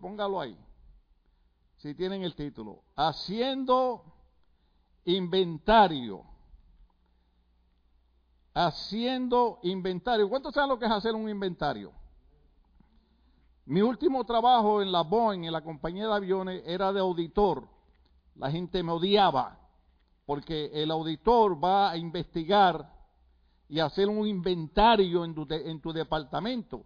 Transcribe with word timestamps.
póngalo 0.00 0.40
ahí, 0.40 0.56
si 1.76 1.94
tienen 1.94 2.22
el 2.22 2.34
título, 2.34 2.82
haciendo 2.96 4.04
inventario. 5.04 6.24
Haciendo 8.52 9.60
inventario. 9.62 10.28
¿Cuántos 10.28 10.54
saben 10.54 10.70
lo 10.70 10.78
que 10.78 10.86
es 10.86 10.90
hacer 10.90 11.14
un 11.14 11.28
inventario? 11.28 11.92
Mi 13.66 13.82
último 13.82 14.24
trabajo 14.24 14.82
en 14.82 14.90
la 14.90 15.02
Boeing, 15.02 15.44
en 15.44 15.52
la 15.52 15.62
compañía 15.62 16.08
de 16.08 16.14
aviones, 16.14 16.62
era 16.66 16.92
de 16.92 17.00
auditor. 17.00 17.68
La 18.34 18.50
gente 18.50 18.82
me 18.82 18.90
odiaba 18.90 19.60
porque 20.26 20.70
el 20.72 20.90
auditor 20.90 21.62
va 21.62 21.90
a 21.90 21.96
investigar 21.96 22.92
y 23.68 23.78
hacer 23.78 24.08
un 24.08 24.26
inventario 24.26 25.24
en 25.24 25.34
tu, 25.34 25.46
en 25.48 25.80
tu 25.80 25.92
departamento. 25.92 26.84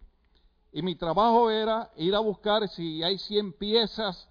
Y 0.77 0.83
mi 0.83 0.97
trabajo 0.97 1.53
era 1.53 1.93
ir 1.99 2.17
a 2.17 2.19
buscar 2.19 2.69
si 2.69 3.01
hay 3.05 3.17
100 3.17 3.53
piezas 3.53 4.29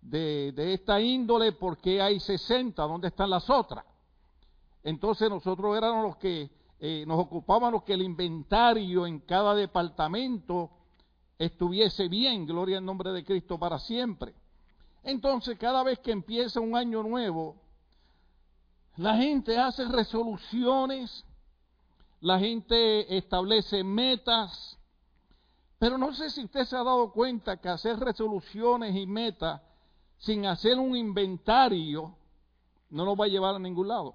de, 0.00 0.52
esta 0.74 1.00
índole, 1.00 1.52
porque 1.52 2.02
hay 2.02 2.18
60? 2.18 2.82
¿Dónde 2.82 3.06
están 3.06 3.30
las 3.30 3.48
otras? 3.48 3.84
Entonces 4.82 5.30
nosotros 5.30 5.76
éramos 5.76 6.04
los 6.04 6.16
que 6.16 6.50
eh, 6.80 7.04
nos 7.06 7.20
ocupábamos 7.20 7.84
que 7.84 7.92
el 7.92 8.02
inventario 8.02 9.06
en 9.06 9.20
cada 9.20 9.54
departamento 9.54 10.68
estuviese 11.38 12.08
bien, 12.08 12.44
gloria 12.44 12.78
al 12.78 12.84
nombre 12.84 13.12
de 13.12 13.24
Cristo 13.24 13.56
para 13.56 13.78
siempre. 13.78 14.34
Entonces, 15.04 15.56
cada 15.60 15.84
vez 15.84 16.00
que 16.00 16.10
empieza 16.10 16.58
un 16.58 16.74
año 16.74 17.04
nuevo, 17.04 17.54
la 18.96 19.16
gente 19.16 19.56
hace 19.56 19.84
resoluciones, 19.84 21.24
la 22.20 22.40
gente 22.40 23.16
establece 23.16 23.84
metas, 23.84 24.77
pero 25.78 25.96
no 25.96 26.12
sé 26.12 26.30
si 26.30 26.44
usted 26.44 26.64
se 26.64 26.76
ha 26.76 26.82
dado 26.82 27.12
cuenta 27.12 27.58
que 27.58 27.68
hacer 27.68 27.98
resoluciones 27.98 28.96
y 28.96 29.06
metas 29.06 29.60
sin 30.16 30.46
hacer 30.46 30.78
un 30.78 30.96
inventario 30.96 32.16
no 32.90 33.04
nos 33.04 33.18
va 33.18 33.26
a 33.26 33.28
llevar 33.28 33.54
a 33.54 33.58
ningún 33.60 33.88
lado. 33.88 34.14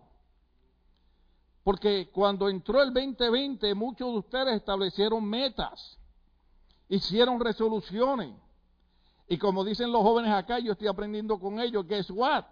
Porque 1.64 2.10
cuando 2.12 2.50
entró 2.50 2.82
el 2.82 2.94
2020, 2.94 3.74
muchos 3.76 4.12
de 4.12 4.18
ustedes 4.18 4.56
establecieron 4.56 5.24
metas, 5.24 5.98
hicieron 6.90 7.40
resoluciones. 7.40 8.36
Y 9.30 9.38
como 9.38 9.64
dicen 9.64 9.92
los 9.92 10.02
jóvenes 10.02 10.34
acá, 10.34 10.60
yo 10.60 10.74
estoy 10.74 10.88
aprendiendo 10.88 11.40
con 11.40 11.62
ellos, 11.62 11.88
guess 11.88 12.10
what? 12.12 12.44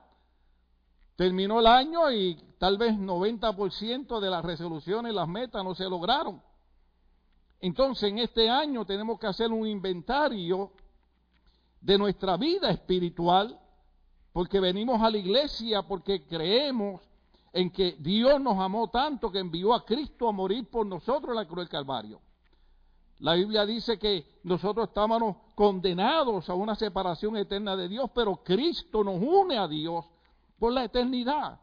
Terminó 1.18 1.60
el 1.60 1.68
año 1.68 2.10
y 2.12 2.36
tal 2.58 2.78
vez 2.78 2.94
90% 2.94 4.22
de 4.22 4.30
las 4.30 4.46
resoluciones, 4.46 5.14
las 5.14 5.28
metas 5.28 5.64
no 5.66 5.76
se 5.76 5.90
lograron. 5.90 6.42
Entonces 7.62 8.10
en 8.10 8.18
este 8.18 8.50
año 8.50 8.84
tenemos 8.86 9.20
que 9.20 9.28
hacer 9.28 9.52
un 9.52 9.68
inventario 9.68 10.72
de 11.80 11.98
nuestra 11.98 12.36
vida 12.36 12.72
espiritual, 12.72 13.60
porque 14.34 14.60
venimos 14.60 15.02
a 15.02 15.10
la 15.10 15.18
iglesia, 15.18 15.84
porque 15.84 16.26
creemos 16.26 17.02
en 17.54 17.70
que 17.70 17.98
Dios 18.00 18.42
nos 18.42 18.58
amó 18.58 18.90
tanto 18.90 19.32
que 19.32 19.40
envió 19.40 19.74
a 19.74 19.86
Cristo 19.86 20.28
a 20.28 20.32
morir 20.32 20.70
por 20.70 20.86
nosotros 20.86 21.30
en 21.30 21.36
la 21.36 21.46
cruz 21.46 21.60
del 21.60 21.70
Calvario. 21.70 22.22
La 23.20 23.34
Biblia 23.36 23.66
dice 23.66 24.00
que 24.00 24.40
nosotros 24.44 24.88
estábamos 24.88 25.38
condenados 25.54 26.50
a 26.50 26.56
una 26.56 26.74
separación 26.76 27.38
eterna 27.38 27.76
de 27.76 27.88
Dios, 27.88 28.10
pero 28.16 28.38
Cristo 28.44 29.04
nos 29.04 29.22
une 29.22 29.58
a 29.60 29.68
Dios 29.68 30.06
por 30.58 30.74
la 30.74 30.86
eternidad. 30.86 31.60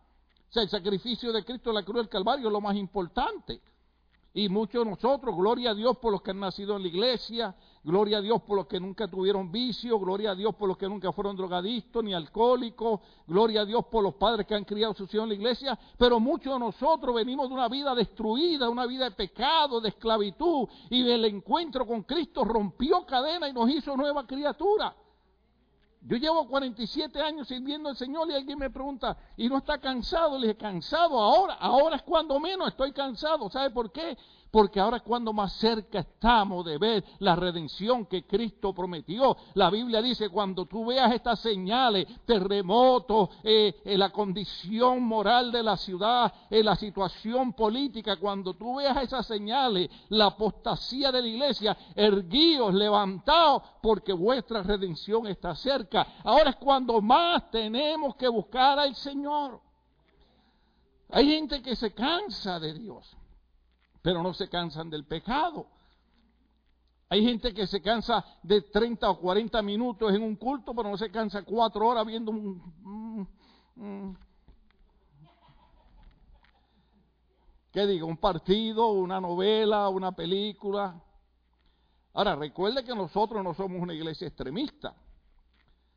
O 0.49 0.53
sea, 0.53 0.63
el 0.63 0.69
sacrificio 0.69 1.33
de 1.33 1.45
Cristo 1.45 1.71
en 1.71 1.75
la 1.75 1.83
cruz 1.83 1.97
del 1.97 2.09
Calvario 2.09 2.47
es 2.47 2.53
lo 2.53 2.61
más 2.61 2.77
importante. 2.77 3.61
Y 4.39 4.49
muchos 4.49 4.85
de 4.85 4.91
nosotros, 4.93 5.35
gloria 5.35 5.71
a 5.71 5.75
Dios 5.75 5.97
por 5.97 6.13
los 6.13 6.23
que 6.23 6.31
han 6.31 6.39
nacido 6.39 6.77
en 6.77 6.83
la 6.83 6.89
iglesia, 6.89 7.57
gloria 7.83 8.19
a 8.19 8.21
Dios 8.21 8.41
por 8.43 8.57
los 8.57 8.69
que 8.69 8.79
nunca 8.79 9.09
tuvieron 9.09 9.51
vicio, 9.51 9.99
gloria 9.99 10.31
a 10.31 10.35
Dios 10.37 10.55
por 10.55 10.69
los 10.69 10.79
que 10.79 10.89
nunca 10.89 11.11
fueron 11.11 11.35
drogadictos 11.35 12.05
ni 12.05 12.15
alcohólicos, 12.15 13.01
gloria 13.27 13.63
a 13.63 13.65
Dios 13.65 13.87
por 13.87 14.05
los 14.05 14.15
padres 14.15 14.47
que 14.47 14.55
han 14.55 14.63
criado 14.63 14.95
sus 14.95 15.13
hijos 15.13 15.25
en 15.25 15.31
la 15.31 15.35
iglesia, 15.35 15.79
pero 15.99 16.21
muchos 16.21 16.53
de 16.53 16.61
nosotros 16.61 17.17
venimos 17.17 17.49
de 17.49 17.55
una 17.57 17.69
vida 17.69 17.97
destruida, 17.97 18.71
una 18.71 18.87
vida 18.87 19.07
de 19.07 19.11
pecado, 19.11 19.81
de 19.81 19.89
esclavitud, 19.89 20.69
y 20.89 21.11
el 21.11 21.25
encuentro 21.25 21.85
con 21.85 22.05
Cristo 22.05 22.45
rompió 22.45 23.05
cadena 23.05 23.49
y 23.49 23.53
nos 23.53 23.69
hizo 23.69 23.97
nueva 23.97 24.25
criatura. 24.25 24.95
Yo 26.03 26.17
llevo 26.17 26.47
47 26.47 27.21
años 27.21 27.49
sirviendo 27.49 27.89
al 27.89 27.97
Señor 27.97 28.31
y 28.31 28.35
alguien 28.35 28.59
me 28.59 28.71
pregunta, 28.71 29.17
¿y 29.37 29.49
no 29.49 29.59
está 29.59 29.79
cansado? 29.79 30.39
Le 30.39 30.49
dije, 30.49 30.59
cansado 30.59 31.19
ahora, 31.19 31.55
ahora 31.55 31.97
es 31.97 32.03
cuando 32.03 32.39
menos 32.39 32.69
estoy 32.69 32.93
cansado. 32.93 33.51
¿Sabe 33.51 33.71
por 33.71 33.91
qué? 33.91 34.17
Porque 34.51 34.81
ahora 34.81 35.01
cuando 35.01 35.33
más 35.33 35.53
cerca 35.55 36.01
estamos 36.01 36.65
de 36.65 36.79
ver 36.79 37.05
la 37.19 37.37
redención 37.37 38.07
que 38.07 38.25
Cristo 38.25 38.73
prometió. 38.73 39.37
La 39.55 39.71
Biblia 39.71 40.01
dice, 40.01 40.29
cuando 40.31 40.67
tú 40.67 40.87
veas 40.87 41.13
estas 41.13 41.41
señales, 41.41 42.07
terremotos, 42.25 43.31
eh, 43.43 43.81
eh, 43.85 43.99
la 43.99 44.11
condición 44.11 45.03
moral 45.03 45.53
de 45.53 45.63
la 45.63 45.77
ciudad, 45.77 46.33
eh, 46.51 46.63
la 46.63 46.77
situación 46.77 47.53
política, 47.53 48.17
cuando 48.17 48.55
tú 48.55 48.77
veas 48.77 48.97
esas 49.03 49.27
señales, 49.27 49.91
la 50.09 50.27
apostasía 50.27 51.13
de 51.13 51.23
la 51.23 51.29
iglesia, 51.29 51.77
erguíos, 51.95 52.73
levantados, 52.73 53.63
porque 53.83 54.13
vuestra 54.13 54.63
redención 54.63 55.27
está 55.27 55.55
cerca. 55.55 56.07
Ahora 56.25 56.51
es 56.51 56.57
cuando 56.57 57.01
más 57.01 57.51
tenemos 57.51 58.17
que 58.17 58.29
buscar 58.29 58.79
al 58.79 58.95
Señor. 58.95 59.61
Hay 61.11 61.27
gente 61.27 61.63
que 61.63 61.75
se 61.75 61.93
cansa 61.93 62.61
de 62.61 62.75
Dios 62.75 63.19
pero 64.03 64.23
no 64.23 64.33
se 64.35 64.49
cansan 64.49 64.91
del 64.91 65.05
pecado. 65.05 65.67
Hay 67.11 67.25
gente 67.25 67.55
que 67.55 67.67
se 67.67 67.81
cansa 67.81 68.25
de 68.43 68.63
30 68.63 69.09
o 69.09 69.19
40 69.19 69.63
minutos 69.63 70.15
en 70.15 70.23
un 70.23 70.37
culto, 70.37 70.75
pero 70.75 70.91
no 70.91 70.99
se 70.99 71.11
cansa 71.11 71.43
cuatro 71.43 71.87
horas 71.87 72.07
viendo 72.07 72.31
un... 72.31 73.29
¿Qué 77.73 77.87
digo? 77.87 78.07
Un 78.07 78.17
partido, 78.17 78.89
una 78.89 79.21
novela, 79.21 79.89
una 79.89 80.13
película. 80.13 81.01
Ahora, 82.13 82.35
recuerde 82.35 82.85
que 82.85 82.95
nosotros 82.95 83.45
no 83.45 83.55
somos 83.55 83.81
una 83.81 83.95
iglesia 83.95 84.27
extremista. 84.27 84.95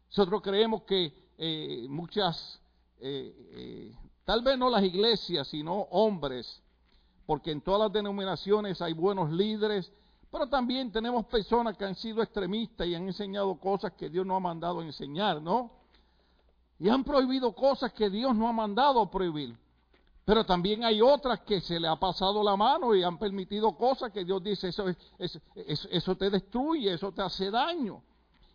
Nosotros 0.07 0.41
creemos 0.41 0.83
que 0.83 1.13
eh, 1.37 1.87
muchas, 1.89 2.61
eh, 2.99 3.33
eh, 3.53 3.95
tal 4.25 4.43
vez 4.43 4.57
no 4.57 4.69
las 4.69 4.83
iglesias, 4.83 5.47
sino 5.47 5.73
hombres, 5.73 6.60
porque 7.31 7.51
en 7.51 7.61
todas 7.61 7.79
las 7.79 7.93
denominaciones 7.93 8.81
hay 8.81 8.91
buenos 8.91 9.31
líderes, 9.31 9.89
pero 10.29 10.49
también 10.49 10.91
tenemos 10.91 11.25
personas 11.27 11.77
que 11.77 11.85
han 11.85 11.95
sido 11.95 12.21
extremistas 12.21 12.85
y 12.85 12.93
han 12.93 13.07
enseñado 13.07 13.57
cosas 13.57 13.93
que 13.93 14.09
Dios 14.09 14.25
no 14.25 14.35
ha 14.35 14.41
mandado 14.41 14.81
enseñar, 14.81 15.41
¿no? 15.41 15.71
Y 16.77 16.89
han 16.89 17.05
prohibido 17.05 17.55
cosas 17.55 17.93
que 17.93 18.09
Dios 18.09 18.35
no 18.35 18.49
ha 18.49 18.51
mandado 18.51 19.09
prohibir. 19.09 19.57
Pero 20.25 20.45
también 20.45 20.83
hay 20.83 21.01
otras 21.01 21.39
que 21.39 21.61
se 21.61 21.79
le 21.79 21.87
ha 21.87 21.95
pasado 21.95 22.43
la 22.43 22.57
mano 22.57 22.93
y 22.93 23.01
han 23.01 23.17
permitido 23.17 23.77
cosas 23.77 24.11
que 24.11 24.25
Dios 24.25 24.43
dice, 24.43 24.67
eso, 24.67 24.83
eso 25.55 26.15
te 26.17 26.29
destruye, 26.29 26.93
eso 26.93 27.13
te 27.13 27.21
hace 27.21 27.49
daño. 27.49 28.03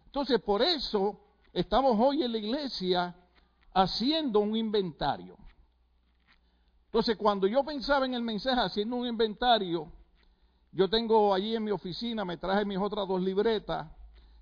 Entonces, 0.05 0.39
por 0.43 0.61
eso 0.61 1.19
estamos 1.51 1.97
hoy 1.99 2.25
en 2.25 2.33
la 2.33 2.37
iglesia 2.37 3.17
haciendo 3.73 4.41
un 4.41 4.55
inventario. 4.55 5.39
Entonces, 6.87 7.17
cuando 7.17 7.47
yo 7.47 7.65
pensaba 7.65 8.07
en 8.07 8.15
el 8.15 8.23
mensaje 8.23 8.61
haciendo 8.61 8.97
un 8.97 9.07
inventario, 9.07 9.93
yo 10.73 10.89
tengo 10.89 11.35
allí 11.35 11.55
en 11.57 11.65
mi 11.65 11.71
oficina, 11.71 12.25
me 12.25 12.37
traje 12.37 12.65
mis 12.65 12.79
otras 12.79 13.07
dos 13.07 13.21
libretas, 13.21 13.87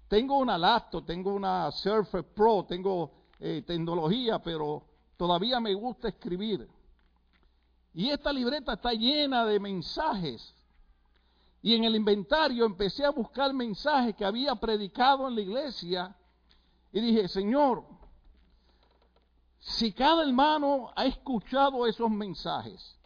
tengo 0.08 0.38
una 0.38 0.58
laptop, 0.58 1.04
tengo 1.04 1.34
una 1.34 1.70
Surface 1.72 2.28
Pro, 2.34 2.64
tengo 2.68 3.12
eh, 3.40 3.62
tecnología, 3.66 4.38
pero 4.38 4.84
todavía 5.16 5.60
me 5.60 5.74
gusta 5.74 6.08
escribir. 6.08 6.68
Y 7.94 8.10
esta 8.10 8.32
libreta 8.32 8.74
está 8.74 8.92
llena 8.92 9.46
de 9.46 9.58
mensajes. 9.60 10.54
Y 11.62 11.74
en 11.74 11.84
el 11.84 11.96
inventario 11.96 12.66
empecé 12.66 13.04
a 13.04 13.10
buscar 13.10 13.54
mensajes 13.54 14.14
que 14.16 14.24
había 14.24 14.54
predicado 14.56 15.28
en 15.28 15.36
la 15.36 15.40
iglesia. 15.40 16.14
Y 16.92 17.00
dije, 17.00 17.28
Señor, 17.28 17.84
si 19.64 19.92
cada 19.92 20.24
hermano 20.24 20.92
ha 20.94 21.06
escuchado 21.06 21.86
esos 21.86 22.10
mensajes, 22.10 22.98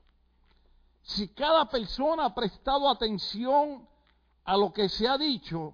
si 1.03 1.29
cada 1.29 1.69
persona 1.69 2.25
ha 2.25 2.35
prestado 2.35 2.89
atención 2.89 3.89
a 4.45 4.57
lo 4.57 4.73
que 4.73 4.89
se 4.89 5.07
ha 5.07 5.17
dicho, 5.17 5.73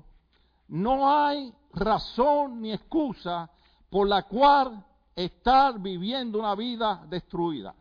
no 0.69 1.10
hay 1.10 1.54
razón 1.72 2.60
ni 2.60 2.70
excusa 2.70 3.50
por 3.88 4.06
la 4.06 4.25
cual 4.25 4.84
estar 5.16 5.78
viviendo 5.81 6.38
una 6.38 6.54
vida 6.54 7.02
destruida. 7.08 7.75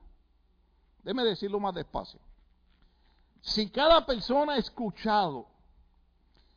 Déjeme 1.04 1.26
decirlo 1.26 1.60
más 1.60 1.76
despacio. 1.76 2.22
Si 3.42 3.70
cada 3.70 4.06
persona 4.06 4.54
ha 4.54 4.58
escuchado 4.58 5.48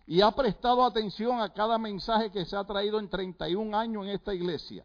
y 0.06 0.20
ha 0.20 0.30
prestado 0.30 0.84
atención 0.84 1.40
a 1.40 1.52
cada 1.52 1.76
mensaje 1.76 2.30
que 2.30 2.44
se 2.44 2.56
ha 2.56 2.62
traído 2.62 3.00
en 3.00 3.10
31 3.10 3.76
años 3.76 4.04
en 4.04 4.10
esta 4.10 4.32
iglesia, 4.32 4.84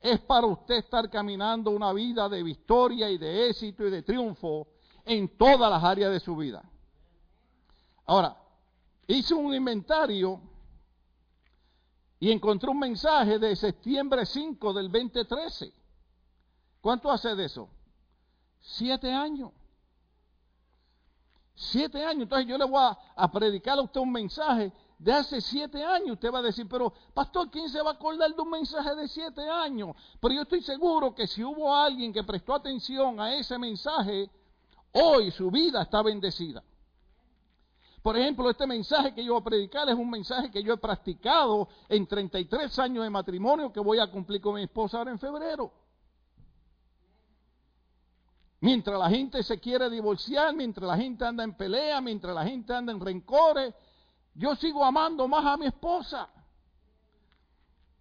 es 0.00 0.20
para 0.20 0.46
usted 0.46 0.76
estar 0.76 1.10
caminando 1.10 1.70
una 1.70 1.92
vida 1.92 2.28
de 2.28 2.42
victoria 2.42 3.10
y 3.10 3.18
de 3.18 3.48
éxito 3.48 3.86
y 3.86 3.90
de 3.90 4.02
triunfo 4.02 4.68
en 5.04 5.36
todas 5.36 5.70
las 5.70 5.82
áreas 5.82 6.12
de 6.12 6.20
su 6.20 6.36
vida. 6.36 6.62
Ahora, 8.06 8.36
hice 9.06 9.34
un 9.34 9.54
inventario 9.54 10.40
y 12.20 12.30
encontré 12.30 12.70
un 12.70 12.78
mensaje 12.78 13.38
de 13.38 13.54
septiembre 13.56 14.24
5 14.24 14.72
del 14.72 14.90
2013. 14.90 15.72
¿Cuánto 16.80 17.10
hace 17.10 17.34
de 17.34 17.44
eso? 17.44 17.68
Siete 18.60 19.12
años. 19.12 19.52
Siete 21.54 22.04
años. 22.04 22.22
Entonces 22.22 22.46
yo 22.46 22.56
le 22.56 22.64
voy 22.64 22.80
a, 22.80 22.96
a, 23.16 23.30
predicar 23.30 23.78
a 23.78 23.82
usted 23.82 24.00
un 24.00 24.12
mensaje 24.12 24.72
de 24.98 25.12
hace 25.12 25.40
siete 25.40 25.82
años. 25.84 26.12
Usted 26.12 26.32
va 26.32 26.40
a 26.40 26.42
decir, 26.42 26.66
pero 26.68 26.92
pastor, 27.14 27.50
¿quién 27.50 27.68
se 27.68 27.80
va 27.80 27.90
a 27.90 27.94
acordar 27.94 28.34
de 28.34 28.42
un 28.42 28.50
mensaje 28.50 28.94
de 28.96 29.08
siete 29.08 29.48
años? 29.48 29.96
Pero 30.20 30.34
yo 30.34 30.42
estoy 30.42 30.62
seguro 30.62 31.14
que 31.14 31.26
si 31.26 31.44
hubo 31.44 31.74
alguien 31.74 32.12
que 32.12 32.24
prestó 32.24 32.54
atención 32.54 33.20
a 33.20 33.34
ese 33.34 33.58
mensaje, 33.58 34.28
hoy 34.92 35.30
su 35.30 35.50
vida 35.50 35.82
está 35.82 36.02
bendecida. 36.02 36.62
Por 38.02 38.16
ejemplo, 38.16 38.48
este 38.48 38.66
mensaje 38.66 39.12
que 39.12 39.24
yo 39.24 39.34
voy 39.34 39.40
a 39.40 39.44
predicar 39.44 39.88
es 39.88 39.94
un 39.94 40.08
mensaje 40.08 40.50
que 40.50 40.62
yo 40.62 40.72
he 40.72 40.78
practicado 40.78 41.68
en 41.88 42.06
33 42.06 42.78
años 42.78 43.04
de 43.04 43.10
matrimonio 43.10 43.72
que 43.72 43.80
voy 43.80 43.98
a 43.98 44.10
cumplir 44.10 44.40
con 44.40 44.54
mi 44.54 44.62
esposa 44.62 44.98
ahora 44.98 45.10
en 45.10 45.18
febrero. 45.18 45.72
Mientras 48.60 48.98
la 48.98 49.08
gente 49.08 49.42
se 49.42 49.60
quiere 49.60 49.88
divorciar, 49.88 50.54
mientras 50.54 50.88
la 50.88 50.96
gente 50.96 51.24
anda 51.24 51.44
en 51.44 51.54
pelea, 51.54 52.00
mientras 52.00 52.34
la 52.34 52.44
gente 52.44 52.72
anda 52.72 52.92
en 52.92 53.00
rencores, 53.00 53.72
yo 54.38 54.54
sigo 54.54 54.84
amando 54.84 55.26
más 55.26 55.44
a 55.44 55.56
mi 55.56 55.66
esposa. 55.66 56.28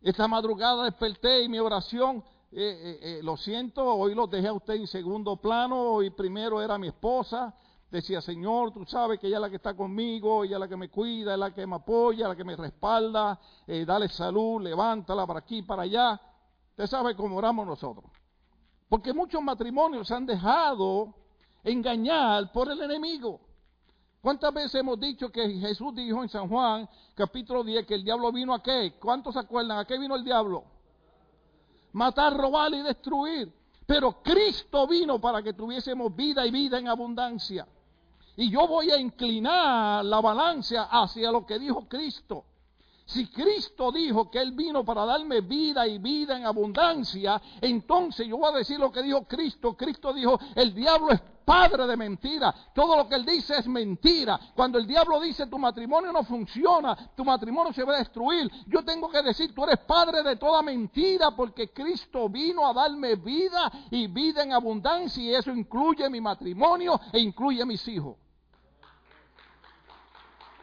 Esta 0.02 0.28
madrugada 0.28 0.84
desperté 0.84 1.44
y 1.44 1.50
mi 1.50 1.58
oración, 1.58 2.24
eh, 2.52 2.62
eh, 2.62 3.00
eh, 3.02 3.20
lo 3.24 3.36
siento, 3.36 3.84
hoy 3.84 4.14
lo 4.14 4.28
dejé 4.28 4.48
a 4.48 4.54
usted 4.54 4.76
en 4.76 4.86
segundo 4.86 5.38
plano, 5.38 5.82
hoy 5.82 6.12
primero 6.12 6.62
era 6.62 6.78
mi 6.78 6.90
esposa. 6.90 7.56
Decía, 7.90 8.22
Señor, 8.22 8.72
tú 8.72 8.86
sabes 8.86 9.20
que 9.20 9.28
ella 9.28 9.38
es 9.38 9.42
la 9.42 9.50
que 9.50 9.56
está 9.56 9.74
conmigo, 9.74 10.44
ella 10.44 10.58
es 10.58 10.60
la 10.60 10.68
que 10.68 10.76
me 10.76 10.90
cuida, 10.90 11.34
es 11.34 11.40
la 11.40 11.52
que 11.52 11.66
me 11.66 11.78
apoya, 11.78 12.28
la 12.28 12.36
que 12.36 12.44
me 12.44 12.56
respalda, 12.56 13.40
dale 13.66 14.08
salud, 14.10 14.62
levántala 14.62 15.26
para 15.26 15.40
aquí, 15.40 15.64
para 15.64 15.84
allá. 15.84 16.22
Usted 16.72 16.86
sabe 16.86 17.16
cómo 17.16 17.38
oramos 17.38 17.66
nosotros. 17.66 18.12
Porque 18.90 19.14
muchos 19.14 19.42
matrimonios 19.42 20.08
se 20.08 20.14
han 20.14 20.26
dejado 20.26 21.16
engañar 21.64 22.52
por 22.52 22.70
el 22.70 22.82
enemigo. 22.82 23.47
¿Cuántas 24.28 24.54
veces 24.54 24.76
hemos 24.76 25.00
dicho 25.00 25.30
que 25.30 25.52
Jesús 25.52 25.96
dijo 25.96 26.22
en 26.22 26.28
San 26.28 26.50
Juan, 26.50 26.86
capítulo 27.16 27.64
10, 27.64 27.86
que 27.86 27.94
el 27.94 28.04
diablo 28.04 28.30
vino 28.34 28.54
a 28.54 28.62
qué? 28.62 28.96
¿Cuántos 29.00 29.36
se 29.36 29.40
acuerdan? 29.40 29.78
¿A 29.78 29.86
qué 29.86 29.98
vino 29.98 30.18
el 30.18 30.24
diablo? 30.26 30.66
Matar, 31.94 32.36
robar 32.36 32.74
y 32.74 32.82
destruir. 32.82 33.50
Pero 33.86 34.22
Cristo 34.22 34.86
vino 34.86 35.18
para 35.22 35.42
que 35.42 35.54
tuviésemos 35.54 36.14
vida 36.14 36.46
y 36.46 36.52
vida 36.52 36.78
en 36.78 36.90
abundancia. 36.90 37.66
Y 38.36 38.52
yo 38.52 38.68
voy 38.68 38.92
a 38.92 38.98
inclinar 39.00 40.04
la 40.04 40.20
balanza 40.20 40.90
hacia 40.92 41.32
lo 41.32 41.46
que 41.46 41.58
dijo 41.58 41.88
Cristo. 41.88 42.44
Si 43.08 43.26
Cristo 43.28 43.90
dijo 43.90 44.30
que 44.30 44.38
Él 44.38 44.52
vino 44.52 44.84
para 44.84 45.06
darme 45.06 45.40
vida 45.40 45.88
y 45.88 45.98
vida 45.98 46.36
en 46.36 46.46
abundancia, 46.46 47.42
entonces 47.62 48.28
yo 48.28 48.38
voy 48.38 48.54
a 48.54 48.58
decir 48.58 48.78
lo 48.78 48.92
que 48.92 49.02
dijo 49.02 49.24
Cristo. 49.24 49.78
Cristo 49.78 50.12
dijo, 50.12 50.38
el 50.54 50.76
diablo 50.76 51.12
es 51.12 51.22
padre 51.46 51.88
de 51.88 51.96
mentira. 51.96 52.54
Todo 52.76 52.98
lo 52.98 53.08
que 53.08 53.16
Él 53.16 53.26
dice 53.26 53.60
es 53.60 53.68
mentira. 53.68 54.38
Cuando 54.54 54.78
el 54.78 54.86
diablo 54.86 55.22
dice 55.22 55.48
tu 55.48 55.58
matrimonio 55.58 56.12
no 56.12 56.26
funciona, 56.26 57.14
tu 57.16 57.24
matrimonio 57.24 57.72
se 57.72 57.86
va 57.86 57.96
a 57.96 58.00
destruir, 58.00 58.52
yo 58.68 58.84
tengo 58.84 59.10
que 59.10 59.22
decir, 59.22 59.56
tú 59.56 59.64
eres 59.64 59.80
padre 59.86 60.22
de 60.22 60.36
toda 60.36 60.62
mentira 60.62 61.32
porque 61.32 61.72
Cristo 61.72 62.28
vino 62.28 62.68
a 62.68 62.74
darme 62.74 63.16
vida 63.16 63.72
y 63.90 64.08
vida 64.08 64.44
en 64.44 64.52
abundancia 64.52 65.24
y 65.24 65.34
eso 65.34 65.52
incluye 65.52 66.10
mi 66.10 66.20
matrimonio 66.20 67.00
e 67.14 67.20
incluye 67.22 67.66
mis 67.66 67.88
hijos. 67.88 68.18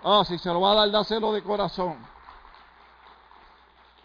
Ah, 0.02 0.22
si 0.26 0.36
se 0.36 0.50
lo 0.50 0.60
va 0.60 0.72
a 0.72 0.74
dar, 0.74 0.90
dáselo 0.90 1.32
de 1.32 1.42
corazón. 1.42 2.12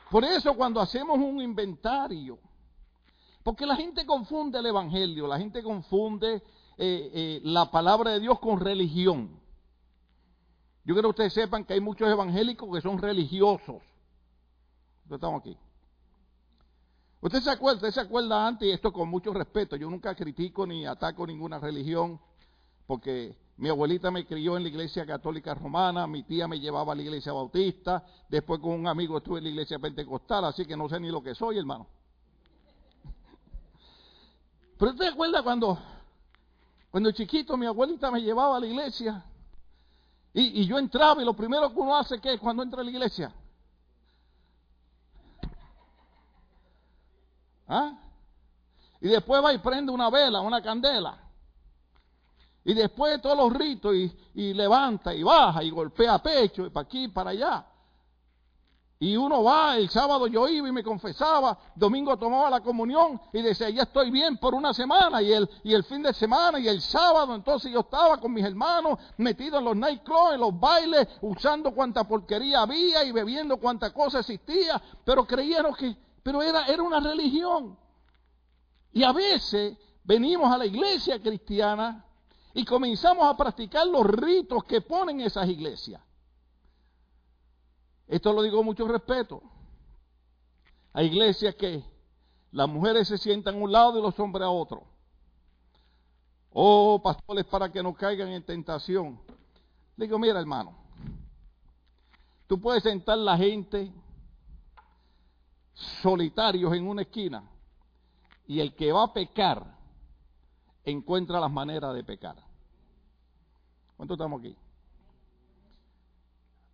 Por 0.09 0.23
eso 0.23 0.55
cuando 0.55 0.81
hacemos 0.81 1.17
un 1.19 1.41
inventario, 1.41 2.39
porque 3.43 3.65
la 3.65 3.75
gente 3.75 4.05
confunde 4.05 4.59
el 4.59 4.65
Evangelio, 4.65 5.27
la 5.27 5.37
gente 5.37 5.61
confunde 5.61 6.35
eh, 6.35 6.41
eh, 6.77 7.41
la 7.43 7.69
palabra 7.69 8.11
de 8.11 8.19
Dios 8.19 8.39
con 8.39 8.59
religión. 8.59 9.39
Yo 10.83 10.95
quiero 10.95 11.09
que 11.09 11.23
ustedes 11.23 11.33
sepan 11.33 11.65
que 11.65 11.73
hay 11.73 11.81
muchos 11.81 12.09
evangélicos 12.09 12.73
que 12.73 12.81
son 12.81 12.97
religiosos. 12.97 13.83
Estamos 15.09 15.41
aquí. 15.41 15.57
Usted 17.21 17.41
se 17.41 17.51
acuerda, 17.51 17.77
usted 17.77 17.91
se 17.91 17.99
acuerda 17.99 18.47
antes, 18.47 18.67
y 18.67 18.71
esto 18.71 18.93
con 18.93 19.09
mucho 19.09 19.33
respeto, 19.33 19.75
yo 19.75 19.89
nunca 19.89 20.15
critico 20.15 20.65
ni 20.65 20.85
ataco 20.85 21.27
ninguna 21.27 21.59
religión, 21.59 22.19
porque 22.87 23.35
mi 23.59 23.67
abuelita 23.67 24.09
me 24.09 24.25
crió 24.25 24.55
en 24.55 24.63
la 24.63 24.69
iglesia 24.69 25.05
católica 25.05 25.53
romana, 25.53 26.07
mi 26.07 26.23
tía 26.23 26.47
me 26.47 26.61
llevaba 26.61 26.93
a 26.93 26.95
la 26.95 27.01
iglesia 27.01 27.33
bautista, 27.33 28.05
después 28.29 28.61
con 28.61 28.71
un 28.71 28.87
amigo 28.87 29.17
estuve 29.17 29.39
en 29.39 29.43
la 29.43 29.49
iglesia 29.49 29.77
pentecostal, 29.77 30.45
así 30.45 30.65
que 30.65 30.77
no 30.77 30.87
sé 30.87 30.97
ni 30.97 31.09
lo 31.09 31.21
que 31.21 31.35
soy, 31.35 31.57
hermano. 31.57 31.85
Pero 34.77 34.91
usted 34.91 35.07
acuerda 35.07 35.43
cuando, 35.43 35.77
cuando 36.89 37.11
chiquito 37.11 37.57
mi 37.57 37.65
abuelita 37.65 38.09
me 38.09 38.21
llevaba 38.21 38.55
a 38.55 38.59
la 38.61 38.67
iglesia 38.67 39.25
y, 40.33 40.61
y 40.61 40.65
yo 40.65 40.79
entraba 40.79 41.21
y 41.21 41.25
lo 41.25 41.33
primero 41.33 41.73
que 41.73 41.79
uno 41.81 41.97
hace 41.97 42.21
que 42.21 42.35
es 42.35 42.39
cuando 42.39 42.63
entra 42.63 42.79
a 42.79 42.83
la 42.85 42.91
iglesia. 42.91 43.35
¿Ah? 47.67 47.91
Y 49.01 49.09
después 49.09 49.43
va 49.43 49.51
y 49.53 49.57
prende 49.57 49.91
una 49.91 50.09
vela, 50.09 50.39
una 50.39 50.61
candela. 50.61 51.28
Y 52.69 52.75
después 52.75 53.13
de 53.13 53.17
todos 53.17 53.35
los 53.35 53.51
ritos, 53.51 53.95
y, 53.95 54.53
levanta 54.53 55.11
y 55.11 55.23
baja 55.23 55.63
y 55.63 55.71
golpea 55.71 56.19
pecho, 56.19 56.67
y 56.67 56.69
para 56.69 56.85
aquí 56.85 57.05
y 57.05 57.07
para 57.07 57.31
allá. 57.31 57.65
Y 58.99 59.17
uno 59.17 59.43
va, 59.43 59.75
el 59.75 59.89
sábado 59.89 60.27
yo 60.27 60.47
iba 60.47 60.69
y 60.69 60.71
me 60.71 60.83
confesaba, 60.83 61.57
domingo 61.73 62.15
tomaba 62.17 62.47
la 62.47 62.61
comunión 62.61 63.19
y 63.33 63.41
decía, 63.41 63.71
ya 63.71 63.81
estoy 63.81 64.11
bien 64.11 64.37
por 64.37 64.53
una 64.53 64.71
semana, 64.71 65.19
y 65.19 65.33
el, 65.33 65.49
y 65.63 65.73
el 65.73 65.83
fin 65.83 66.03
de 66.03 66.13
semana 66.13 66.59
y 66.59 66.67
el 66.67 66.79
sábado, 66.79 67.33
entonces 67.33 67.71
yo 67.71 67.79
estaba 67.79 68.17
con 68.17 68.31
mis 68.33 68.45
hermanos 68.45 68.99
metidos 69.17 69.61
en 69.61 69.65
los 69.65 69.75
nightclubs, 69.75 70.33
en 70.35 70.39
los 70.39 70.59
bailes, 70.59 71.07
usando 71.21 71.73
cuanta 71.73 72.03
porquería 72.03 72.61
había 72.61 73.03
y 73.03 73.11
bebiendo 73.11 73.57
cuanta 73.57 73.91
cosa 73.91 74.19
existía, 74.19 74.79
pero 75.03 75.25
creyeron 75.25 75.73
que, 75.73 75.97
pero 76.21 76.43
era, 76.43 76.67
era 76.67 76.83
una 76.83 76.99
religión. 76.99 77.75
Y 78.93 79.01
a 79.01 79.11
veces 79.11 79.75
venimos 80.03 80.53
a 80.53 80.57
la 80.59 80.67
iglesia 80.67 81.19
cristiana 81.19 82.05
y 82.53 82.65
comenzamos 82.65 83.25
a 83.25 83.37
practicar 83.37 83.85
los 83.87 84.05
ritos 84.05 84.63
que 84.63 84.81
ponen 84.81 85.21
esas 85.21 85.47
iglesias. 85.47 86.01
Esto 88.07 88.33
lo 88.33 88.41
digo 88.41 88.57
con 88.57 88.65
mucho 88.65 88.87
respeto. 88.87 89.41
Hay 90.93 91.07
iglesias 91.07 91.53
que 91.55 91.83
las 92.51 92.67
mujeres 92.67 93.07
se 93.07 93.17
sientan 93.17 93.55
a 93.55 93.57
un 93.59 93.71
lado 93.71 93.99
y 93.99 94.01
los 94.01 94.19
hombres 94.19 94.45
a 94.45 94.49
otro. 94.49 94.83
Oh, 96.51 96.99
pastores, 97.01 97.45
para 97.45 97.71
que 97.71 97.83
no 97.83 97.93
caigan 97.93 98.29
en 98.29 98.43
tentación. 98.43 99.21
Digo, 99.95 100.17
mira 100.17 100.39
hermano, 100.39 100.75
tú 102.47 102.59
puedes 102.59 102.81
sentar 102.81 103.17
la 103.19 103.37
gente 103.37 103.91
solitarios 106.01 106.73
en 106.73 106.87
una 106.87 107.03
esquina 107.03 107.43
y 108.47 108.59
el 108.59 108.73
que 108.75 108.91
va 108.91 109.03
a 109.03 109.13
pecar 109.13 109.78
encuentra 110.83 111.39
las 111.39 111.51
maneras 111.51 111.93
de 111.93 112.03
pecar. 112.03 112.35
¿Cuántos 113.97 114.15
estamos 114.15 114.39
aquí? 114.39 114.55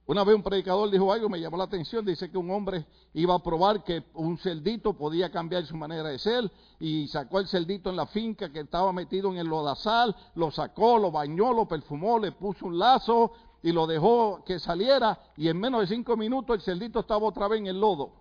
Una 0.08 0.24
vez 0.24 0.36
un 0.36 0.44
predicador 0.44 0.92
dijo 0.92 1.12
algo, 1.12 1.30
me 1.30 1.42
llamó 1.42 1.58
la 1.58 1.64
atención, 1.64 2.06
dice 2.06 2.30
que 2.30 2.38
un 2.38 2.52
hombre 2.52 2.86
iba 3.16 3.34
a 3.34 3.40
probar 3.40 3.84
que 3.84 4.04
un 4.14 4.38
celdito 4.38 4.94
podía 4.94 5.32
cambiar 5.32 5.66
su 5.66 5.76
manera 5.76 6.10
de 6.10 6.20
ser 6.20 6.52
y 6.80 7.08
sacó 7.08 7.40
el 7.40 7.48
celdito 7.48 7.90
en 7.90 7.96
la 7.96 8.06
finca 8.06 8.52
que 8.52 8.60
estaba 8.60 8.94
metido 8.94 9.32
en 9.32 9.38
el 9.40 9.48
lodazal, 9.48 10.16
lo 10.36 10.52
sacó, 10.52 11.00
lo 11.00 11.10
bañó, 11.10 11.54
lo 11.54 11.68
perfumó, 11.68 12.20
le 12.20 12.34
puso 12.34 12.68
un 12.68 12.78
lazo 12.78 13.32
y 13.64 13.72
lo 13.72 13.88
dejó 13.88 14.44
que 14.46 14.60
saliera 14.60 15.20
y 15.38 15.48
en 15.50 15.60
menos 15.60 15.82
de 15.82 15.88
cinco 15.88 16.16
minutos 16.16 16.58
el 16.58 16.62
celdito 16.62 17.00
estaba 17.00 17.26
otra 17.26 17.48
vez 17.48 17.62
en 17.62 17.68
el 17.68 17.80
lodo. 17.80 18.14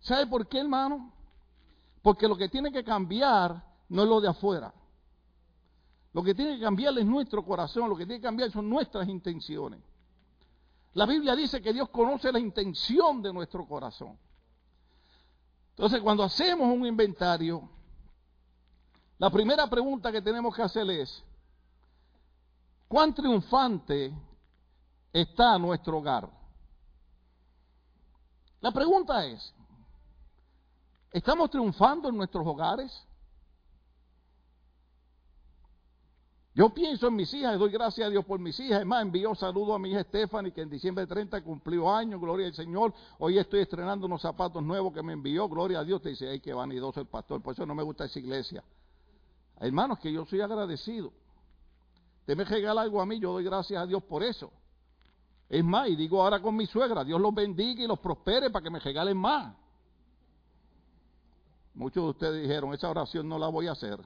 ¿Sabe 0.00 0.26
por 0.26 0.48
qué, 0.48 0.60
hermano? 0.60 1.12
Porque 2.02 2.26
lo 2.26 2.36
que 2.36 2.48
tiene 2.48 2.72
que 2.72 2.84
cambiar 2.84 3.62
no 3.88 4.02
es 4.02 4.08
lo 4.08 4.20
de 4.20 4.28
afuera. 4.28 4.72
Lo 6.12 6.22
que 6.22 6.34
tiene 6.34 6.56
que 6.56 6.64
cambiar 6.64 6.96
es 6.98 7.06
nuestro 7.06 7.44
corazón, 7.44 7.88
lo 7.88 7.96
que 7.96 8.04
tiene 8.04 8.20
que 8.20 8.26
cambiar 8.26 8.50
son 8.50 8.68
nuestras 8.68 9.08
intenciones. 9.08 9.80
La 10.94 11.06
Biblia 11.06 11.36
dice 11.36 11.62
que 11.62 11.72
Dios 11.72 11.88
conoce 11.90 12.32
la 12.32 12.40
intención 12.40 13.22
de 13.22 13.32
nuestro 13.32 13.66
corazón. 13.66 14.18
Entonces, 15.70 16.00
cuando 16.00 16.24
hacemos 16.24 16.66
un 16.66 16.84
inventario, 16.84 17.68
la 19.18 19.30
primera 19.30 19.68
pregunta 19.68 20.10
que 20.10 20.20
tenemos 20.20 20.54
que 20.54 20.62
hacer 20.62 20.90
es, 20.90 21.22
¿cuán 22.88 23.14
triunfante 23.14 24.12
está 25.12 25.58
nuestro 25.58 25.98
hogar? 25.98 26.28
La 28.60 28.72
pregunta 28.72 29.24
es, 29.26 29.54
¿Estamos 31.12 31.50
triunfando 31.50 32.08
en 32.08 32.16
nuestros 32.16 32.46
hogares? 32.46 33.06
Yo 36.54 36.68
pienso 36.74 37.06
en 37.06 37.14
mis 37.14 37.32
hijas, 37.32 37.58
doy 37.58 37.70
gracias 37.70 38.06
a 38.06 38.10
Dios 38.10 38.24
por 38.24 38.38
mis 38.38 38.58
hijas. 38.60 38.80
Es 38.80 38.86
más, 38.86 39.02
envío 39.02 39.34
saludo 39.34 39.74
a 39.74 39.78
mi 39.78 39.90
hija 39.90 40.02
Stephanie, 40.02 40.52
que 40.52 40.62
en 40.62 40.70
diciembre 40.70 41.06
30 41.06 41.42
cumplió 41.42 41.92
años, 41.92 42.20
gloria 42.20 42.46
al 42.46 42.54
Señor. 42.54 42.92
Hoy 43.18 43.38
estoy 43.38 43.60
estrenando 43.60 44.06
unos 44.06 44.20
zapatos 44.20 44.62
nuevos 44.62 44.92
que 44.92 45.02
me 45.02 45.12
envió, 45.12 45.48
gloria 45.48 45.80
a 45.80 45.84
Dios. 45.84 46.02
Te 46.02 46.10
dice, 46.10 46.28
ay, 46.28 46.40
qué 46.40 46.52
vanidoso 46.52 47.00
el 47.00 47.06
pastor, 47.06 47.40
por 47.40 47.54
eso 47.54 47.64
no 47.64 47.74
me 47.74 47.82
gusta 47.82 48.04
esa 48.04 48.18
iglesia. 48.18 48.64
Hermanos, 49.60 49.98
que 50.00 50.12
yo 50.12 50.24
soy 50.26 50.40
agradecido. 50.40 51.12
Usted 52.20 52.36
me 52.36 52.44
regala 52.44 52.82
algo 52.82 53.00
a 53.00 53.06
mí, 53.06 53.18
yo 53.18 53.32
doy 53.32 53.44
gracias 53.44 53.80
a 53.80 53.86
Dios 53.86 54.02
por 54.02 54.22
eso. 54.22 54.52
Es 55.48 55.64
más, 55.64 55.88
y 55.88 55.96
digo 55.96 56.22
ahora 56.22 56.40
con 56.40 56.56
mi 56.56 56.66
suegra, 56.66 57.04
Dios 57.04 57.20
los 57.20 57.34
bendiga 57.34 57.82
y 57.82 57.86
los 57.86 57.98
prospere 57.98 58.50
para 58.50 58.62
que 58.62 58.70
me 58.70 58.80
regalen 58.80 59.16
más. 59.16 59.54
Muchos 61.74 62.04
de 62.04 62.10
ustedes 62.10 62.42
dijeron, 62.42 62.74
esa 62.74 62.90
oración 62.90 63.28
no 63.28 63.38
la 63.38 63.48
voy 63.48 63.68
a 63.68 63.72
hacer. 63.72 64.00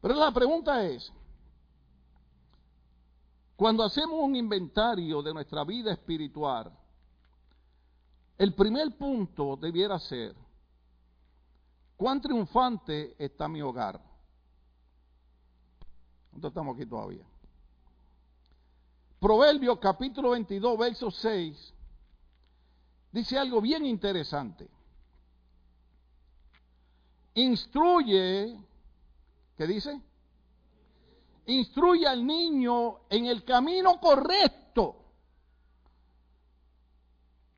Pero 0.00 0.14
la 0.14 0.32
pregunta 0.32 0.84
es, 0.84 1.12
cuando 3.56 3.82
hacemos 3.82 4.20
un 4.20 4.36
inventario 4.36 5.20
de 5.20 5.34
nuestra 5.34 5.64
vida 5.64 5.92
espiritual, 5.92 6.72
el 8.38 8.54
primer 8.54 8.96
punto 8.96 9.56
debiera 9.56 9.98
ser, 9.98 10.34
¿cuán 11.96 12.20
triunfante 12.20 13.16
está 13.18 13.48
mi 13.48 13.60
hogar? 13.60 14.00
¿Dónde 16.30 16.48
estamos 16.48 16.76
aquí 16.76 16.86
todavía? 16.86 17.24
Proverbios 19.18 19.80
capítulo 19.80 20.30
22, 20.30 20.78
verso 20.78 21.10
6, 21.10 21.74
dice 23.10 23.36
algo 23.36 23.60
bien 23.60 23.84
interesante. 23.84 24.77
Instruye 27.34 28.56
¿Qué 29.58 29.66
dice? 29.66 30.00
Instruye 31.46 32.06
al 32.06 32.24
niño 32.24 33.00
en 33.10 33.26
el 33.26 33.44
camino 33.44 33.98
correcto. 34.00 34.94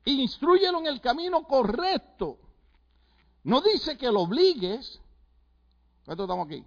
Instruyelo 0.05 0.79
en 0.79 0.87
el 0.87 0.99
camino 0.99 1.43
correcto. 1.43 2.39
No 3.43 3.61
dice 3.61 3.99
que 3.99 4.11
lo 4.11 4.21
obligues. 4.21 4.99
¿Cuánto 6.05 6.23
estamos 6.23 6.47
aquí? 6.47 6.63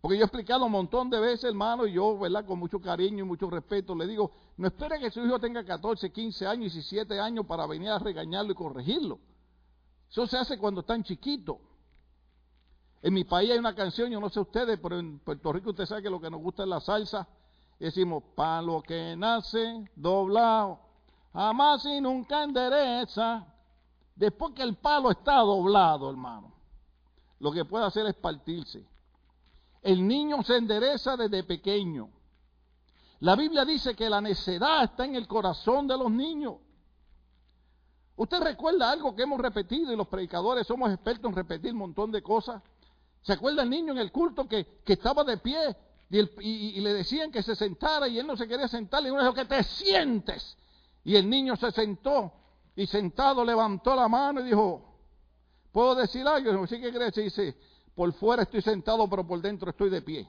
Porque 0.00 0.16
yo 0.16 0.22
he 0.22 0.26
explicado 0.26 0.64
un 0.64 0.72
montón 0.72 1.10
de 1.10 1.20
veces, 1.20 1.44
hermano, 1.44 1.86
y 1.86 1.92
yo, 1.92 2.18
¿verdad? 2.18 2.46
Con 2.46 2.58
mucho 2.58 2.80
cariño 2.80 3.24
y 3.24 3.28
mucho 3.28 3.50
respeto, 3.50 3.94
le 3.94 4.06
digo, 4.06 4.30
no 4.56 4.68
espere 4.68 4.98
que 4.98 5.10
su 5.10 5.24
hijo 5.24 5.38
tenga 5.38 5.64
14, 5.64 6.10
15 6.10 6.46
años 6.46 6.72
y 6.72 6.76
17 6.76 7.20
años 7.20 7.44
para 7.44 7.66
venir 7.66 7.90
a 7.90 7.98
regañarlo 7.98 8.52
y 8.52 8.54
corregirlo. 8.54 9.18
Eso 10.10 10.26
se 10.26 10.38
hace 10.38 10.58
cuando 10.58 10.80
están 10.80 11.02
chiquitos. 11.02 11.56
En 13.02 13.12
mi 13.12 13.24
país 13.24 13.50
hay 13.50 13.58
una 13.58 13.74
canción, 13.74 14.10
yo 14.10 14.18
no 14.18 14.30
sé 14.30 14.40
ustedes, 14.40 14.78
pero 14.82 14.98
en 14.98 15.18
Puerto 15.18 15.52
Rico 15.52 15.70
usted 15.70 15.84
sabe 15.84 16.02
que 16.02 16.10
lo 16.10 16.20
que 16.20 16.30
nos 16.30 16.40
gusta 16.40 16.62
es 16.62 16.68
la 16.68 16.80
salsa. 16.80 17.28
Decimos, 17.78 18.22
palo 18.34 18.80
que 18.82 19.14
nace 19.16 19.90
doblado, 19.94 20.80
jamás 21.32 21.84
y 21.84 22.00
nunca 22.00 22.44
endereza. 22.44 23.46
Después 24.14 24.54
que 24.54 24.62
el 24.62 24.76
palo 24.76 25.10
está 25.10 25.40
doblado, 25.40 26.08
hermano, 26.08 26.54
lo 27.40 27.52
que 27.52 27.64
puede 27.64 27.84
hacer 27.84 28.06
es 28.06 28.14
partirse. 28.14 28.86
El 29.82 30.06
niño 30.08 30.42
se 30.42 30.56
endereza 30.56 31.16
desde 31.16 31.44
pequeño. 31.44 32.08
La 33.20 33.36
Biblia 33.36 33.66
dice 33.66 33.94
que 33.94 34.08
la 34.08 34.20
necedad 34.20 34.84
está 34.84 35.04
en 35.04 35.14
el 35.14 35.28
corazón 35.28 35.86
de 35.86 35.98
los 35.98 36.10
niños. 36.10 36.54
Usted 38.16 38.40
recuerda 38.40 38.90
algo 38.90 39.14
que 39.14 39.22
hemos 39.22 39.40
repetido 39.40 39.92
y 39.92 39.96
los 39.96 40.06
predicadores 40.06 40.66
somos 40.66 40.92
expertos 40.92 41.28
en 41.30 41.36
repetir 41.36 41.72
un 41.72 41.78
montón 41.78 42.12
de 42.12 42.22
cosas. 42.22 42.62
¿Se 43.22 43.32
acuerda 43.32 43.62
el 43.62 43.70
niño 43.70 43.92
en 43.92 43.98
el 43.98 44.12
culto 44.12 44.46
que, 44.46 44.82
estaba 44.86 45.24
de 45.24 45.38
pie 45.38 45.76
y, 46.10 46.80
le 46.80 46.92
decían 46.92 47.32
que 47.32 47.42
se 47.42 47.56
sentara 47.56 48.06
y 48.06 48.18
él 48.18 48.26
no 48.26 48.36
se 48.36 48.46
quería 48.46 48.68
sentar? 48.68 49.02
Y 49.04 49.10
uno 49.10 49.20
dijo 49.20 49.34
que 49.34 49.46
te 49.46 49.62
sientes. 49.64 50.56
Y 51.02 51.16
el 51.16 51.28
niño 51.28 51.56
se 51.56 51.72
sentó 51.72 52.32
y 52.76 52.86
sentado 52.86 53.44
levantó 53.44 53.96
la 53.96 54.08
mano 54.08 54.40
y 54.40 54.44
dijo, 54.44 54.82
¿puedo 55.72 55.94
decir 55.96 56.26
algo? 56.26 56.50
Y 56.50 56.52
dijo, 56.52 56.66
sí 56.66 56.80
que 56.80 56.92
crees. 56.92 57.16
Y 57.18 57.22
dice, 57.22 57.56
por 57.94 58.12
fuera 58.12 58.42
estoy 58.44 58.62
sentado, 58.62 59.08
pero 59.08 59.26
por 59.26 59.40
dentro 59.40 59.70
estoy 59.70 59.90
de 59.90 60.02
pie. 60.02 60.28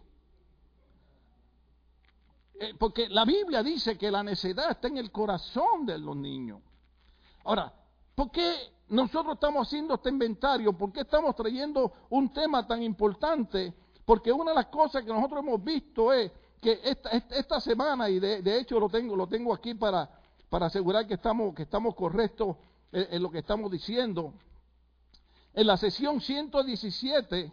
Eh, 2.59 2.73
porque 2.79 3.09
la 3.09 3.25
Biblia 3.25 3.61
dice 3.61 3.97
que 3.97 4.09
la 4.09 4.23
necedad 4.23 4.71
está 4.71 4.87
en 4.87 4.97
el 4.97 5.11
corazón 5.11 5.85
de 5.85 5.99
los 5.99 6.15
niños. 6.15 6.61
Ahora, 7.45 7.71
¿por 8.15 8.31
qué 8.31 8.73
nosotros 8.89 9.35
estamos 9.35 9.67
haciendo 9.67 9.93
este 9.93 10.09
inventario? 10.09 10.73
¿Por 10.73 10.91
qué 10.91 11.01
estamos 11.01 11.35
trayendo 11.35 11.93
un 12.09 12.33
tema 12.33 12.65
tan 12.65 12.81
importante? 12.81 13.73
Porque 14.03 14.31
una 14.31 14.51
de 14.51 14.55
las 14.55 14.65
cosas 14.65 15.03
que 15.03 15.13
nosotros 15.13 15.39
hemos 15.41 15.63
visto 15.63 16.11
es 16.11 16.31
que 16.59 16.79
esta, 16.83 17.11
esta 17.11 17.61
semana, 17.61 18.09
y 18.09 18.19
de, 18.19 18.59
hecho 18.59 18.79
lo 18.79 18.89
tengo, 18.89 19.15
lo 19.15 19.27
tengo 19.27 19.53
aquí 19.53 19.75
para, 19.75 20.09
para 20.49 20.65
asegurar 20.65 21.05
que 21.05 21.13
estamos, 21.13 21.53
que 21.53 21.63
estamos 21.63 21.93
correctos 21.93 22.57
en, 22.91 23.07
en 23.11 23.23
lo 23.23 23.29
que 23.29 23.39
estamos 23.39 23.71
diciendo, 23.71 24.33
en 25.53 25.67
la 25.67 25.77
sesión 25.77 26.19
117 26.19 27.51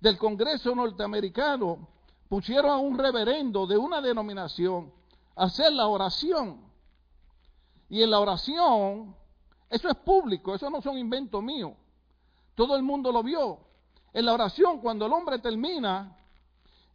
del 0.00 0.16
Congreso 0.16 0.74
norteamericano 0.76 1.88
pusieron 2.28 2.70
a 2.70 2.76
un 2.76 2.96
reverendo 2.96 3.66
de 3.66 3.76
una 3.76 4.00
denominación 4.00 4.92
a 5.34 5.44
hacer 5.44 5.72
la 5.72 5.88
oración. 5.88 6.67
Y 7.88 8.02
en 8.02 8.10
la 8.10 8.20
oración 8.20 9.14
eso 9.70 9.88
es 9.88 9.96
público, 9.96 10.54
eso 10.54 10.70
no 10.70 10.80
son 10.80 10.96
inventos 10.98 11.42
míos. 11.42 11.72
Todo 12.54 12.74
el 12.76 12.82
mundo 12.82 13.12
lo 13.12 13.22
vio. 13.22 13.60
En 14.12 14.24
la 14.24 14.32
oración, 14.32 14.80
cuando 14.80 15.06
el 15.06 15.12
hombre 15.12 15.38
termina, 15.38 16.16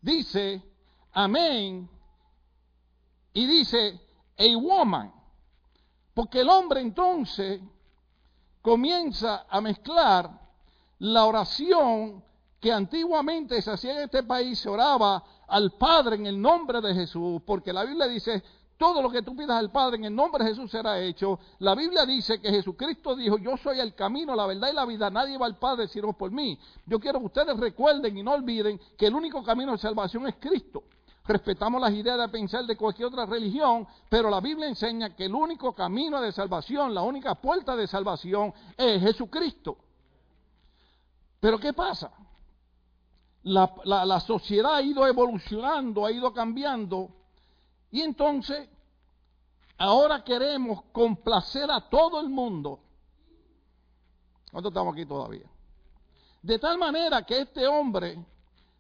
dice, 0.02 0.62
amén, 1.12 1.90
y 3.34 3.46
dice, 3.46 4.00
a 4.38 4.58
woman. 4.58 5.14
Porque 6.14 6.42
el 6.42 6.50
hombre 6.50 6.82
entonces 6.82 7.62
comienza 8.62 9.46
a 9.50 9.62
mezclar 9.62 10.30
la 11.00 11.26
oración 11.26 12.24
que 12.60 12.72
antiguamente 12.72 13.62
se 13.62 13.72
hacía 13.72 13.94
en 13.94 14.04
este 14.04 14.24
país, 14.24 14.60
se 14.60 14.70
oraba 14.70 15.24
al 15.48 15.72
Padre 15.72 16.16
en 16.16 16.26
el 16.26 16.42
nombre 16.42 16.82
de 16.82 16.94
Jesús, 16.94 17.42
porque 17.46 17.74
la 17.74 17.84
Biblia 17.84 18.08
dice, 18.08 18.44
todo 18.84 19.02
lo 19.02 19.10
que 19.10 19.22
tú 19.22 19.34
pidas 19.34 19.58
al 19.58 19.72
Padre 19.72 19.96
en 19.96 20.04
el 20.04 20.14
nombre 20.14 20.44
de 20.44 20.50
Jesús 20.50 20.70
será 20.70 21.00
hecho. 21.00 21.40
La 21.60 21.74
Biblia 21.74 22.06
dice 22.06 22.42
que 22.42 22.50
Jesucristo 22.50 23.16
dijo, 23.16 23.38
yo 23.38 23.56
soy 23.56 23.80
el 23.80 23.96
camino, 23.96 24.36
la 24.36 24.46
verdad 24.46 24.72
y 24.74 24.76
la 24.76 24.84
vida. 24.84 25.10
Nadie 25.10 25.38
va 25.38 25.46
al 25.46 25.58
Padre 25.58 25.88
sino 25.88 26.12
por 26.12 26.32
mí. 26.32 26.60
Yo 26.86 27.00
quiero 27.00 27.20
que 27.20 27.28
ustedes 27.28 27.58
recuerden 27.58 28.18
y 28.18 28.24
no 28.24 28.34
olviden 28.34 28.78
que 28.98 29.08
el 29.08 29.16
único 29.16 29.42
camino 29.42 29.72
de 29.72 29.78
salvación 29.78 30.28
es 30.28 30.36
Cristo. 30.36 30.84
Respetamos 31.24 31.80
las 31.80 31.94
ideas 31.94 32.20
de 32.20 32.28
pensar 32.28 32.66
de 32.66 32.76
cualquier 32.76 33.08
otra 33.08 33.26
religión, 33.26 33.88
pero 34.10 34.30
la 34.30 34.42
Biblia 34.42 34.68
enseña 34.68 35.16
que 35.16 35.28
el 35.28 35.34
único 35.34 35.74
camino 35.74 36.20
de 36.20 36.34
salvación, 36.34 36.94
la 36.94 37.04
única 37.04 37.36
puerta 37.36 37.78
de 37.78 37.88
salvación 37.88 38.54
es 38.76 39.02
Jesucristo. 39.02 39.78
Pero 41.40 41.58
¿qué 41.58 41.72
pasa? 41.72 42.12
La, 43.44 43.74
la 43.86 44.20
sociedad 44.20 44.76
ha 44.76 44.82
ido 44.82 45.08
evolucionando, 45.08 46.06
ha 46.06 46.12
ido 46.12 46.34
cambiando, 46.34 47.12
y 47.94 48.02
entonces 48.02 48.68
ahora 49.84 50.24
queremos 50.24 50.82
complacer 50.94 51.70
a 51.70 51.82
todo 51.82 52.22
el 52.22 52.30
mundo. 52.30 52.80
¿Cuántos 54.50 54.72
estamos 54.72 54.94
aquí 54.94 55.06
todavía? 55.06 55.46
De 56.42 56.58
tal 56.58 56.78
manera 56.78 57.26
que 57.26 57.42
este 57.42 57.68
hombre, 57.68 58.18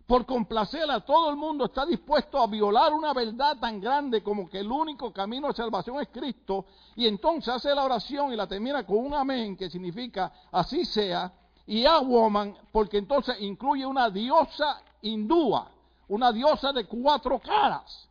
por 0.07 0.25
complacer 0.25 0.89
a 0.89 1.01
todo 1.01 1.29
el 1.29 1.35
mundo, 1.35 1.65
está 1.65 1.85
dispuesto 1.85 2.41
a 2.41 2.47
violar 2.47 2.93
una 2.93 3.13
verdad 3.13 3.57
tan 3.59 3.81
grande 3.81 4.23
como 4.23 4.49
que 4.49 4.59
el 4.59 4.71
único 4.71 5.11
camino 5.11 5.49
de 5.49 5.55
salvación 5.55 5.99
es 5.99 6.07
Cristo, 6.07 6.65
y 6.95 7.05
entonces 7.05 7.53
hace 7.53 7.75
la 7.75 7.83
oración 7.83 8.31
y 8.31 8.37
la 8.37 8.47
termina 8.47 8.85
con 8.85 8.97
un 8.97 9.13
amén, 9.13 9.57
que 9.57 9.69
significa 9.69 10.31
así 10.51 10.85
sea, 10.85 11.33
y 11.65 11.85
a 11.85 11.99
woman, 11.99 12.55
porque 12.71 12.97
entonces 12.97 13.35
incluye 13.41 13.85
una 13.85 14.09
diosa 14.09 14.81
hindúa, 15.01 15.69
una 16.07 16.31
diosa 16.31 16.71
de 16.71 16.85
cuatro 16.85 17.39
caras. 17.39 18.07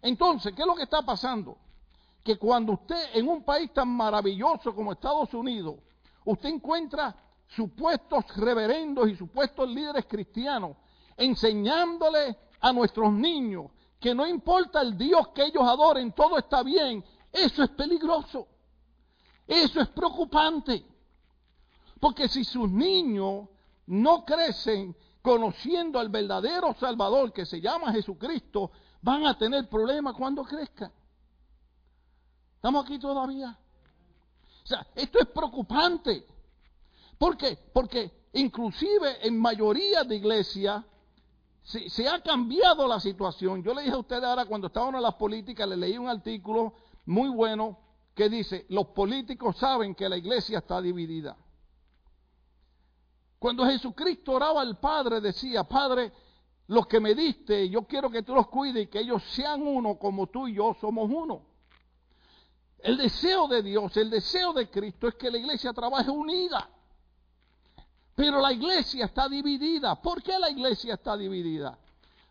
Entonces, 0.00 0.54
¿qué 0.54 0.62
es 0.62 0.66
lo 0.66 0.74
que 0.74 0.84
está 0.84 1.02
pasando? 1.02 1.58
Que 2.24 2.38
cuando 2.38 2.72
usted 2.72 3.10
en 3.12 3.28
un 3.28 3.44
país 3.44 3.70
tan 3.72 3.88
maravilloso 3.88 4.74
como 4.74 4.92
Estados 4.92 5.32
Unidos, 5.34 5.76
usted 6.24 6.48
encuentra 6.48 7.14
supuestos 7.46 8.24
reverendos 8.36 9.10
y 9.10 9.14
supuestos 9.14 9.68
líderes 9.68 10.06
cristianos 10.06 10.78
enseñándole 11.18 12.36
a 12.60 12.72
nuestros 12.72 13.12
niños 13.12 13.66
que 14.00 14.14
no 14.14 14.26
importa 14.26 14.80
el 14.80 14.96
Dios 14.96 15.28
que 15.28 15.44
ellos 15.44 15.62
adoren, 15.62 16.12
todo 16.12 16.38
está 16.38 16.62
bien, 16.62 17.04
eso 17.30 17.62
es 17.62 17.70
peligroso, 17.70 18.48
eso 19.46 19.80
es 19.80 19.88
preocupante, 19.88 20.84
porque 22.00 22.26
si 22.28 22.42
sus 22.42 22.70
niños 22.70 23.48
no 23.86 24.24
crecen 24.24 24.96
conociendo 25.20 25.98
al 25.98 26.08
verdadero 26.08 26.74
Salvador 26.74 27.34
que 27.34 27.44
se 27.44 27.60
llama 27.60 27.92
Jesucristo, 27.92 28.70
van 29.02 29.26
a 29.26 29.36
tener 29.36 29.68
problemas 29.68 30.14
cuando 30.14 30.42
crezcan. 30.42 30.90
¿Estamos 32.64 32.86
aquí 32.86 32.98
todavía? 32.98 33.58
O 34.64 34.66
sea, 34.66 34.86
esto 34.94 35.18
es 35.18 35.26
preocupante. 35.26 36.26
¿Por 37.18 37.36
qué? 37.36 37.58
Porque 37.74 38.10
inclusive 38.32 39.18
en 39.20 39.38
mayoría 39.38 40.02
de 40.02 40.16
iglesias, 40.16 40.82
se, 41.62 42.08
ha 42.08 42.22
cambiado 42.22 42.88
la 42.88 43.00
situación. 43.00 43.62
Yo 43.62 43.74
le 43.74 43.82
dije 43.82 43.94
a 43.94 43.98
ustedes 43.98 44.24
ahora, 44.24 44.46
cuando 44.46 44.68
estábamos 44.68 44.94
en 44.94 45.02
las 45.02 45.12
políticas, 45.16 45.68
le 45.68 45.76
leí 45.76 45.98
un 45.98 46.08
artículo 46.08 46.72
muy 47.04 47.28
bueno 47.28 47.78
que 48.14 48.30
dice, 48.30 48.64
los 48.70 48.86
políticos 48.86 49.58
saben 49.58 49.94
que 49.94 50.08
la 50.08 50.16
iglesia 50.16 50.60
está 50.60 50.80
dividida. 50.80 51.36
Cuando 53.38 53.66
Jesucristo 53.66 54.32
oraba 54.32 54.62
al 54.62 54.78
Padre, 54.78 55.20
decía, 55.20 55.64
Padre, 55.64 56.14
los 56.68 56.86
que 56.86 56.98
me 56.98 57.14
diste, 57.14 57.68
yo 57.68 57.82
quiero 57.82 58.08
que 58.08 58.22
tú 58.22 58.34
los 58.34 58.48
cuides 58.48 58.84
y 58.84 58.86
que 58.86 59.00
ellos 59.00 59.22
sean 59.34 59.60
uno 59.66 59.98
como 59.98 60.28
tú 60.28 60.48
y 60.48 60.54
yo 60.54 60.74
somos 60.80 61.10
uno. 61.12 61.53
El 62.84 62.98
deseo 62.98 63.48
de 63.48 63.62
Dios, 63.62 63.96
el 63.96 64.10
deseo 64.10 64.52
de 64.52 64.68
Cristo 64.68 65.08
es 65.08 65.14
que 65.14 65.30
la 65.30 65.38
iglesia 65.38 65.72
trabaje 65.72 66.10
unida. 66.10 66.68
Pero 68.14 68.42
la 68.42 68.52
iglesia 68.52 69.06
está 69.06 69.26
dividida. 69.26 69.94
¿Por 70.02 70.22
qué 70.22 70.38
la 70.38 70.50
iglesia 70.50 70.92
está 70.92 71.16
dividida? 71.16 71.78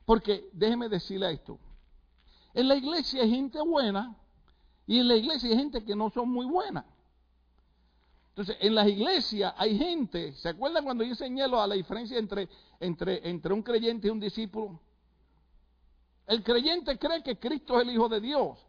Porque 0.05 0.51
déjeme 0.53 0.89
decirle 0.89 1.31
esto. 1.31 1.57
En 2.53 2.67
la 2.67 2.75
iglesia 2.75 3.23
hay 3.23 3.31
gente 3.31 3.59
buena 3.61 4.15
y 4.85 4.99
en 4.99 5.07
la 5.07 5.15
iglesia 5.15 5.49
hay 5.49 5.55
gente 5.55 5.83
que 5.83 5.95
no 5.95 6.11
son 6.11 6.29
muy 6.29 6.45
buenas. 6.45 6.85
Entonces, 8.29 8.55
en 8.59 8.75
las 8.75 8.87
iglesias 8.87 9.55
hay 9.57 9.75
gente, 9.75 10.33
¿se 10.33 10.49
acuerdan 10.49 10.83
cuando 10.83 11.03
yo 11.03 11.09
enseñé 11.09 11.41
a 11.41 11.47
la 11.47 11.73
diferencia 11.73 12.19
entre, 12.19 12.47
entre, 12.79 13.27
entre 13.27 13.53
un 13.55 13.63
creyente 13.63 14.05
y 14.05 14.11
un 14.11 14.19
discípulo? 14.19 14.79
El 16.27 16.43
creyente 16.43 16.99
cree 16.99 17.23
que 17.23 17.39
Cristo 17.39 17.75
es 17.81 17.87
el 17.87 17.95
Hijo 17.95 18.07
de 18.07 18.21
Dios, 18.21 18.59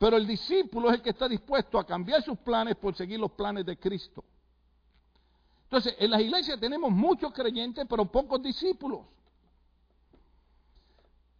pero 0.00 0.16
el 0.16 0.26
discípulo 0.26 0.88
es 0.88 0.94
el 0.94 1.02
que 1.02 1.10
está 1.10 1.28
dispuesto 1.28 1.78
a 1.78 1.84
cambiar 1.84 2.22
sus 2.22 2.38
planes 2.38 2.74
por 2.76 2.96
seguir 2.96 3.20
los 3.20 3.32
planes 3.32 3.66
de 3.66 3.78
Cristo. 3.78 4.24
Entonces, 5.64 5.94
en 5.98 6.10
las 6.10 6.22
iglesias 6.22 6.58
tenemos 6.58 6.90
muchos 6.90 7.30
creyentes, 7.34 7.84
pero 7.86 8.06
pocos 8.06 8.42
discípulos. 8.42 9.00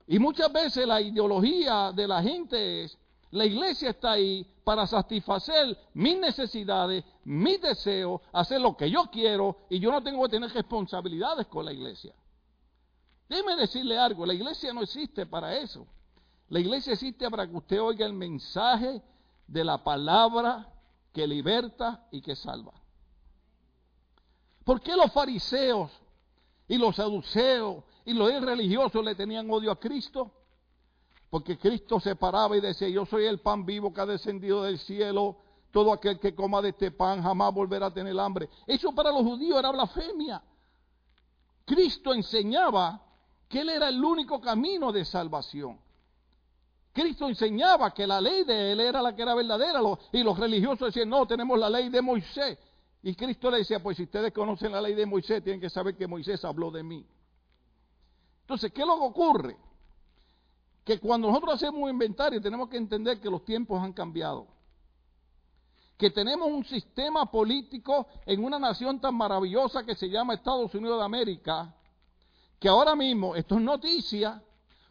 Y 0.07 0.19
muchas 0.19 0.53
veces 0.53 0.87
la 0.87 1.01
ideología 1.01 1.91
de 1.93 2.07
la 2.07 2.23
gente 2.23 2.85
es, 2.85 2.99
la 3.31 3.47
iglesia 3.47 3.89
está 3.91 4.13
ahí 4.13 4.47
para 4.63 4.87
satisfacer 4.87 5.75
mis 5.95 6.19
necesidades, 6.19 7.03
mis 7.25 7.63
deseos, 7.63 8.21
hacer 8.31 8.61
lo 8.61 8.77
que 8.77 8.91
yo 8.91 9.05
quiero 9.11 9.57
y 9.71 9.79
yo 9.79 9.91
no 9.91 10.03
tengo 10.03 10.23
que 10.25 10.33
tener 10.33 10.51
responsabilidades 10.51 11.47
con 11.47 11.65
la 11.65 11.73
iglesia. 11.73 12.13
Déjeme 13.27 13.57
decirle 13.57 13.97
algo, 13.97 14.27
la 14.27 14.35
iglesia 14.35 14.71
no 14.75 14.83
existe 14.83 15.25
para 15.25 15.57
eso. 15.57 15.87
La 16.51 16.59
iglesia 16.59 16.95
existe 16.95 17.31
para 17.31 17.49
que 17.49 17.57
usted 17.57 17.81
oiga 17.81 18.05
el 18.05 18.13
mensaje 18.13 19.01
de 19.47 19.65
la 19.65 19.83
palabra 19.83 20.69
que 21.13 21.27
liberta 21.27 22.07
y 22.11 22.21
que 22.21 22.35
salva. 22.35 22.73
¿Por 24.65 24.81
qué 24.81 24.97
los 24.97 25.13
fariseos 25.13 25.91
y 26.67 26.77
los 26.77 26.97
saduceos 26.97 27.85
y 28.05 28.15
los 28.15 28.33
irreligiosos 28.33 29.05
le 29.05 29.15
tenían 29.15 29.49
odio 29.49 29.71
a 29.71 29.79
Cristo? 29.79 30.33
Porque 31.31 31.57
Cristo 31.57 32.01
se 32.01 32.17
paraba 32.17 32.57
y 32.57 32.61
decía, 32.61 32.89
yo 32.89 33.07
soy 33.07 33.27
el 33.27 33.39
pan 33.39 33.65
vivo 33.65 33.95
que 33.95 34.01
ha 34.01 34.07
descendido 34.07 34.65
del 34.65 34.81
cielo, 34.81 35.37
todo 35.71 35.93
aquel 35.93 36.19
que 36.19 36.35
coma 36.35 36.61
de 36.61 36.71
este 36.71 36.91
pan 36.91 37.23
jamás 37.23 37.55
volverá 37.55 37.87
a 37.87 37.95
tener 37.95 38.19
hambre. 38.19 38.49
Eso 38.67 38.93
para 38.93 39.13
los 39.13 39.23
judíos 39.23 39.57
era 39.57 39.71
blasfemia. 39.71 40.43
Cristo 41.65 42.13
enseñaba 42.13 43.01
que 43.49 43.61
Él 43.61 43.69
era 43.69 43.89
el 43.89 44.05
único 44.05 44.41
camino 44.41 44.91
de 44.91 45.05
salvación. 45.05 45.79
Cristo 46.93 47.29
enseñaba 47.29 47.93
que 47.93 48.07
la 48.07 48.21
ley 48.21 48.45
de 48.45 48.73
Él 48.73 48.81
era 48.81 49.01
la 49.01 49.15
que 49.15 49.23
era 49.23 49.35
verdadera 49.35 49.81
y 50.13 50.23
los 50.23 50.39
religiosos 50.39 50.93
decían, 50.93 51.09
no, 51.09 51.27
tenemos 51.27 51.59
la 51.59 51.71
ley 51.71 51.89
de 51.89 52.03
Moisés. 52.03 52.59
Y 53.03 53.15
Cristo 53.15 53.51
le 53.51 53.59
decía, 53.59 53.83
pues 53.83 53.97
si 53.97 54.03
ustedes 54.03 54.33
conocen 54.33 54.73
la 54.73 54.81
ley 54.81 54.95
de 54.95 55.07
Moisés, 55.07 55.43
tienen 55.43 55.61
que 55.61 55.71
saber 55.71 55.97
que 55.97 56.07
Moisés 56.07 56.45
habló 56.45 56.71
de 56.71 56.83
mí. 56.83 57.07
Entonces, 58.43 58.73
¿qué 58.73 58.83
es 58.83 58.87
lo 58.87 58.97
que 58.97 59.05
ocurre? 59.05 59.57
que 60.85 60.99
cuando 60.99 61.29
nosotros 61.29 61.55
hacemos 61.55 61.83
un 61.83 61.91
inventario 61.91 62.41
tenemos 62.41 62.69
que 62.69 62.77
entender 62.77 63.21
que 63.21 63.31
los 63.31 63.45
tiempos 63.45 63.81
han 63.83 63.93
cambiado. 63.93 64.47
Que 65.97 66.11
tenemos 66.11 66.49
un 66.49 66.65
sistema 66.65 67.31
político 67.31 68.07
en 68.25 68.43
una 68.43 68.59
nación 68.59 69.01
tan 69.01 69.15
maravillosa 69.15 69.85
que 69.85 69.95
se 69.95 70.09
llama 70.09 70.35
Estados 70.35 70.75
Unidos 70.75 70.99
de 70.99 71.05
América, 71.05 71.75
que 72.59 72.69
ahora 72.69 72.97
mismo, 72.97 73.37
esto 73.37 73.57
es 73.57 73.61
noticia, 73.61 74.43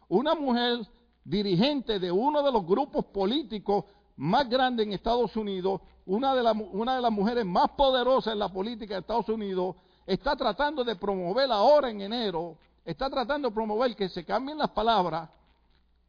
una 0.08 0.34
mujer 0.34 0.86
dirigente 1.24 1.98
de 1.98 2.10
uno 2.10 2.42
de 2.42 2.52
los 2.52 2.66
grupos 2.66 3.04
políticos 3.06 3.84
más 4.16 4.48
grandes 4.48 4.86
en 4.86 4.92
Estados 4.92 5.36
Unidos, 5.36 5.80
una 6.06 6.34
de, 6.34 6.42
una 6.72 6.96
de 6.96 7.02
las 7.02 7.12
mujeres 7.12 7.44
más 7.44 7.70
poderosas 7.70 8.32
en 8.32 8.38
la 8.38 8.48
política 8.48 8.94
de 8.94 9.00
Estados 9.00 9.28
Unidos, 9.28 9.76
está 10.06 10.36
tratando 10.36 10.84
de 10.84 10.96
promover 10.96 11.50
ahora 11.50 11.90
en 11.90 12.00
enero, 12.00 12.58
está 12.84 13.08
tratando 13.08 13.48
de 13.48 13.54
promover 13.54 13.94
que 13.94 14.08
se 14.08 14.24
cambien 14.24 14.58
las 14.58 14.70
palabras 14.70 15.28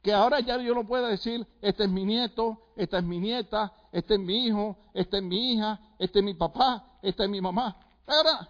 que 0.02 0.14
ahora 0.14 0.40
ya 0.40 0.58
yo 0.58 0.74
no 0.74 0.86
puedo 0.86 1.08
decir, 1.08 1.46
este 1.62 1.84
es 1.84 1.90
mi 1.90 2.06
nieto, 2.06 2.58
esta 2.76 2.98
es 2.98 3.04
mi 3.04 3.20
nieta, 3.20 3.72
este 3.92 4.16
es 4.16 4.20
mi 4.20 4.48
hijo, 4.48 4.78
esta 4.94 5.18
es 5.18 5.24
mi 5.24 5.54
hija, 5.54 5.80
este 6.00 6.20
es 6.20 6.26
mi 6.26 6.34
papá, 6.34 6.98
esta 7.02 7.24
es 7.24 7.30
mi 7.30 7.40
mamá. 7.40 7.78
Ahora, 8.08 8.50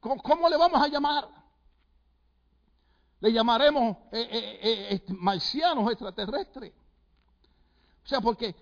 ¿cómo, 0.00 0.48
le 0.48 0.56
vamos 0.56 0.80
a 0.80 0.88
llamar? 0.88 1.28
Le 3.20 3.32
llamaremos 3.32 3.96
eh, 4.12 4.28
eh, 4.30 4.88
eh, 4.90 5.04
marcianos 5.08 5.90
extraterrestres. 5.90 6.72
O 8.04 8.08
sea, 8.08 8.20
porque 8.20 8.54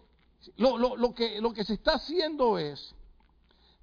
lo, 0.57 1.15
que, 1.15 1.41
lo 1.41 1.53
que 1.53 1.65
se 1.65 1.75
está 1.75 1.95
haciendo 1.95 2.59
es 2.59 2.95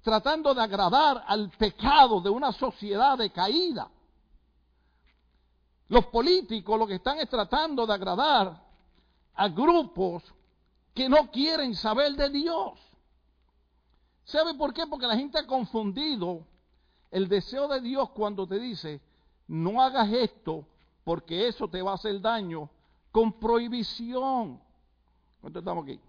tratando 0.02 0.54
de 0.54 0.62
agradar 0.62 1.24
al 1.26 1.50
pecado 1.50 2.20
de 2.20 2.30
una 2.30 2.52
sociedad 2.52 3.18
decaída 3.18 3.90
los 5.92 6.06
políticos 6.06 6.78
lo 6.78 6.86
que 6.86 6.94
están 6.94 7.18
es 7.18 7.28
tratando 7.28 7.86
de 7.86 7.92
agradar 7.92 8.64
a 9.34 9.48
grupos 9.48 10.22
que 10.94 11.06
no 11.06 11.30
quieren 11.30 11.74
saber 11.74 12.12
de 12.12 12.30
Dios. 12.30 12.80
¿Sabe 14.24 14.54
por 14.54 14.72
qué? 14.72 14.86
Porque 14.86 15.06
la 15.06 15.18
gente 15.18 15.38
ha 15.38 15.46
confundido 15.46 16.46
el 17.10 17.28
deseo 17.28 17.68
de 17.68 17.82
Dios 17.82 18.08
cuando 18.12 18.46
te 18.46 18.58
dice, 18.58 19.02
no 19.46 19.82
hagas 19.82 20.12
esto 20.12 20.66
porque 21.04 21.48
eso 21.48 21.68
te 21.68 21.82
va 21.82 21.92
a 21.92 21.94
hacer 21.94 22.20
daño, 22.20 22.70
con 23.10 23.32
prohibición. 23.32 24.60
¿Cuánto 25.40 25.58
estamos 25.58 25.84
aquí? 25.84 26.00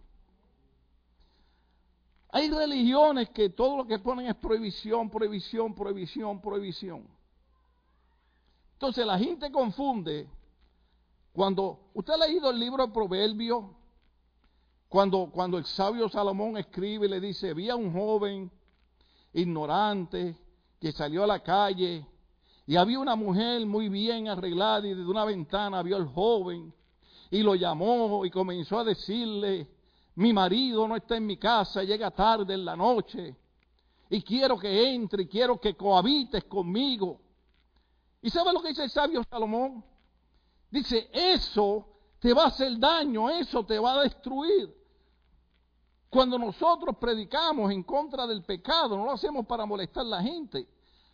Hay 2.30 2.50
religiones 2.50 3.30
que 3.30 3.50
todo 3.50 3.78
lo 3.78 3.88
que 3.88 4.00
ponen 4.00 4.28
es 4.28 4.36
prohibición, 4.36 5.10
prohibición, 5.10 5.74
prohibición, 5.76 6.42
prohibición. 6.42 7.08
Entonces 8.74 9.06
la 9.06 9.18
gente 9.18 9.52
confunde 9.52 10.28
cuando 11.32 11.90
usted 11.94 12.14
ha 12.14 12.18
leído 12.18 12.50
el 12.50 12.60
libro 12.60 12.86
de 12.86 12.94
Proverbios, 12.94 13.66
cuando, 14.90 15.30
cuando 15.32 15.58
el 15.58 15.66
sabio 15.66 16.10
Salomón 16.10 16.58
escribe 16.58 17.08
y 17.08 17.10
le 17.10 17.20
dice, 17.20 17.50
había 17.50 17.76
un 17.76 17.92
joven 17.92 18.52
ignorante 19.34 20.36
que 20.80 20.92
salió 20.92 21.24
a 21.24 21.28
la 21.28 21.42
calle 21.42 22.06
y 22.66 22.76
había 22.76 23.00
una 23.00 23.16
mujer 23.16 23.66
muy 23.66 23.90
bien 23.90 24.28
arreglada 24.28 24.88
y 24.88 24.94
desde 24.94 25.10
una 25.10 25.26
ventana 25.26 25.82
vio 25.84 25.98
al 25.98 26.08
joven 26.08 26.74
y 27.30 27.42
lo 27.42 27.56
llamó 27.56 28.26
y 28.26 28.30
comenzó 28.30 28.80
a 28.80 28.84
decirle, 28.84 29.68
mi 30.16 30.32
marido 30.32 30.88
no 30.88 30.96
está 30.96 31.18
en 31.18 31.26
mi 31.26 31.38
casa, 31.38 31.84
llega 31.84 32.12
tarde 32.12 32.54
en 32.54 32.64
la 32.64 32.76
noche 32.76 33.36
y 34.10 34.22
quiero 34.22 34.58
que 34.58 34.94
entre 34.94 35.24
y 35.24 35.28
quiero 35.28 35.60
que 35.60 35.76
cohabites 35.76 36.44
conmigo. 36.46 37.20
¿Y 38.22 38.30
sabe 38.30 38.54
lo 38.54 38.62
que 38.62 38.70
dice 38.70 38.84
el 38.84 38.92
sabio 38.92 39.24
Salomón? 39.30 39.84
Dice, 40.70 41.10
eso 41.12 41.86
te 42.20 42.34
va 42.34 42.46
a 42.46 42.48
hacer 42.48 42.80
daño, 42.80 43.30
eso 43.30 43.66
te 43.66 43.78
va 43.78 44.00
a 44.00 44.04
destruir. 44.04 44.74
Cuando 46.10 46.38
nosotros 46.38 46.96
predicamos 46.98 47.72
en 47.72 47.84
contra 47.84 48.26
del 48.26 48.44
pecado, 48.44 48.96
no 48.96 49.06
lo 49.06 49.12
hacemos 49.12 49.46
para 49.46 49.66
molestar 49.66 50.06
a 50.06 50.10
la 50.10 50.22
gente, 50.22 50.68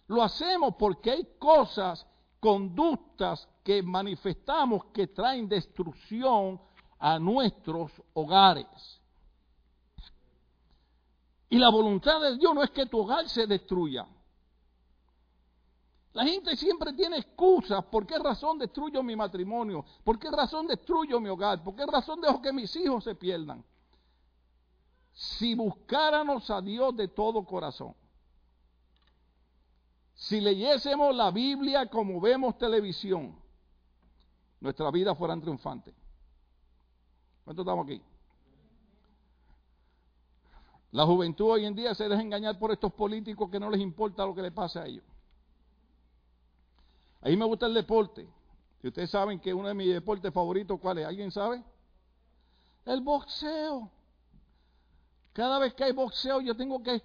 lo 0.09 0.23
hacemos 0.23 0.75
porque 0.75 1.11
hay 1.11 1.27
cosas, 1.37 2.05
conductas 2.39 3.47
que 3.63 3.83
manifestamos 3.83 4.85
que 4.85 5.07
traen 5.07 5.47
destrucción 5.47 6.59
a 6.97 7.19
nuestros 7.19 7.91
hogares. 8.13 8.67
Y 11.49 11.59
la 11.59 11.69
voluntad 11.69 12.19
de 12.21 12.37
Dios 12.37 12.53
no 12.55 12.63
es 12.63 12.71
que 12.71 12.87
tu 12.87 12.99
hogar 12.99 13.29
se 13.29 13.45
destruya. 13.45 14.07
La 16.13 16.25
gente 16.25 16.55
siempre 16.57 16.93
tiene 16.93 17.17
excusas. 17.17 17.85
¿Por 17.85 18.07
qué 18.07 18.17
razón 18.17 18.57
destruyo 18.57 19.03
mi 19.03 19.15
matrimonio? 19.15 19.85
¿Por 20.03 20.17
qué 20.17 20.31
razón 20.31 20.65
destruyo 20.65 21.19
mi 21.19 21.29
hogar? 21.29 21.63
¿Por 21.63 21.75
qué 21.75 21.85
razón 21.85 22.19
dejo 22.19 22.41
que 22.41 22.51
mis 22.51 22.75
hijos 22.75 23.03
se 23.03 23.13
pierdan? 23.13 23.63
Si 25.13 25.53
buscáramos 25.53 26.49
a 26.49 26.61
Dios 26.61 26.95
de 26.95 27.09
todo 27.09 27.45
corazón, 27.45 27.93
si 30.19 30.41
leyésemos 30.41 31.15
la 31.15 31.31
Biblia 31.31 31.89
como 31.89 32.19
vemos 32.19 32.57
televisión, 32.57 33.33
nuestra 34.59 34.91
vida 34.91 35.15
fuera 35.15 35.39
triunfante. 35.39 35.93
¿Cuántos 37.45 37.63
estamos 37.63 37.85
aquí? 37.85 38.01
La 40.91 41.05
juventud 41.05 41.51
hoy 41.51 41.65
en 41.65 41.73
día 41.73 41.95
se 41.95 42.09
deja 42.09 42.21
engañar 42.21 42.59
por 42.59 42.69
estos 42.73 42.91
políticos 42.91 43.49
que 43.49 43.61
no 43.61 43.69
les 43.69 43.79
importa 43.79 44.25
lo 44.25 44.35
que 44.35 44.41
le 44.41 44.51
pasa 44.51 44.81
a 44.81 44.87
ellos. 44.87 45.05
A 47.21 47.29
mí 47.29 47.37
me 47.37 47.45
gusta 47.45 47.67
el 47.67 47.73
deporte. 47.73 48.27
Ustedes 48.83 49.09
saben 49.09 49.39
que 49.39 49.53
uno 49.53 49.69
de 49.69 49.73
mis 49.73 49.87
deportes 49.87 50.33
favoritos, 50.33 50.81
¿cuál 50.81 50.97
es? 50.97 51.07
¿Alguien 51.07 51.31
sabe? 51.31 51.63
El 52.85 52.99
boxeo. 52.99 53.89
Cada 55.39 55.57
vez 55.57 55.73
que 55.73 55.85
hay 55.85 55.93
boxeo, 55.93 56.41
yo 56.41 56.53
tengo 56.53 56.83
que, 56.83 57.01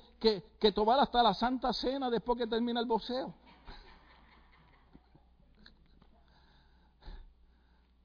que, 0.59 0.73
tomar 0.73 0.99
hasta 0.99 1.23
la 1.23 1.35
Santa 1.35 1.73
Cena 1.73 2.11
después 2.11 2.37
que 2.37 2.49
termina 2.49 2.81
el 2.81 2.87
boxeo. 2.87 3.33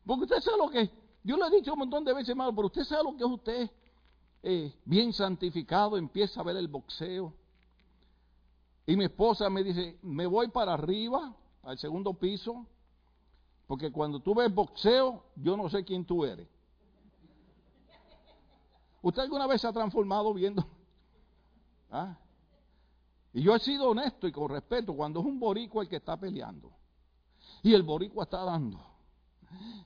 Porque 0.05 0.25
usted 0.25 0.39
sabe 0.41 0.57
lo 0.59 0.69
que 0.69 0.91
Yo 1.23 1.35
lo 1.35 1.47
he 1.47 1.49
dicho 1.49 1.73
un 1.73 1.79
montón 1.79 2.05
de 2.05 2.13
veces, 2.13 2.29
hermano, 2.29 2.53
pero 2.53 2.67
usted 2.67 2.83
sabe 2.83 3.05
lo 3.05 3.17
que 3.17 3.23
es 3.23 3.29
usted 3.31 3.71
eh, 4.43 4.71
bien 4.85 5.13
santificado, 5.13 5.97
empieza 5.97 6.41
a 6.41 6.43
ver 6.43 6.57
el 6.57 6.67
boxeo. 6.67 7.33
Y 8.85 8.95
mi 8.95 9.05
esposa 9.05 9.49
me 9.49 9.63
dice, 9.63 9.97
me 10.03 10.27
voy 10.27 10.49
para 10.49 10.75
arriba, 10.75 11.35
al 11.63 11.79
segundo 11.79 12.13
piso, 12.13 12.67
porque 13.65 13.91
cuando 13.91 14.19
tú 14.19 14.35
ves 14.35 14.53
boxeo, 14.53 15.23
yo 15.37 15.57
no 15.57 15.71
sé 15.71 15.83
quién 15.83 16.05
tú 16.05 16.23
eres. 16.23 16.47
¿Usted 19.01 19.23
alguna 19.23 19.47
vez 19.47 19.61
se 19.61 19.67
ha 19.67 19.73
transformado 19.73 20.33
viendo? 20.33 20.65
¿Ah? 21.91 22.17
Y 23.33 23.43
yo 23.43 23.55
he 23.55 23.59
sido 23.59 23.89
honesto 23.89 24.27
y 24.27 24.31
con 24.31 24.49
respeto 24.49 24.93
cuando 24.93 25.19
es 25.19 25.25
un 25.25 25.39
boricua 25.39 25.83
el 25.83 25.89
que 25.89 25.97
está 25.97 26.17
peleando. 26.17 26.71
Y 27.63 27.73
el 27.73 27.83
boricua 27.83 28.23
está 28.23 28.43
dando. 28.43 28.79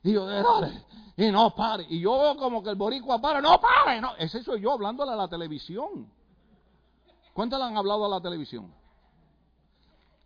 Y 0.02 0.12
yo, 0.12 0.26
dale, 0.26 0.84
y 1.16 1.30
no 1.30 1.54
pare. 1.54 1.86
Y 1.88 2.00
yo 2.00 2.36
como 2.38 2.62
que 2.62 2.70
el 2.70 2.76
boricua 2.76 3.20
para, 3.20 3.40
no 3.40 3.60
pare. 3.60 4.00
No. 4.00 4.14
Ese 4.16 4.42
soy 4.42 4.60
yo 4.60 4.72
hablándole 4.72 5.12
a 5.12 5.16
la 5.16 5.28
televisión. 5.28 6.10
¿Cuántas 7.32 7.58
le 7.58 7.66
han 7.66 7.76
hablado 7.76 8.04
a 8.04 8.08
la 8.08 8.20
televisión? 8.20 8.72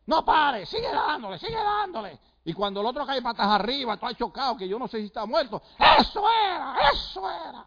No 0.06 0.24
pare, 0.24 0.66
sigue 0.66 0.90
dándole, 0.90 1.38
sigue 1.38 1.56
dándole. 1.56 2.18
Y 2.44 2.54
cuando 2.54 2.80
el 2.80 2.86
otro 2.86 3.04
cae 3.04 3.20
patas 3.20 3.46
arriba, 3.46 3.96
tú 3.96 4.06
has 4.06 4.16
chocado, 4.16 4.56
que 4.56 4.66
yo 4.66 4.78
no 4.78 4.88
sé 4.88 4.98
si 4.98 5.06
está 5.06 5.26
muerto. 5.26 5.60
Eso 5.78 6.24
era, 6.28 6.76
eso 6.92 7.30
era. 7.30 7.66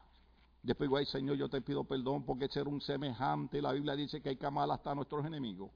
Después 0.63 0.87
digo, 0.87 0.97
ay 0.97 1.05
Señor, 1.05 1.37
yo 1.37 1.49
te 1.49 1.61
pido 1.61 1.83
perdón 1.83 2.23
porque 2.23 2.47
ser 2.47 2.67
un 2.67 2.81
semejante. 2.81 3.61
La 3.61 3.71
Biblia 3.71 3.95
dice 3.95 4.21
que 4.21 4.29
hay 4.29 4.37
que 4.37 4.45
hasta 4.45 4.91
a 4.91 4.95
nuestros 4.95 5.25
enemigos. 5.25 5.71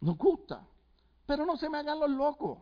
Nos 0.00 0.16
gusta. 0.16 0.66
Pero 1.26 1.44
no 1.44 1.56
se 1.56 1.68
me 1.68 1.78
hagan 1.78 1.98
los 1.98 2.10
locos. 2.10 2.58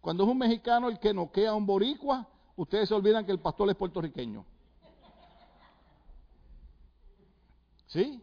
Cuando 0.00 0.24
es 0.24 0.30
un 0.30 0.38
mexicano 0.38 0.88
el 0.88 0.98
que 0.98 1.14
noquea 1.14 1.50
a 1.50 1.54
un 1.54 1.66
boricua, 1.66 2.28
ustedes 2.56 2.88
se 2.88 2.94
olvidan 2.94 3.24
que 3.24 3.32
el 3.32 3.40
pastor 3.40 3.70
es 3.70 3.76
puertorriqueño. 3.76 4.44
¿Sí? 7.86 8.22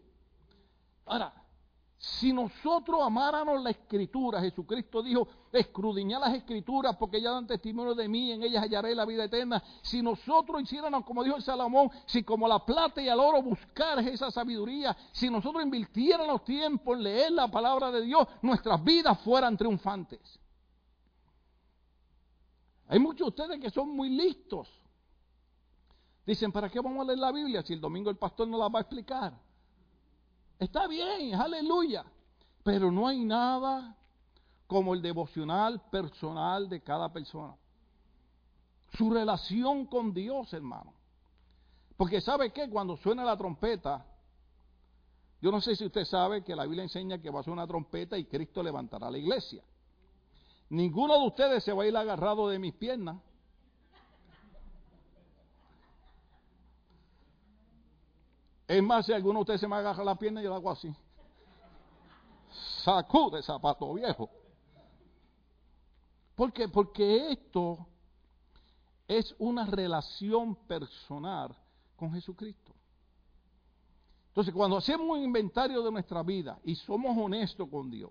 Ahora, 1.05 1.40
si 2.01 2.33
nosotros 2.33 2.99
amáramos 3.03 3.61
la 3.61 3.69
escritura, 3.69 4.41
Jesucristo 4.41 5.03
dijo, 5.03 5.27
escrudiñad 5.51 6.19
las 6.19 6.33
escrituras 6.33 6.95
porque 6.97 7.17
ellas 7.17 7.33
dan 7.33 7.45
testimonio 7.45 7.93
de 7.93 8.07
mí, 8.07 8.31
en 8.31 8.41
ellas 8.41 8.63
hallaré 8.63 8.95
la 8.95 9.05
vida 9.05 9.25
eterna. 9.25 9.61
Si 9.83 10.01
nosotros 10.01 10.63
hiciéramos, 10.63 11.05
como 11.05 11.23
dijo 11.23 11.35
el 11.35 11.43
Salomón, 11.43 11.91
si 12.07 12.23
como 12.23 12.47
la 12.47 12.65
plata 12.65 13.03
y 13.03 13.07
el 13.07 13.19
oro 13.19 13.43
buscar 13.43 13.99
esa 13.99 14.31
sabiduría, 14.31 14.97
si 15.11 15.29
nosotros 15.29 15.63
invirtiéramos 15.63 16.43
tiempo 16.43 16.95
en 16.95 17.03
leer 17.03 17.33
la 17.33 17.51
palabra 17.51 17.91
de 17.91 18.01
Dios, 18.01 18.27
nuestras 18.41 18.83
vidas 18.83 19.21
fueran 19.21 19.55
triunfantes. 19.55 20.39
Hay 22.87 22.97
muchos 22.97 23.27
de 23.27 23.43
ustedes 23.43 23.59
que 23.59 23.69
son 23.69 23.95
muy 23.95 24.09
listos. 24.09 24.67
Dicen, 26.25 26.51
¿para 26.51 26.67
qué 26.67 26.79
vamos 26.79 27.01
a 27.01 27.05
leer 27.05 27.19
la 27.19 27.31
Biblia 27.31 27.61
si 27.61 27.73
el 27.73 27.79
domingo 27.79 28.09
el 28.09 28.17
pastor 28.17 28.47
no 28.47 28.57
la 28.57 28.69
va 28.69 28.79
a 28.79 28.81
explicar? 28.81 29.50
Está 30.61 30.87
bien, 30.87 31.33
aleluya. 31.33 32.05
Pero 32.63 32.91
no 32.91 33.07
hay 33.07 33.25
nada 33.25 33.97
como 34.67 34.93
el 34.93 35.01
devocional 35.01 35.81
personal 35.89 36.69
de 36.69 36.81
cada 36.83 37.11
persona. 37.11 37.55
Su 38.95 39.09
relación 39.09 39.87
con 39.87 40.13
Dios, 40.13 40.53
hermano. 40.53 40.93
Porque 41.97 42.21
sabe 42.21 42.53
que 42.53 42.69
cuando 42.69 42.95
suena 42.97 43.23
la 43.23 43.35
trompeta, 43.35 44.05
yo 45.41 45.51
no 45.51 45.61
sé 45.61 45.75
si 45.75 45.83
usted 45.83 46.05
sabe 46.05 46.43
que 46.43 46.55
la 46.55 46.65
Biblia 46.65 46.83
enseña 46.83 47.19
que 47.19 47.31
va 47.31 47.39
a 47.39 47.43
sonar 47.43 47.63
una 47.63 47.67
trompeta 47.67 48.15
y 48.15 48.25
Cristo 48.25 48.61
levantará 48.61 49.09
la 49.09 49.17
iglesia. 49.17 49.63
Ninguno 50.69 51.19
de 51.19 51.25
ustedes 51.25 51.63
se 51.63 51.73
va 51.73 51.81
a 51.83 51.87
ir 51.87 51.97
agarrado 51.97 52.47
de 52.49 52.59
mis 52.59 52.73
piernas. 52.75 53.17
Es 58.71 58.81
más, 58.81 59.05
si 59.05 59.11
alguno 59.11 59.39
de 59.39 59.41
ustedes 59.41 59.59
se 59.59 59.67
me 59.67 59.75
agarra 59.75 60.01
la 60.01 60.15
pierna, 60.15 60.41
yo 60.41 60.47
lo 60.47 60.55
hago 60.55 60.71
así. 60.71 60.95
Sacude 62.85 63.43
zapato 63.43 63.93
viejo. 63.93 64.29
¿Por 66.35 66.53
qué? 66.53 66.69
Porque 66.69 67.33
esto 67.33 67.85
es 69.09 69.35
una 69.39 69.65
relación 69.65 70.55
personal 70.55 71.53
con 71.97 72.13
Jesucristo. 72.13 72.73
Entonces, 74.29 74.53
cuando 74.53 74.77
hacemos 74.77 75.17
un 75.17 75.21
inventario 75.21 75.83
de 75.83 75.91
nuestra 75.91 76.23
vida 76.23 76.57
y 76.63 76.75
somos 76.75 77.17
honestos 77.17 77.67
con 77.69 77.91
Dios, 77.91 78.09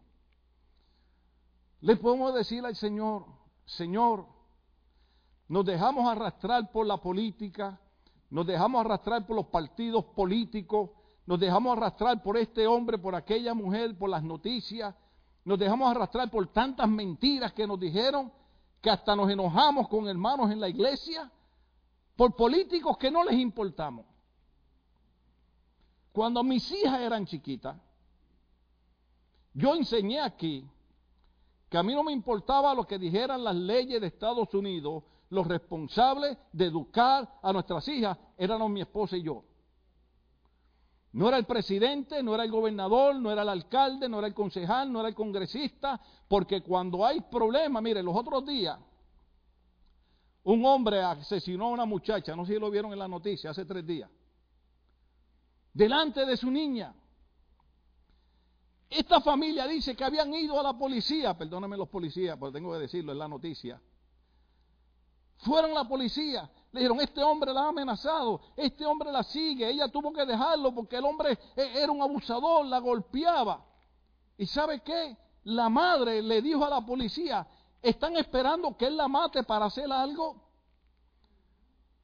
le 1.80 1.96
podemos 1.96 2.34
decir 2.34 2.66
al 2.66 2.76
Señor, 2.76 3.24
Señor, 3.64 4.26
nos 5.48 5.64
dejamos 5.64 6.06
arrastrar 6.06 6.70
por 6.70 6.84
la 6.84 6.98
política, 6.98 7.80
nos 8.30 8.46
dejamos 8.46 8.80
arrastrar 8.80 9.26
por 9.26 9.36
los 9.36 9.46
partidos 9.46 10.04
políticos, 10.04 10.90
nos 11.26 11.38
dejamos 11.38 11.76
arrastrar 11.76 12.22
por 12.22 12.36
este 12.36 12.66
hombre, 12.66 12.98
por 12.98 13.14
aquella 13.14 13.54
mujer, 13.54 13.96
por 13.98 14.08
las 14.08 14.22
noticias, 14.22 14.94
nos 15.44 15.58
dejamos 15.58 15.90
arrastrar 15.90 16.30
por 16.30 16.46
tantas 16.48 16.88
mentiras 16.88 17.52
que 17.52 17.66
nos 17.66 17.78
dijeron 17.78 18.32
que 18.80 18.90
hasta 18.90 19.14
nos 19.14 19.30
enojamos 19.30 19.88
con 19.88 20.08
hermanos 20.08 20.50
en 20.50 20.60
la 20.60 20.68
iglesia, 20.68 21.30
por 22.16 22.34
políticos 22.36 22.96
que 22.98 23.10
no 23.10 23.24
les 23.24 23.38
importamos. 23.38 24.06
Cuando 26.12 26.42
mis 26.42 26.70
hijas 26.70 27.00
eran 27.00 27.26
chiquitas, 27.26 27.76
yo 29.54 29.74
enseñé 29.74 30.20
aquí 30.20 30.68
que 31.68 31.78
a 31.78 31.82
mí 31.82 31.94
no 31.94 32.02
me 32.02 32.12
importaba 32.12 32.74
lo 32.74 32.84
que 32.84 32.98
dijeran 32.98 33.44
las 33.44 33.54
leyes 33.54 34.00
de 34.00 34.06
Estados 34.08 34.52
Unidos, 34.54 35.04
los 35.30 35.46
responsables 35.46 36.36
de 36.52 36.66
educar 36.66 37.38
a 37.42 37.52
nuestras 37.52 37.86
hijas 37.88 38.18
éramos 38.36 38.70
mi 38.70 38.80
esposa 38.80 39.16
y 39.16 39.22
yo. 39.22 39.44
No 41.12 41.28
era 41.28 41.38
el 41.38 41.44
presidente, 41.44 42.22
no 42.22 42.34
era 42.34 42.44
el 42.44 42.50
gobernador, 42.50 43.16
no 43.16 43.32
era 43.32 43.42
el 43.42 43.48
alcalde, 43.48 44.08
no 44.08 44.18
era 44.18 44.28
el 44.28 44.34
concejal, 44.34 44.92
no 44.92 45.00
era 45.00 45.08
el 45.08 45.14
congresista, 45.14 46.00
porque 46.28 46.62
cuando 46.62 47.04
hay 47.04 47.20
problemas, 47.22 47.82
mire, 47.82 48.02
los 48.02 48.14
otros 48.14 48.46
días, 48.46 48.78
un 50.44 50.64
hombre 50.64 51.02
asesinó 51.02 51.66
a 51.66 51.70
una 51.70 51.84
muchacha, 51.84 52.36
no 52.36 52.44
sé 52.46 52.54
si 52.54 52.60
lo 52.60 52.70
vieron 52.70 52.92
en 52.92 52.98
la 52.98 53.08
noticia, 53.08 53.50
hace 53.50 53.64
tres 53.64 53.84
días, 53.84 54.10
delante 55.72 56.24
de 56.24 56.36
su 56.36 56.50
niña. 56.50 56.94
Esta 58.88 59.20
familia 59.20 59.66
dice 59.66 59.94
que 59.94 60.04
habían 60.04 60.32
ido 60.34 60.58
a 60.58 60.62
la 60.62 60.76
policía, 60.76 61.36
perdónenme 61.36 61.76
los 61.76 61.88
policías, 61.88 62.36
porque 62.36 62.58
tengo 62.58 62.72
que 62.72 62.80
decirlo, 62.80 63.12
en 63.12 63.18
la 63.18 63.28
noticia, 63.28 63.80
fueron 65.40 65.72
la 65.74 65.84
policía, 65.84 66.50
le 66.72 66.80
dijeron, 66.80 67.00
este 67.00 67.22
hombre 67.22 67.52
la 67.52 67.62
ha 67.62 67.68
amenazado, 67.68 68.40
este 68.56 68.84
hombre 68.84 69.10
la 69.10 69.22
sigue, 69.22 69.68
ella 69.68 69.88
tuvo 69.88 70.12
que 70.12 70.24
dejarlo 70.24 70.74
porque 70.74 70.96
el 70.96 71.04
hombre 71.04 71.38
e, 71.56 71.82
era 71.82 71.90
un 71.90 72.02
abusador, 72.02 72.66
la 72.66 72.78
golpeaba. 72.78 73.64
¿Y 74.36 74.46
sabe 74.46 74.80
qué? 74.80 75.16
La 75.44 75.68
madre 75.68 76.22
le 76.22 76.42
dijo 76.42 76.64
a 76.64 76.70
la 76.70 76.80
policía, 76.84 77.46
están 77.82 78.16
esperando 78.16 78.76
que 78.76 78.86
él 78.86 78.96
la 78.96 79.08
mate 79.08 79.42
para 79.42 79.66
hacer 79.66 79.90
algo. 79.90 80.36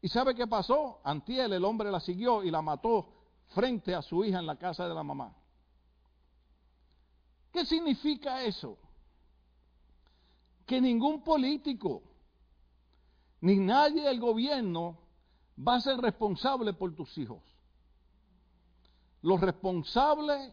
¿Y 0.01 0.09
sabe 0.09 0.35
qué 0.35 0.47
pasó? 0.47 1.01
Antiel, 1.05 1.53
el 1.53 1.65
hombre 1.65 1.91
la 1.91 2.01
siguió 2.01 2.43
y 2.43 2.51
la 2.51 2.63
mató 2.63 3.09
frente 3.49 3.95
a 3.95 4.03
su 4.03 4.25
hija 4.25 4.39
en 4.39 4.47
la 4.47 4.57
casa 4.57 4.89
de 4.89 4.95
la 4.95 5.03
mamá. 5.03 5.35
¿Qué 7.53 7.65
significa 7.65 8.43
eso? 8.43 8.79
Que 10.67 10.81
ningún 10.81 11.23
político 11.23 12.03
ni 13.41 13.57
nadie 13.57 14.03
del 14.03 14.21
gobierno 14.21 14.99
va 15.57 15.77
a 15.77 15.81
ser 15.81 15.99
responsable 15.99 16.73
por 16.73 16.95
tus 16.95 17.17
hijos. 17.19 17.43
Los 19.23 19.41
responsables 19.41 20.53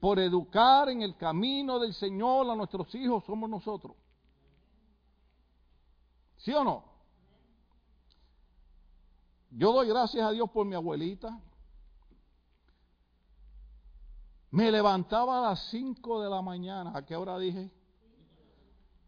por 0.00 0.18
educar 0.18 0.88
en 0.88 1.02
el 1.02 1.16
camino 1.16 1.78
del 1.78 1.94
Señor 1.94 2.50
a 2.50 2.54
nuestros 2.54 2.94
hijos 2.94 3.24
somos 3.24 3.48
nosotros. 3.48 3.96
¿Sí 6.38 6.52
o 6.52 6.62
no? 6.62 6.84
Yo 9.50 9.72
doy 9.72 9.88
gracias 9.88 10.26
a 10.26 10.32
Dios 10.32 10.50
por 10.50 10.66
mi 10.66 10.74
abuelita. 10.74 11.40
Me 14.50 14.70
levantaba 14.70 15.38
a 15.38 15.50
las 15.50 15.70
5 15.70 16.22
de 16.22 16.30
la 16.30 16.42
mañana. 16.42 16.92
¿A 16.94 17.04
qué 17.04 17.16
hora 17.16 17.38
dije? 17.38 17.70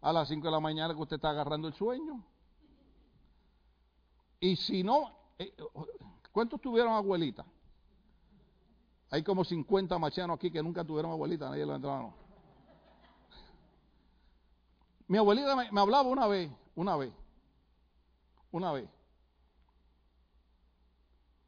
A 0.01 0.13
las 0.13 0.29
5 0.29 0.47
de 0.47 0.51
la 0.51 0.61
mañana 0.61 0.95
que 0.95 1.01
usted 1.01 1.17
está 1.17 1.31
agarrando 1.31 1.69
el 1.69 1.75
sueño. 1.75 2.25
Y 4.40 4.57
si 4.57 4.83
no, 4.83 5.12
eh, 5.38 5.55
¿cuántos 6.33 6.61
tuvieron 6.61 6.92
abuelita? 6.92 7.44
Hay 9.11 9.22
como 9.22 9.44
50 9.44 9.99
machianos 9.99 10.37
aquí 10.37 10.51
que 10.51 10.62
nunca 10.62 10.85
tuvieron 10.85 11.12
abuelita, 11.12 11.49
nadie 11.49 11.64
lo 11.64 11.75
entraba. 11.75 12.12
Mi 15.09 15.18
abuelita 15.18 15.55
me, 15.55 15.81
hablaba 15.81 16.09
una 16.09 16.27
vez, 16.27 16.51
una 16.75 16.96
vez, 16.96 17.12
una 18.51 18.72
vez. 18.72 18.88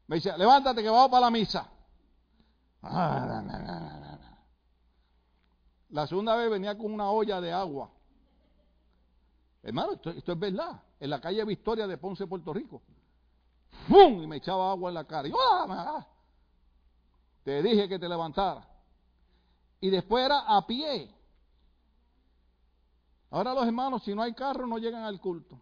Me 0.07 0.15
decía, 0.15 0.37
levántate 0.37 0.81
que 0.81 0.89
vamos 0.89 1.09
para 1.11 1.25
la 1.25 1.31
misa. 1.31 1.69
La 5.89 6.07
segunda 6.07 6.35
vez 6.35 6.49
venía 6.49 6.77
con 6.77 6.93
una 6.93 7.11
olla 7.11 7.41
de 7.41 7.51
agua. 7.51 7.91
Hermano, 9.61 9.93
esto 9.93 10.31
es 10.31 10.39
verdad. 10.39 10.81
En 10.99 11.09
la 11.09 11.21
calle 11.21 11.43
Victoria 11.45 11.87
de 11.87 11.97
Ponce, 11.97 12.27
Puerto 12.27 12.53
Rico. 12.53 12.81
¡Bum! 13.87 14.23
Y 14.23 14.27
me 14.27 14.37
echaba 14.37 14.71
agua 14.71 14.89
en 14.89 14.95
la 14.95 15.05
cara. 15.05 15.27
Y, 15.27 15.31
¡ah! 15.37 16.05
Te 17.43 17.63
dije 17.63 17.87
que 17.87 17.97
te 17.97 18.09
levantara. 18.09 18.67
Y 19.79 19.89
después 19.89 20.25
era 20.25 20.39
a 20.39 20.65
pie. 20.67 21.09
Ahora 23.31 23.53
los 23.53 23.65
hermanos, 23.65 24.03
si 24.03 24.13
no 24.13 24.21
hay 24.21 24.33
carro, 24.33 24.67
no 24.67 24.77
llegan 24.77 25.03
al 25.03 25.21
culto. 25.21 25.59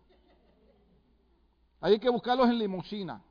Hay 1.81 1.99
que 1.99 2.09
buscarlos 2.09 2.49
en 2.49 2.57
limusina. 2.57 3.21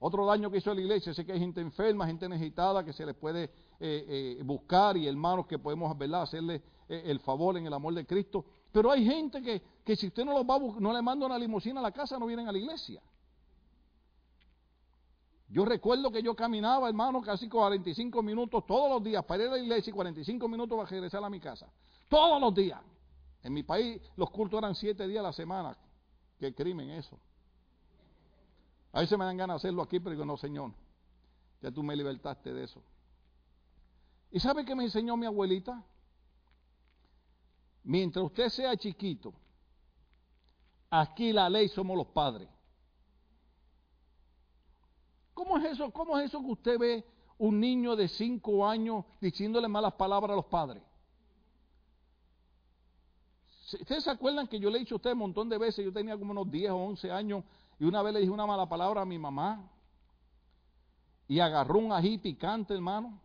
Otro 0.00 0.26
daño 0.26 0.50
que 0.50 0.58
hizo 0.58 0.74
la 0.74 0.80
iglesia, 0.80 1.14
sé 1.14 1.24
que 1.24 1.32
hay 1.32 1.38
gente 1.38 1.60
enferma, 1.60 2.06
gente 2.06 2.28
necesitada 2.28 2.84
que 2.84 2.92
se 2.92 3.06
les 3.06 3.14
puede 3.14 3.44
eh, 3.44 4.36
eh, 4.38 4.42
buscar 4.44 4.96
y 4.96 5.06
hermanos 5.06 5.46
que 5.46 5.58
podemos 5.58 5.96
¿verdad? 5.96 6.22
hacerle 6.22 6.62
eh, 6.88 7.04
el 7.06 7.20
favor 7.20 7.56
en 7.56 7.66
el 7.66 7.72
amor 7.72 7.94
de 7.94 8.04
Cristo. 8.04 8.44
Pero 8.74 8.90
hay 8.90 9.04
gente 9.04 9.40
que, 9.40 9.62
que 9.84 9.94
si 9.94 10.08
usted 10.08 10.24
no 10.24 10.32
los 10.32 10.42
va 10.42 10.58
no 10.80 10.92
le 10.92 11.00
manda 11.00 11.26
una 11.26 11.38
limusina 11.38 11.78
a 11.78 11.82
la 11.84 11.92
casa, 11.92 12.18
no 12.18 12.26
vienen 12.26 12.48
a 12.48 12.50
la 12.50 12.58
iglesia. 12.58 13.00
Yo 15.48 15.64
recuerdo 15.64 16.10
que 16.10 16.20
yo 16.20 16.34
caminaba, 16.34 16.88
hermano, 16.88 17.22
casi 17.22 17.48
45 17.48 18.20
minutos 18.20 18.66
todos 18.66 18.90
los 18.90 19.04
días 19.04 19.24
para 19.24 19.44
ir 19.44 19.48
a 19.48 19.52
la 19.52 19.58
iglesia 19.60 19.92
y 19.92 19.94
45 19.94 20.48
minutos 20.48 20.76
para 20.76 20.90
regresar 20.90 21.22
a 21.22 21.30
mi 21.30 21.38
casa. 21.38 21.68
Todos 22.08 22.40
los 22.40 22.52
días. 22.52 22.80
En 23.44 23.52
mi 23.52 23.62
país 23.62 24.02
los 24.16 24.28
cultos 24.30 24.58
eran 24.58 24.74
7 24.74 25.06
días 25.06 25.20
a 25.20 25.28
la 25.28 25.32
semana. 25.32 25.78
Qué 26.40 26.52
crimen 26.52 26.90
eso. 26.90 27.16
A 28.90 29.02
veces 29.02 29.16
me 29.16 29.24
dan 29.24 29.36
ganas 29.36 29.62
de 29.62 29.68
hacerlo 29.68 29.82
aquí, 29.82 30.00
pero 30.00 30.10
digo, 30.10 30.24
no, 30.24 30.36
Señor, 30.36 30.72
ya 31.62 31.70
tú 31.70 31.84
me 31.84 31.94
libertaste 31.94 32.52
de 32.52 32.64
eso. 32.64 32.82
¿Y 34.32 34.40
sabe 34.40 34.64
qué 34.64 34.74
me 34.74 34.82
enseñó 34.82 35.16
mi 35.16 35.26
abuelita? 35.26 35.80
Mientras 37.84 38.24
usted 38.24 38.48
sea 38.48 38.76
chiquito, 38.76 39.34
aquí 40.90 41.32
la 41.32 41.48
ley 41.50 41.68
somos 41.68 41.96
los 41.96 42.06
padres. 42.06 42.48
¿Cómo 45.34 45.58
es 45.58 45.64
eso? 45.64 45.90
¿Cómo 45.90 46.18
es 46.18 46.26
eso 46.26 46.40
que 46.40 46.50
usted 46.50 46.78
ve 46.78 47.04
un 47.36 47.60
niño 47.60 47.94
de 47.94 48.08
cinco 48.08 48.66
años 48.66 49.04
diciéndole 49.20 49.68
malas 49.68 49.92
palabras 49.94 50.32
a 50.32 50.36
los 50.36 50.46
padres? 50.46 50.82
¿Ustedes 53.80 54.04
se 54.04 54.10
acuerdan 54.10 54.46
que 54.46 54.58
yo 54.58 54.70
le 54.70 54.76
he 54.76 54.80
dicho 54.80 54.94
a 54.94 54.96
usted 54.96 55.12
un 55.12 55.18
montón 55.18 55.48
de 55.48 55.58
veces? 55.58 55.84
Yo 55.84 55.92
tenía 55.92 56.16
como 56.16 56.30
unos 56.30 56.50
10 56.50 56.70
o 56.70 56.76
11 56.76 57.10
años 57.10 57.44
y 57.78 57.84
una 57.84 58.02
vez 58.02 58.14
le 58.14 58.20
dije 58.20 58.30
una 58.30 58.46
mala 58.46 58.68
palabra 58.68 59.02
a 59.02 59.04
mi 59.04 59.18
mamá 59.18 59.68
y 61.26 61.40
agarró 61.40 61.78
un 61.80 61.92
ají 61.92 62.18
picante, 62.18 62.72
hermano. 62.72 63.20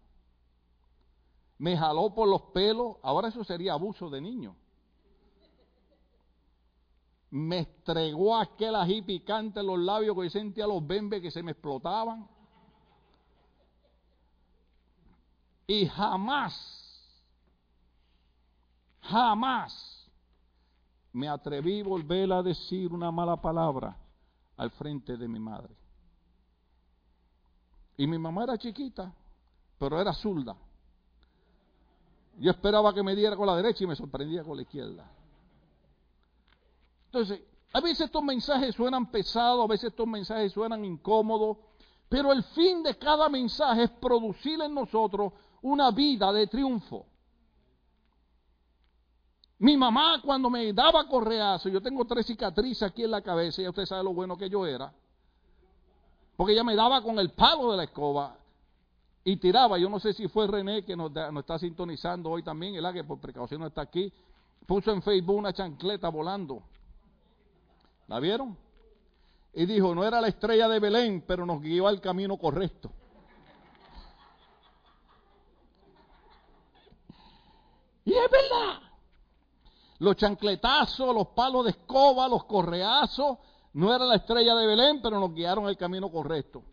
Me 1.59 1.77
jaló 1.77 2.13
por 2.15 2.27
los 2.27 2.41
pelos. 2.53 2.95
Ahora 3.03 3.27
eso 3.27 3.43
sería 3.43 3.73
abuso 3.73 4.09
de 4.09 4.21
niño. 4.21 4.55
Me 7.31 7.59
estregó 7.59 8.35
aquel 8.37 8.75
ají 8.75 9.01
picante 9.01 9.59
en 9.59 9.67
los 9.67 9.77
labios 9.77 10.17
que 10.17 10.29
sentía 10.29 10.65
los 10.65 10.85
bembes 10.85 11.21
que 11.21 11.29
se 11.29 11.43
me 11.43 11.51
explotaban. 11.51 12.27
Y 15.67 15.85
jamás, 15.85 16.55
jamás 19.01 20.09
me 21.11 21.27
atreví 21.27 21.81
a 21.81 21.83
volver 21.83 22.31
a 22.31 22.41
decir 22.41 22.91
una 22.91 23.11
mala 23.11 23.39
palabra 23.39 23.95
al 24.57 24.71
frente 24.71 25.17
de 25.17 25.27
mi 25.27 25.39
madre. 25.39 25.75
Y 27.97 28.07
mi 28.07 28.17
mamá 28.17 28.45
era 28.45 28.57
chiquita, 28.57 29.13
pero 29.77 29.99
era 30.01 30.13
zurda. 30.13 30.55
Yo 32.39 32.51
esperaba 32.51 32.93
que 32.93 33.03
me 33.03 33.15
diera 33.15 33.35
con 33.35 33.47
la 33.47 33.55
derecha 33.55 33.83
y 33.83 33.87
me 33.87 33.95
sorprendía 33.95 34.43
con 34.43 34.55
la 34.55 34.63
izquierda. 34.63 35.11
Entonces, 37.05 37.41
a 37.73 37.81
veces 37.81 38.01
estos 38.01 38.23
mensajes 38.23 38.75
suenan 38.75 39.11
pesados, 39.11 39.63
a 39.63 39.67
veces 39.67 39.89
estos 39.89 40.07
mensajes 40.07 40.53
suenan 40.53 40.85
incómodos, 40.85 41.57
pero 42.07 42.31
el 42.31 42.43
fin 42.43 42.81
de 42.81 42.97
cada 42.97 43.27
mensaje 43.29 43.83
es 43.83 43.89
producir 43.91 44.61
en 44.61 44.73
nosotros 44.73 45.33
una 45.61 45.91
vida 45.91 46.31
de 46.31 46.47
triunfo. 46.47 47.05
Mi 49.59 49.75
mamá 49.75 50.21
cuando 50.23 50.49
me 50.49 50.71
daba 50.71 51.07
correazo, 51.07 51.67
yo 51.67 51.81
tengo 51.81 52.05
tres 52.05 52.25
cicatrices 52.25 52.83
aquí 52.83 53.03
en 53.03 53.11
la 53.11 53.21
cabeza, 53.21 53.61
y 53.61 53.67
usted 53.67 53.85
sabe 53.85 54.03
lo 54.03 54.13
bueno 54.13 54.37
que 54.37 54.49
yo 54.49 54.65
era, 54.65 54.93
porque 56.37 56.53
ella 56.53 56.63
me 56.63 56.75
daba 56.75 57.03
con 57.03 57.19
el 57.19 57.31
palo 57.31 57.71
de 57.71 57.77
la 57.77 57.83
escoba 57.83 58.38
y 59.23 59.37
tiraba. 59.37 59.77
Yo 59.77 59.89
no 59.89 59.99
sé 59.99 60.13
si 60.13 60.27
fue 60.27 60.47
René 60.47 60.83
que 60.83 60.95
nos, 60.95 61.11
está 61.37 61.59
sintonizando 61.59 62.29
hoy 62.29 62.43
también, 62.43 62.75
el 62.75 62.93
que 62.93 63.03
por 63.03 63.19
precaución 63.19 63.61
no 63.61 63.67
está 63.67 63.81
aquí, 63.81 64.11
puso 64.65 64.91
en 64.91 65.01
Facebook 65.01 65.37
una 65.37 65.53
chancleta 65.53 66.09
volando. 66.09 66.63
¿La 68.07 68.19
vieron? 68.19 68.57
Y 69.53 69.65
dijo, 69.65 69.93
no 69.93 70.03
era 70.03 70.21
la 70.21 70.27
estrella 70.27 70.67
de 70.67 70.79
Belén, 70.79 71.23
pero 71.27 71.45
nos 71.45 71.61
guió 71.61 71.87
al 71.87 72.01
camino 72.01 72.37
correcto. 72.37 72.91
Y 78.05 78.13
es 78.13 78.31
verdad. 78.31 78.81
Los 79.99 80.15
chancletazos, 80.15 81.13
los 81.13 81.27
palos 81.29 81.65
de 81.65 81.71
escoba, 81.71 82.27
los 82.27 82.45
correazos, 82.45 83.37
no 83.73 83.93
era 83.93 84.05
la 84.05 84.15
estrella 84.15 84.55
de 84.55 84.65
Belén, 84.65 85.01
pero 85.01 85.19
nos 85.19 85.33
guiaron 85.33 85.67
el 85.67 85.77
camino 85.77 86.09
correcto. 86.09 86.63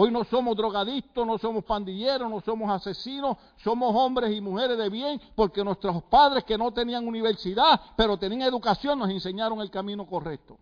Hoy 0.00 0.12
no 0.12 0.22
somos 0.22 0.56
drogadictos, 0.56 1.26
no 1.26 1.38
somos 1.38 1.64
pandilleros, 1.64 2.30
no 2.30 2.40
somos 2.40 2.70
asesinos, 2.70 3.36
somos 3.56 3.92
hombres 3.96 4.30
y 4.30 4.40
mujeres 4.40 4.78
de 4.78 4.88
bien, 4.88 5.20
porque 5.34 5.64
nuestros 5.64 6.04
padres 6.04 6.44
que 6.44 6.56
no 6.56 6.70
tenían 6.70 7.04
universidad, 7.04 7.80
pero 7.96 8.16
tenían 8.16 8.42
educación, 8.42 8.96
nos 8.96 9.10
enseñaron 9.10 9.60
el 9.60 9.72
camino 9.72 10.06
correcto. 10.06 10.56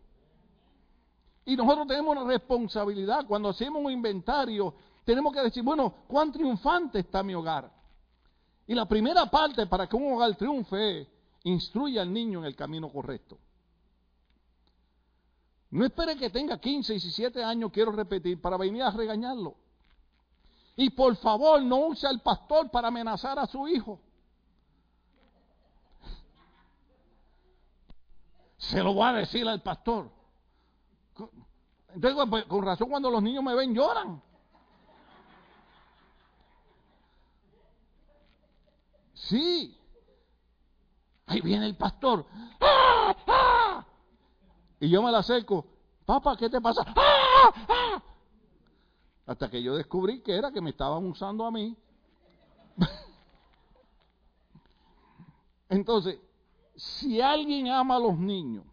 Y 1.44 1.55
nosotros 1.55 1.87
tenemos 1.87 2.16
una 2.16 2.27
responsabilidad, 2.27 3.27
cuando 3.27 3.51
hacemos 3.51 3.85
un 3.85 3.92
inventario, 3.92 4.72
tenemos 5.05 5.35
que 5.35 5.42
decir, 5.42 5.62
bueno, 5.62 5.92
¿cuán 6.09 6.33
triunfante 6.33 7.01
está 7.01 7.22
mi 7.22 7.35
hogar? 7.35 7.70
Y 8.66 8.75
la 8.75 8.87
primera 8.87 9.27
parte 9.27 9.66
para 9.66 9.87
que 9.87 9.96
un 9.96 10.14
hogar 10.14 10.35
triunfe 10.35 11.03
es 11.03 11.09
instruye 11.44 12.01
al 12.01 12.11
niño 12.11 12.38
en 12.38 12.46
el 12.46 12.57
camino 12.57 12.88
correcto. 12.88 13.37
No 15.77 15.85
espere 15.85 16.17
que 16.17 16.31
tenga 16.31 16.59
15, 16.59 16.95
17 16.95 17.45
años, 17.45 17.71
quiero 17.71 17.93
repetir, 17.93 18.41
para 18.41 18.57
venir 18.57 18.83
a 18.83 18.91
regañarlo. 18.91 19.57
Y 20.75 20.89
por 20.89 21.15
favor, 21.17 21.61
no 21.61 21.89
use 21.89 22.07
al 22.07 22.23
pastor 22.23 22.71
para 22.71 22.89
amenazar 22.89 23.39
a 23.39 23.47
su 23.47 23.69
hijo. 23.69 24.01
Se 28.57 28.83
lo 28.83 28.95
voy 28.95 29.07
a 29.07 29.12
decir 29.12 29.47
al 29.47 29.61
pastor. 29.61 30.11
Entonces, 31.95 32.27
pues, 32.31 32.45
con 32.47 32.65
razón, 32.65 32.89
cuando 32.89 33.11
los 33.11 33.23
niños 33.23 33.45
me 33.45 33.55
ven, 33.55 33.75
lloran. 33.75 34.23
Sí. 39.12 39.79
Ahí 41.27 41.43
viene 41.43 41.67
el 41.67 41.77
pastor. 41.77 42.25
¡Ah! 42.62 43.15
¡Ah! 43.27 43.56
Y 44.81 44.89
yo 44.89 45.03
me 45.03 45.11
la 45.11 45.19
acerco. 45.19 45.67
Papá, 46.05 46.37
¿qué 46.37 46.49
te 46.49 46.61
pasa? 46.61 46.85
¡Ah! 46.97 48.03
Hasta 49.27 49.51
que 49.51 49.62
yo 49.62 49.75
descubrí 49.75 50.23
que 50.23 50.37
era 50.37 50.53
que 50.53 50.61
me 50.61 50.71
estaban 50.71 51.05
usando 51.05 51.45
a 51.45 51.51
mí. 51.51 51.77
Entonces, 55.69 56.21
si 56.77 57.21
alguien 57.21 57.69
ama 57.69 57.97
a 57.97 58.01
los 58.01 58.17
niños, 58.19 58.65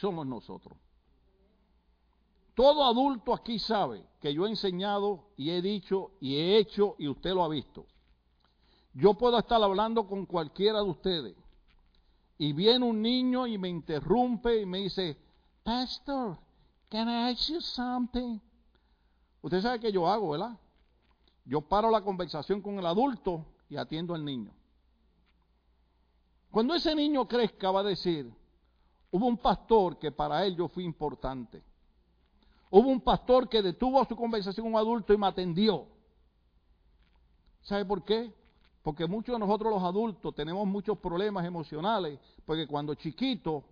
somos 0.00 0.26
nosotros. 0.26 0.78
Todo 2.54 2.84
adulto 2.84 3.34
aquí 3.34 3.58
sabe 3.58 4.06
que 4.20 4.32
yo 4.32 4.46
he 4.46 4.50
enseñado 4.50 5.26
y 5.36 5.50
he 5.50 5.60
dicho 5.60 6.12
y 6.20 6.36
he 6.36 6.58
hecho 6.58 6.94
y 6.98 7.08
usted 7.08 7.34
lo 7.34 7.44
ha 7.44 7.48
visto. 7.48 7.86
Yo 8.94 9.14
puedo 9.14 9.38
estar 9.38 9.62
hablando 9.62 10.06
con 10.06 10.26
cualquiera 10.26 10.78
de 10.78 10.88
ustedes 10.88 11.41
y 12.42 12.52
viene 12.52 12.84
un 12.84 13.00
niño 13.00 13.46
y 13.46 13.56
me 13.56 13.68
interrumpe 13.68 14.60
y 14.62 14.66
me 14.66 14.78
dice, 14.78 15.16
Pastor, 15.62 16.36
can 16.88 17.08
I 17.08 17.30
ask 17.30 17.48
you 17.48 17.60
something? 17.60 18.40
Usted 19.42 19.62
sabe 19.62 19.78
que 19.78 19.92
yo 19.92 20.08
hago, 20.08 20.30
¿verdad? 20.30 20.58
Yo 21.44 21.60
paro 21.60 21.88
la 21.88 22.02
conversación 22.02 22.60
con 22.60 22.80
el 22.80 22.86
adulto 22.86 23.46
y 23.68 23.76
atiendo 23.76 24.12
al 24.12 24.24
niño. 24.24 24.52
Cuando 26.50 26.74
ese 26.74 26.96
niño 26.96 27.28
crezca 27.28 27.70
va 27.70 27.78
a 27.78 27.84
decir, 27.84 28.34
hubo 29.12 29.24
un 29.24 29.38
pastor 29.38 29.96
que 30.00 30.10
para 30.10 30.44
él 30.44 30.56
yo 30.56 30.66
fui 30.66 30.82
importante. 30.82 31.62
Hubo 32.70 32.88
un 32.88 33.02
pastor 33.02 33.48
que 33.48 33.62
detuvo 33.62 34.04
su 34.04 34.16
conversación 34.16 34.66
con 34.66 34.74
un 34.74 34.80
adulto 34.80 35.12
y 35.12 35.16
me 35.16 35.28
atendió. 35.28 35.86
¿Sabe 37.60 37.84
por 37.84 38.02
qué? 38.02 38.34
Porque 38.82 39.06
muchos 39.06 39.34
de 39.34 39.38
nosotros 39.38 39.72
los 39.72 39.82
adultos 39.82 40.34
tenemos 40.34 40.66
muchos 40.66 40.98
problemas 40.98 41.44
emocionales 41.46 42.18
porque 42.44 42.66
cuando 42.66 42.94
chiquitos 42.94 43.62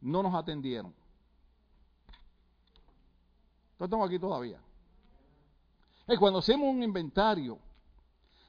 no 0.00 0.22
nos 0.22 0.34
atendieron. 0.34 0.94
estamos 3.78 4.06
aquí 4.06 4.18
todavía. 4.18 4.60
Es 6.06 6.18
cuando 6.18 6.40
hacemos 6.40 6.68
un 6.68 6.82
inventario. 6.82 7.58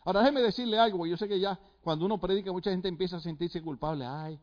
Ahora 0.03 0.21
déjeme 0.21 0.41
decirle 0.41 0.79
algo, 0.79 0.97
porque 0.97 1.11
yo 1.11 1.17
sé 1.17 1.27
que 1.27 1.39
ya 1.39 1.59
cuando 1.83 2.05
uno 2.05 2.17
predica 2.17 2.51
mucha 2.51 2.71
gente 2.71 2.87
empieza 2.87 3.17
a 3.17 3.19
sentirse 3.19 3.61
culpable. 3.61 4.05
Ay, 4.05 4.39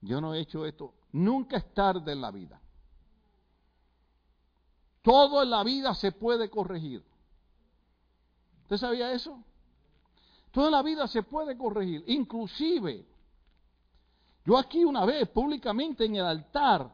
yo 0.00 0.20
no 0.20 0.32
he 0.32 0.40
hecho 0.40 0.64
esto. 0.64 0.94
Nunca 1.12 1.58
es 1.58 1.74
tarde 1.74 2.12
en 2.12 2.20
la 2.20 2.30
vida. 2.30 2.60
Todo 5.02 5.42
en 5.42 5.50
la 5.50 5.64
vida 5.64 5.94
se 5.94 6.12
puede 6.12 6.48
corregir. 6.48 7.04
¿Usted 8.62 8.76
sabía 8.76 9.12
eso? 9.12 9.42
Toda 10.50 10.70
la 10.70 10.82
vida 10.82 11.06
se 11.06 11.22
puede 11.22 11.56
corregir. 11.56 12.02
Inclusive, 12.06 13.06
yo 14.44 14.58
aquí 14.58 14.84
una 14.84 15.04
vez 15.04 15.28
públicamente 15.28 16.04
en 16.04 16.16
el 16.16 16.24
altar, 16.24 16.92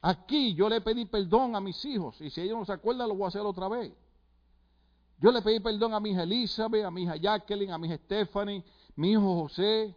aquí 0.00 0.54
yo 0.54 0.68
le 0.68 0.80
pedí 0.80 1.04
perdón 1.04 1.54
a 1.54 1.60
mis 1.60 1.84
hijos. 1.84 2.20
Y 2.20 2.30
si 2.30 2.40
ellos 2.40 2.58
no 2.58 2.64
se 2.64 2.72
acuerdan, 2.72 3.08
lo 3.08 3.14
voy 3.14 3.24
a 3.26 3.28
hacer 3.28 3.42
otra 3.42 3.68
vez. 3.68 3.92
Yo 5.20 5.32
le 5.32 5.42
pedí 5.42 5.60
perdón 5.60 5.94
a 5.94 6.00
mi 6.00 6.10
hija 6.10 6.22
Elizabeth, 6.22 6.84
a 6.84 6.90
mi 6.90 7.02
hija 7.02 7.16
Jacqueline, 7.16 7.72
a 7.72 7.78
mi 7.78 7.88
hija 7.88 7.98
Stephanie, 7.98 8.64
mi 8.96 9.10
hijo 9.12 9.42
José, 9.42 9.94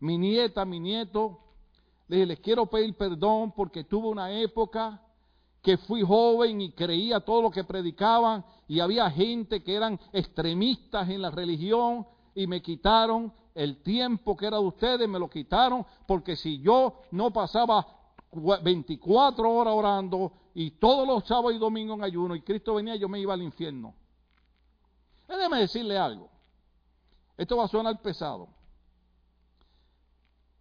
mi 0.00 0.18
nieta, 0.18 0.64
mi 0.64 0.80
nieto. 0.80 1.38
Le 2.08 2.16
dije, 2.16 2.26
les 2.26 2.40
quiero 2.40 2.66
pedir 2.66 2.94
perdón 2.96 3.52
porque 3.52 3.84
tuve 3.84 4.08
una 4.08 4.30
época 4.32 5.00
que 5.64 5.78
fui 5.78 6.02
joven 6.02 6.60
y 6.60 6.72
creía 6.72 7.20
todo 7.20 7.40
lo 7.40 7.50
que 7.50 7.64
predicaban 7.64 8.44
y 8.68 8.80
había 8.80 9.10
gente 9.10 9.62
que 9.62 9.74
eran 9.74 9.98
extremistas 10.12 11.08
en 11.08 11.22
la 11.22 11.30
religión 11.30 12.06
y 12.34 12.46
me 12.46 12.60
quitaron 12.60 13.32
el 13.54 13.82
tiempo 13.82 14.36
que 14.36 14.46
era 14.46 14.58
de 14.58 14.64
ustedes, 14.64 15.08
me 15.08 15.18
lo 15.18 15.30
quitaron 15.30 15.86
porque 16.06 16.36
si 16.36 16.60
yo 16.60 17.00
no 17.12 17.32
pasaba 17.32 17.86
24 18.62 19.50
horas 19.50 19.72
orando 19.74 20.32
y 20.52 20.72
todos 20.72 21.08
los 21.08 21.24
sábados 21.26 21.54
y 21.54 21.58
domingos 21.58 21.96
en 21.96 22.04
ayuno 22.04 22.36
y 22.36 22.42
Cristo 22.42 22.74
venía, 22.74 22.96
yo 22.96 23.08
me 23.08 23.18
iba 23.18 23.32
al 23.32 23.42
infierno. 23.42 23.94
Déjeme 25.26 25.60
decirle 25.60 25.96
algo. 25.96 26.28
Esto 27.38 27.56
va 27.56 27.64
a 27.64 27.68
sonar 27.68 28.02
pesado. 28.02 28.48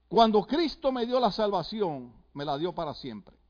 Cuando 0.07 0.43
Cristo 0.43 0.93
me 0.93 1.05
dio 1.05 1.19
la 1.19 1.29
salvación, 1.29 2.13
me 2.33 2.45
la 2.45 2.57
dio 2.57 2.73
para 2.73 2.93
siempre. 2.93 3.42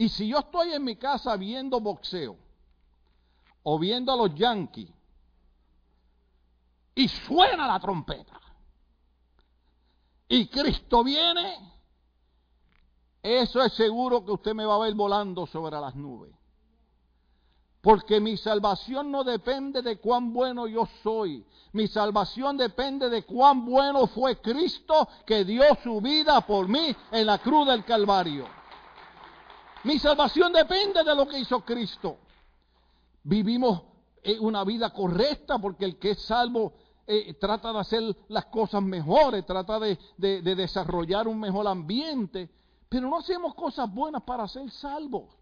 Y 0.00 0.08
si 0.08 0.28
yo 0.28 0.38
estoy 0.38 0.72
en 0.72 0.82
mi 0.82 0.96
casa 0.96 1.36
viendo 1.36 1.78
boxeo 1.78 2.34
o 3.62 3.78
viendo 3.78 4.10
a 4.10 4.16
los 4.16 4.34
yankees 4.34 4.88
y 6.94 7.06
suena 7.06 7.66
la 7.66 7.78
trompeta 7.78 8.40
y 10.26 10.46
Cristo 10.46 11.04
viene, 11.04 11.54
eso 13.22 13.62
es 13.62 13.74
seguro 13.74 14.24
que 14.24 14.32
usted 14.32 14.54
me 14.54 14.64
va 14.64 14.76
a 14.76 14.78
ver 14.78 14.94
volando 14.94 15.46
sobre 15.46 15.78
las 15.78 15.94
nubes. 15.94 16.34
Porque 17.82 18.20
mi 18.20 18.38
salvación 18.38 19.10
no 19.10 19.22
depende 19.22 19.82
de 19.82 19.98
cuán 19.98 20.32
bueno 20.32 20.66
yo 20.66 20.88
soy. 21.02 21.44
Mi 21.72 21.86
salvación 21.88 22.56
depende 22.56 23.10
de 23.10 23.24
cuán 23.24 23.66
bueno 23.66 24.06
fue 24.06 24.40
Cristo 24.40 25.06
que 25.26 25.44
dio 25.44 25.62
su 25.82 26.00
vida 26.00 26.40
por 26.46 26.68
mí 26.68 26.96
en 27.12 27.26
la 27.26 27.36
cruz 27.36 27.66
del 27.66 27.84
Calvario. 27.84 28.59
Mi 29.84 29.98
salvación 29.98 30.52
depende 30.52 31.02
de 31.02 31.14
lo 31.14 31.26
que 31.26 31.38
hizo 31.38 31.64
Cristo. 31.64 32.18
Vivimos 33.22 33.82
eh, 34.22 34.38
una 34.38 34.64
vida 34.64 34.90
correcta 34.92 35.58
porque 35.58 35.84
el 35.84 35.98
que 35.98 36.10
es 36.10 36.22
salvo 36.22 36.74
eh, 37.06 37.34
trata 37.34 37.72
de 37.72 37.78
hacer 37.78 38.16
las 38.28 38.46
cosas 38.46 38.82
mejores, 38.82 39.44
trata 39.46 39.80
de, 39.80 39.98
de 40.18 40.54
desarrollar 40.54 41.26
un 41.26 41.40
mejor 41.40 41.66
ambiente, 41.66 42.50
pero 42.88 43.08
no 43.08 43.18
hacemos 43.18 43.54
cosas 43.54 43.92
buenas 43.92 44.22
para 44.22 44.46
ser 44.48 44.70
salvos. 44.70 45.34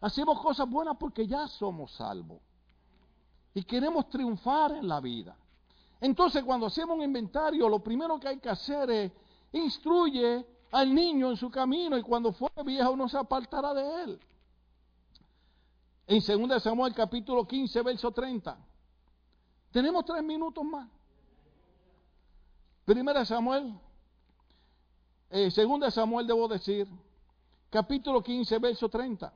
Hacemos 0.00 0.40
cosas 0.40 0.68
buenas 0.68 0.96
porque 0.98 1.26
ya 1.26 1.48
somos 1.48 1.92
salvos. 1.92 2.40
Y 3.54 3.62
queremos 3.64 4.10
triunfar 4.10 4.72
en 4.72 4.86
la 4.86 5.00
vida. 5.00 5.36
Entonces 6.00 6.42
cuando 6.44 6.66
hacemos 6.66 6.96
un 6.96 7.02
inventario, 7.02 7.68
lo 7.68 7.82
primero 7.82 8.20
que 8.20 8.28
hay 8.28 8.38
que 8.38 8.50
hacer 8.50 8.90
es 8.90 9.12
instruye 9.52 10.44
al 10.74 10.92
niño 10.92 11.30
en 11.30 11.36
su 11.36 11.50
camino 11.50 11.96
y 11.96 12.02
cuando 12.02 12.32
fue 12.32 12.50
viejo 12.64 12.96
no 12.96 13.08
se 13.08 13.16
apartará 13.16 13.72
de 13.74 14.02
él. 14.02 14.20
En 16.08 16.48
2 16.48 16.60
Samuel 16.60 16.92
capítulo 16.92 17.46
15, 17.46 17.80
verso 17.82 18.10
30. 18.10 18.58
Tenemos 19.70 20.04
tres 20.04 20.24
minutos 20.24 20.64
más. 20.64 20.88
Primera 22.84 23.24
Samuel, 23.24 23.72
eh, 25.30 25.48
segunda 25.52 25.92
Samuel 25.92 26.26
debo 26.26 26.48
decir, 26.48 26.88
capítulo 27.70 28.20
15, 28.20 28.58
verso 28.58 28.88
30. 28.88 29.32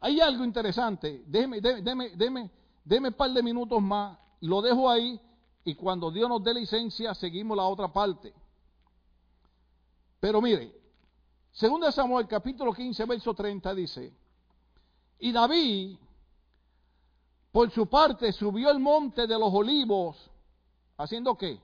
Hay 0.00 0.20
algo 0.20 0.42
interesante, 0.42 1.22
déjeme, 1.26 1.60
déjeme, 1.60 2.16
déjeme, 2.16 2.50
déjeme 2.82 3.08
un 3.08 3.14
par 3.14 3.30
de 3.30 3.42
minutos 3.42 3.82
más, 3.82 4.18
lo 4.40 4.62
dejo 4.62 4.88
ahí 4.88 5.20
y 5.64 5.74
cuando 5.74 6.10
Dios 6.10 6.30
nos 6.30 6.42
dé 6.42 6.54
licencia 6.54 7.14
seguimos 7.14 7.58
la 7.58 7.64
otra 7.64 7.92
parte. 7.92 8.32
Pero 10.24 10.40
mire, 10.40 10.74
segundo 11.52 11.92
Samuel 11.92 12.26
capítulo 12.26 12.72
15, 12.72 13.04
verso 13.04 13.34
30 13.34 13.74
dice, 13.74 14.10
y 15.18 15.30
David, 15.30 15.98
por 17.52 17.70
su 17.70 17.86
parte, 17.86 18.32
subió 18.32 18.70
el 18.70 18.80
monte 18.80 19.26
de 19.26 19.38
los 19.38 19.52
olivos, 19.52 20.16
haciendo 20.96 21.36
qué? 21.36 21.60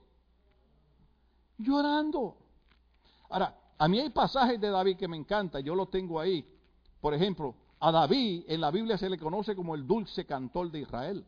Llorando. 1.57 2.37
Ahora, 3.31 3.59
a 3.79 3.89
mí 3.89 3.99
hay 3.99 4.11
pasajes 4.11 4.61
de 4.61 4.69
David 4.69 4.99
que 4.99 5.09
me 5.09 5.17
encantan, 5.17 5.63
yo 5.63 5.75
los 5.75 5.91
tengo 5.91 6.21
ahí. 6.21 6.47
Por 7.01 7.15
ejemplo, 7.15 7.55
a 7.79 7.91
David 7.91 8.45
en 8.47 8.61
la 8.61 8.71
Biblia 8.71 8.99
se 8.99 9.09
le 9.09 9.17
conoce 9.17 9.57
como 9.57 9.75
el 9.75 9.87
dulce 9.87 10.27
cantor 10.27 10.71
de 10.71 10.81
Israel. 10.81 11.27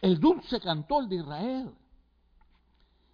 El 0.00 0.18
dulce 0.18 0.58
cantor 0.62 1.08
de 1.08 1.16
Israel. 1.16 1.74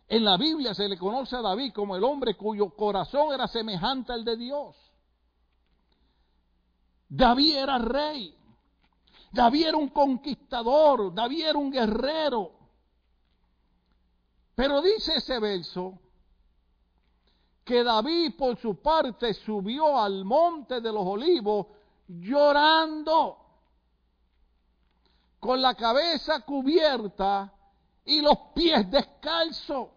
En 0.08 0.24
la 0.24 0.36
Biblia 0.36 0.74
se 0.74 0.88
le 0.88 0.98
conoce 0.98 1.36
a 1.36 1.42
David 1.42 1.72
como 1.72 1.96
el 1.96 2.04
hombre 2.04 2.36
cuyo 2.36 2.70
corazón 2.70 3.32
era 3.32 3.46
semejante 3.48 4.12
al 4.12 4.24
de 4.24 4.36
Dios. 4.36 4.76
David 7.08 7.56
era 7.56 7.78
rey. 7.78 8.36
David 9.32 9.66
era 9.68 9.76
un 9.76 9.88
conquistador. 9.88 11.14
David 11.14 11.46
era 11.46 11.58
un 11.58 11.70
guerrero. 11.70 12.52
Pero 14.54 14.80
dice 14.80 15.16
ese 15.16 15.38
verso 15.38 15.98
que 17.64 17.82
David 17.82 18.34
por 18.36 18.58
su 18.58 18.76
parte 18.76 19.32
subió 19.32 19.98
al 19.98 20.24
monte 20.24 20.80
de 20.80 20.92
los 20.92 21.04
olivos 21.04 21.66
llorando, 22.06 23.38
con 25.40 25.60
la 25.60 25.74
cabeza 25.74 26.40
cubierta 26.40 27.52
y 28.04 28.20
los 28.20 28.36
pies 28.54 28.90
descalzos. 28.90 29.88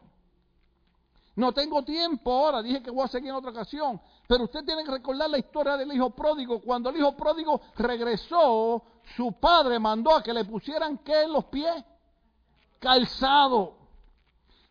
No 1.37 1.51
tengo 1.51 1.83
tiempo 1.83 2.31
ahora, 2.31 2.63
dije 2.63 2.81
que 2.81 2.89
voy 2.89 3.05
a 3.05 3.07
seguir 3.07 3.29
en 3.29 3.35
otra 3.35 3.51
ocasión. 3.51 4.01
Pero 4.27 4.45
usted 4.45 4.65
tiene 4.65 4.83
que 4.83 4.89
recordar 4.89 5.29
la 5.29 5.37
historia 5.37 5.77
del 5.77 5.93
hijo 5.93 6.09
pródigo. 6.09 6.59
Cuando 6.61 6.89
el 6.89 6.97
hijo 6.97 7.15
pródigo 7.15 7.61
regresó, 7.75 8.81
su 9.15 9.33
padre 9.33 9.77
mandó 9.77 10.15
a 10.15 10.23
que 10.23 10.33
le 10.33 10.45
pusieran 10.45 10.97
¿qué 10.97 11.25
en 11.25 11.33
los 11.33 11.45
pies? 11.45 11.75
Calzado. 12.79 13.75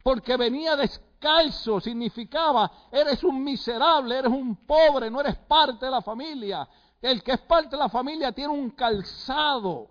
Porque 0.02 0.37
venía 0.37 0.74
descalzo, 0.74 1.81
significaba, 1.81 2.88
eres 2.90 3.22
un 3.22 3.44
miserable, 3.44 4.18
eres 4.18 4.33
un 4.33 4.57
pobre, 4.66 5.09
no 5.09 5.20
eres 5.20 5.37
parte 5.37 5.87
de 5.87 5.92
la 5.92 6.02
familia. 6.02 6.68
El 7.00 7.22
que 7.22 7.31
es 7.31 7.40
parte 7.42 7.70
de 7.70 7.76
la 7.76 7.88
familia 7.88 8.33
tiene 8.33 8.52
un 8.52 8.70
calzado. 8.70 9.87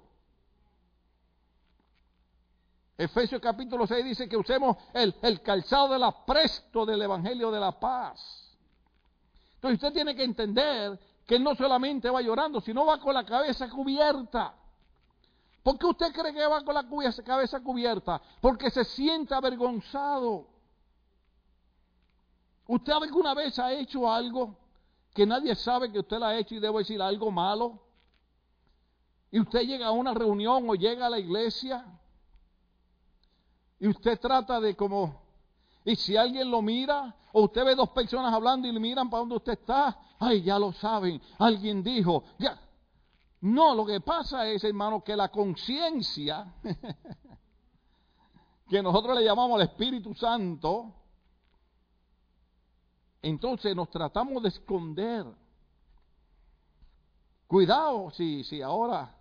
Efesios 2.98 3.41
capítulo 3.41 3.86
6 3.86 4.06
dice 4.06 4.30
que 4.30 4.38
usemos 4.38 4.78
el, 4.93 5.14
el 5.22 5.41
calzado 5.41 5.89
del 5.89 6.04
apresto 6.04 6.86
del 6.86 7.02
Evangelio 7.02 7.52
de 7.52 7.60
la 7.60 7.78
paz. 7.78 8.58
Entonces 9.56 9.84
usted 9.84 9.93
tiene 9.93 10.16
que 10.16 10.24
entender 10.24 10.98
que 11.26 11.38
no 11.38 11.56
solamente 11.56 12.10
va 12.10 12.22
llorando, 12.22 12.62
sino 12.62 12.86
va 12.86 13.00
con 13.00 13.14
la 13.14 13.26
cabeza 13.26 13.70
cubierta. 13.70 14.56
¿Por 15.62 15.78
qué 15.78 15.88
usted 15.88 16.14
cree 16.14 16.34
que 16.34 16.46
va 16.46 16.64
con 16.64 16.76
la 16.76 16.86
cabeza 17.26 17.60
cubierta? 17.62 18.22
Porque 18.39 18.70
se 18.70 18.86
siente 18.86 19.34
avergonzado. 19.34 20.48
¿Usted 22.68 22.93
alguna 22.93 23.34
vez 23.34 23.60
ha 23.60 23.74
hecho 23.74 24.12
algo 24.12 24.56
que 25.14 25.26
nadie 25.26 25.56
sabe 25.56 25.91
que 25.91 26.00
usted 26.00 26.20
lo 26.20 26.26
ha 26.26 26.36
hecho 26.38 26.56
y 26.56 26.60
debo 26.60 26.78
decir 26.78 27.02
algo 27.02 27.30
malo? 27.30 27.82
Y 29.32 29.39
usted 29.39 29.62
llega 29.62 29.88
a 29.88 29.91
una 29.91 30.14
reunión 30.14 30.70
o 30.70 30.76
llega 30.76 31.08
a 31.08 31.10
la 31.10 31.20
iglesia 31.20 31.84
y 33.86 33.88
usted 33.88 34.19
trata 34.19 34.59
de 34.59 34.75
como 34.75 35.21
Y 35.83 35.95
si 35.95 36.17
alguien 36.17 36.49
lo 36.49 36.63
mira, 36.63 37.15
o 37.33 37.43
usted 37.43 37.63
ve 37.63 37.75
dos 37.75 37.89
personas 37.89 38.33
hablando 38.33 38.67
y 38.67 38.71
le 38.71 38.79
miran 38.79 39.11
para 39.11 39.19
donde 39.19 39.36
usted 39.36 39.53
está, 39.53 39.95
ay, 40.17 40.41
ya 40.41 40.57
lo 40.57 40.73
saben, 40.73 41.21
alguien 41.38 41.83
dijo, 41.83 42.23
ya. 42.39 42.59
No, 43.41 43.75
lo 43.75 43.86
que 43.86 44.01
pasa 44.01 44.47
es, 44.47 44.63
hermano, 44.63 45.03
que 45.03 45.15
la 45.15 45.29
conciencia, 45.29 46.51
que 48.69 48.81
nosotros 48.81 49.19
le 49.19 49.23
llamamos 49.23 49.61
el 49.61 49.67
Espíritu 49.67 50.15
Santo, 50.15 50.91
entonces 53.21 53.75
nos 53.75 53.91
tratamos 53.91 54.41
de 54.41 54.49
esconder. 54.49 55.27
Cuidado 57.45 58.09
si, 58.09 58.43
si 58.45 58.63
ahora 58.63 59.15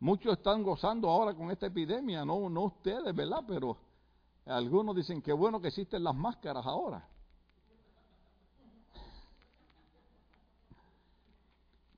muchos 0.00 0.32
están 0.32 0.64
gozando 0.64 1.08
ahora 1.08 1.32
con 1.32 1.52
esta 1.52 1.66
epidemia, 1.66 2.24
no, 2.24 2.50
no 2.50 2.62
ustedes, 2.62 3.14
¿verdad? 3.14 3.44
Pero 3.46 3.91
algunos 4.46 4.96
dicen 4.96 5.22
que 5.22 5.32
bueno 5.32 5.60
que 5.60 5.68
existen 5.68 6.02
las 6.02 6.14
máscaras 6.14 6.66
ahora. 6.66 7.08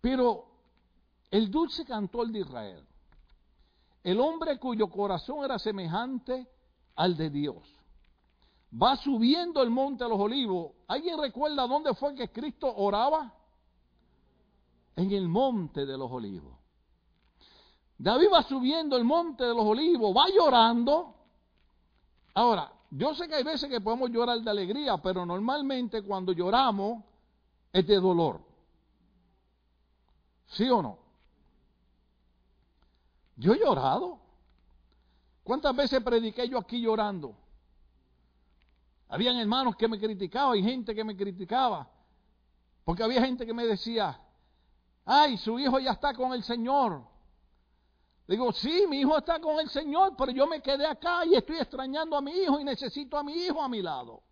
Pero 0.00 0.44
el 1.30 1.50
dulce 1.50 1.84
cantor 1.84 2.28
de 2.28 2.40
Israel, 2.40 2.86
el 4.02 4.20
hombre 4.20 4.58
cuyo 4.58 4.88
corazón 4.90 5.44
era 5.44 5.58
semejante 5.58 6.46
al 6.94 7.16
de 7.16 7.30
Dios, 7.30 7.56
va 8.70 8.96
subiendo 8.96 9.62
el 9.62 9.70
monte 9.70 10.04
de 10.04 10.10
los 10.10 10.20
olivos. 10.20 10.72
¿Alguien 10.88 11.18
recuerda 11.18 11.66
dónde 11.66 11.94
fue 11.94 12.14
que 12.14 12.30
Cristo 12.30 12.70
oraba? 12.76 13.32
En 14.96 15.10
el 15.10 15.26
monte 15.26 15.86
de 15.86 15.96
los 15.96 16.10
olivos. 16.10 16.54
David 17.96 18.26
va 18.32 18.42
subiendo 18.42 18.96
el 18.96 19.04
monte 19.04 19.44
de 19.44 19.54
los 19.54 19.64
olivos, 19.64 20.14
va 20.14 20.28
llorando. 20.28 21.13
Ahora, 22.34 22.72
yo 22.90 23.14
sé 23.14 23.28
que 23.28 23.36
hay 23.36 23.44
veces 23.44 23.70
que 23.70 23.80
podemos 23.80 24.10
llorar 24.10 24.40
de 24.40 24.50
alegría, 24.50 24.96
pero 24.98 25.24
normalmente 25.24 26.02
cuando 26.02 26.32
lloramos 26.32 27.02
es 27.72 27.86
de 27.86 27.96
dolor. 27.96 28.40
¿Sí 30.48 30.68
o 30.68 30.82
no? 30.82 30.98
Yo 33.36 33.54
he 33.54 33.58
llorado. 33.58 34.18
¿Cuántas 35.42 35.74
veces 35.76 36.02
prediqué 36.02 36.48
yo 36.48 36.58
aquí 36.58 36.80
llorando? 36.80 37.34
Habían 39.08 39.36
hermanos 39.36 39.76
que 39.76 39.88
me 39.88 39.98
criticaban 39.98 40.56
y 40.56 40.62
gente 40.62 40.94
que 40.94 41.04
me 41.04 41.16
criticaba. 41.16 41.88
Porque 42.84 43.02
había 43.02 43.22
gente 43.22 43.46
que 43.46 43.52
me 43.52 43.66
decía, 43.66 44.20
ay, 45.04 45.36
su 45.38 45.58
hijo 45.58 45.78
ya 45.78 45.92
está 45.92 46.14
con 46.14 46.32
el 46.32 46.42
Señor. 46.42 47.02
Digo, 48.26 48.52
sí, 48.52 48.86
mi 48.88 49.00
hijo 49.00 49.18
está 49.18 49.38
con 49.38 49.60
el 49.60 49.68
Señor, 49.68 50.14
pero 50.16 50.32
yo 50.32 50.46
me 50.46 50.62
quedé 50.62 50.86
acá 50.86 51.26
y 51.26 51.34
estoy 51.34 51.58
extrañando 51.58 52.16
a 52.16 52.22
mi 52.22 52.32
hijo 52.32 52.58
y 52.58 52.64
necesito 52.64 53.18
a 53.18 53.22
mi 53.22 53.34
hijo 53.34 53.62
a 53.62 53.68
mi 53.68 53.82
lado. 53.82 54.22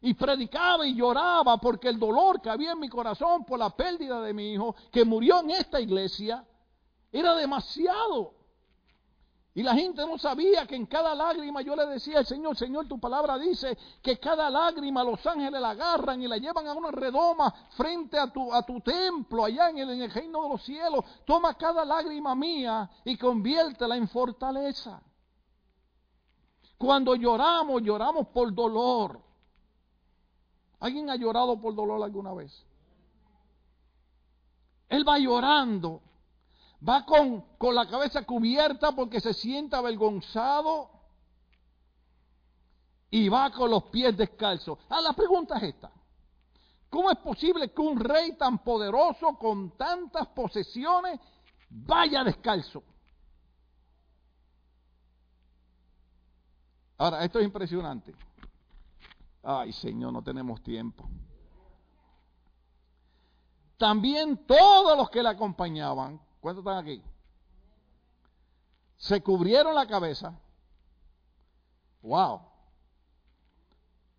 Y 0.00 0.14
predicaba 0.14 0.86
y 0.86 0.94
lloraba 0.94 1.56
porque 1.56 1.88
el 1.88 1.98
dolor 1.98 2.40
que 2.40 2.50
había 2.50 2.72
en 2.72 2.78
mi 2.78 2.88
corazón 2.88 3.44
por 3.44 3.58
la 3.58 3.70
pérdida 3.70 4.20
de 4.20 4.32
mi 4.32 4.52
hijo, 4.52 4.76
que 4.92 5.04
murió 5.04 5.40
en 5.40 5.50
esta 5.50 5.80
iglesia, 5.80 6.44
era 7.10 7.34
demasiado. 7.34 8.34
Y 9.56 9.62
la 9.62 9.74
gente 9.74 10.04
no 10.04 10.18
sabía 10.18 10.66
que 10.66 10.74
en 10.74 10.86
cada 10.86 11.14
lágrima 11.14 11.62
yo 11.62 11.76
le 11.76 11.86
decía 11.86 12.18
al 12.18 12.26
Señor, 12.26 12.56
Señor, 12.56 12.88
tu 12.88 12.98
palabra 12.98 13.38
dice 13.38 13.78
que 14.02 14.18
cada 14.18 14.50
lágrima 14.50 15.04
los 15.04 15.24
ángeles 15.24 15.60
la 15.60 15.70
agarran 15.70 16.20
y 16.20 16.26
la 16.26 16.38
llevan 16.38 16.66
a 16.66 16.72
una 16.72 16.90
redoma 16.90 17.54
frente 17.76 18.18
a 18.18 18.32
tu, 18.32 18.52
a 18.52 18.66
tu 18.66 18.80
templo 18.80 19.44
allá 19.44 19.70
en 19.70 19.78
el, 19.78 19.90
en 19.90 20.02
el 20.02 20.10
reino 20.10 20.42
de 20.42 20.48
los 20.48 20.64
cielos. 20.64 21.04
Toma 21.24 21.54
cada 21.54 21.84
lágrima 21.84 22.34
mía 22.34 22.90
y 23.04 23.16
conviértela 23.16 23.96
en 23.96 24.08
fortaleza. 24.08 25.00
Cuando 26.76 27.14
lloramos, 27.14 27.80
lloramos 27.80 28.26
por 28.28 28.52
dolor. 28.52 29.20
¿Alguien 30.80 31.08
ha 31.10 31.14
llorado 31.14 31.60
por 31.60 31.76
dolor 31.76 32.02
alguna 32.02 32.34
vez? 32.34 32.52
Él 34.88 35.08
va 35.08 35.16
llorando 35.16 36.02
va 36.86 37.04
con, 37.04 37.40
con 37.56 37.74
la 37.74 37.88
cabeza 37.88 38.24
cubierta 38.24 38.92
porque 38.92 39.20
se 39.20 39.32
sienta 39.32 39.78
avergonzado 39.78 40.90
y 43.10 43.28
va 43.28 43.50
con 43.50 43.70
los 43.70 43.84
pies 43.84 44.16
descalzos. 44.16 44.78
Ah, 44.88 45.00
la 45.00 45.12
pregunta 45.12 45.56
es 45.58 45.62
esta. 45.74 45.90
¿Cómo 46.90 47.10
es 47.10 47.18
posible 47.18 47.72
que 47.72 47.80
un 47.80 47.98
rey 47.98 48.36
tan 48.36 48.58
poderoso 48.58 49.36
con 49.38 49.76
tantas 49.76 50.28
posesiones 50.28 51.20
vaya 51.68 52.22
descalzo? 52.22 52.82
Ahora, 56.98 57.24
esto 57.24 57.40
es 57.40 57.44
impresionante. 57.44 58.14
Ay, 59.42 59.72
Señor, 59.72 60.12
no 60.12 60.22
tenemos 60.22 60.62
tiempo. 60.62 61.08
También 63.76 64.46
todos 64.46 64.96
los 64.96 65.10
que 65.10 65.22
le 65.22 65.28
acompañaban 65.28 66.23
¿Cuántos 66.44 66.60
están 66.60 66.76
aquí? 66.76 67.02
Se 68.98 69.22
cubrieron 69.22 69.74
la 69.74 69.86
cabeza. 69.86 70.38
Wow. 72.02 72.42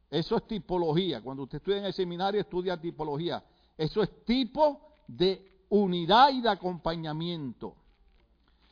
Eso 0.10 0.38
es 0.38 0.48
tipología. 0.48 1.22
Cuando 1.22 1.44
usted 1.44 1.60
estudia 1.60 1.78
en 1.78 1.86
el 1.86 1.94
seminario, 1.94 2.42
estudia 2.42 2.82
tipología. 2.82 3.46
Eso 3.78 4.02
es 4.02 4.26
tipo 4.26 4.96
de 5.08 5.66
unidad 5.70 6.32
y 6.32 6.42
de 6.42 6.50
acompañamiento. 6.50 7.76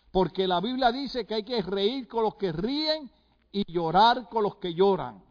Porque 0.09 0.47
la 0.47 0.59
Biblia 0.59 0.91
dice 0.91 1.27
que 1.27 1.35
hay 1.35 1.43
que 1.43 1.61
reír 1.61 2.07
con 2.07 2.23
los 2.23 2.33
que 2.37 2.51
ríen 2.51 3.07
y 3.51 3.71
llorar 3.71 4.29
con 4.29 4.41
los 4.41 4.55
que 4.55 4.73
lloran. 4.73 5.23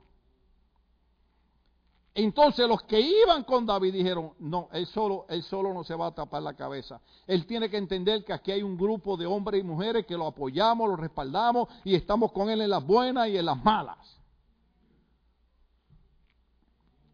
Entonces 2.14 2.68
los 2.68 2.82
que 2.82 3.00
iban 3.00 3.42
con 3.44 3.64
David 3.64 3.94
dijeron, 3.94 4.32
no, 4.38 4.68
él 4.72 4.86
solo, 4.86 5.24
él 5.30 5.42
solo 5.42 5.72
no 5.72 5.82
se 5.82 5.94
va 5.94 6.08
a 6.08 6.14
tapar 6.14 6.42
la 6.42 6.54
cabeza. 6.54 7.00
Él 7.26 7.46
tiene 7.46 7.70
que 7.70 7.78
entender 7.78 8.22
que 8.24 8.34
aquí 8.34 8.52
hay 8.52 8.62
un 8.62 8.76
grupo 8.76 9.16
de 9.16 9.24
hombres 9.24 9.60
y 9.60 9.64
mujeres 9.64 10.04
que 10.04 10.16
lo 10.16 10.26
apoyamos, 10.26 10.90
lo 10.90 10.96
respaldamos 10.96 11.68
y 11.84 11.94
estamos 11.94 12.30
con 12.32 12.50
él 12.50 12.60
en 12.60 12.68
las 12.68 12.84
buenas 12.84 13.28
y 13.28 13.38
en 13.38 13.46
las 13.46 13.62
malas. 13.64 14.18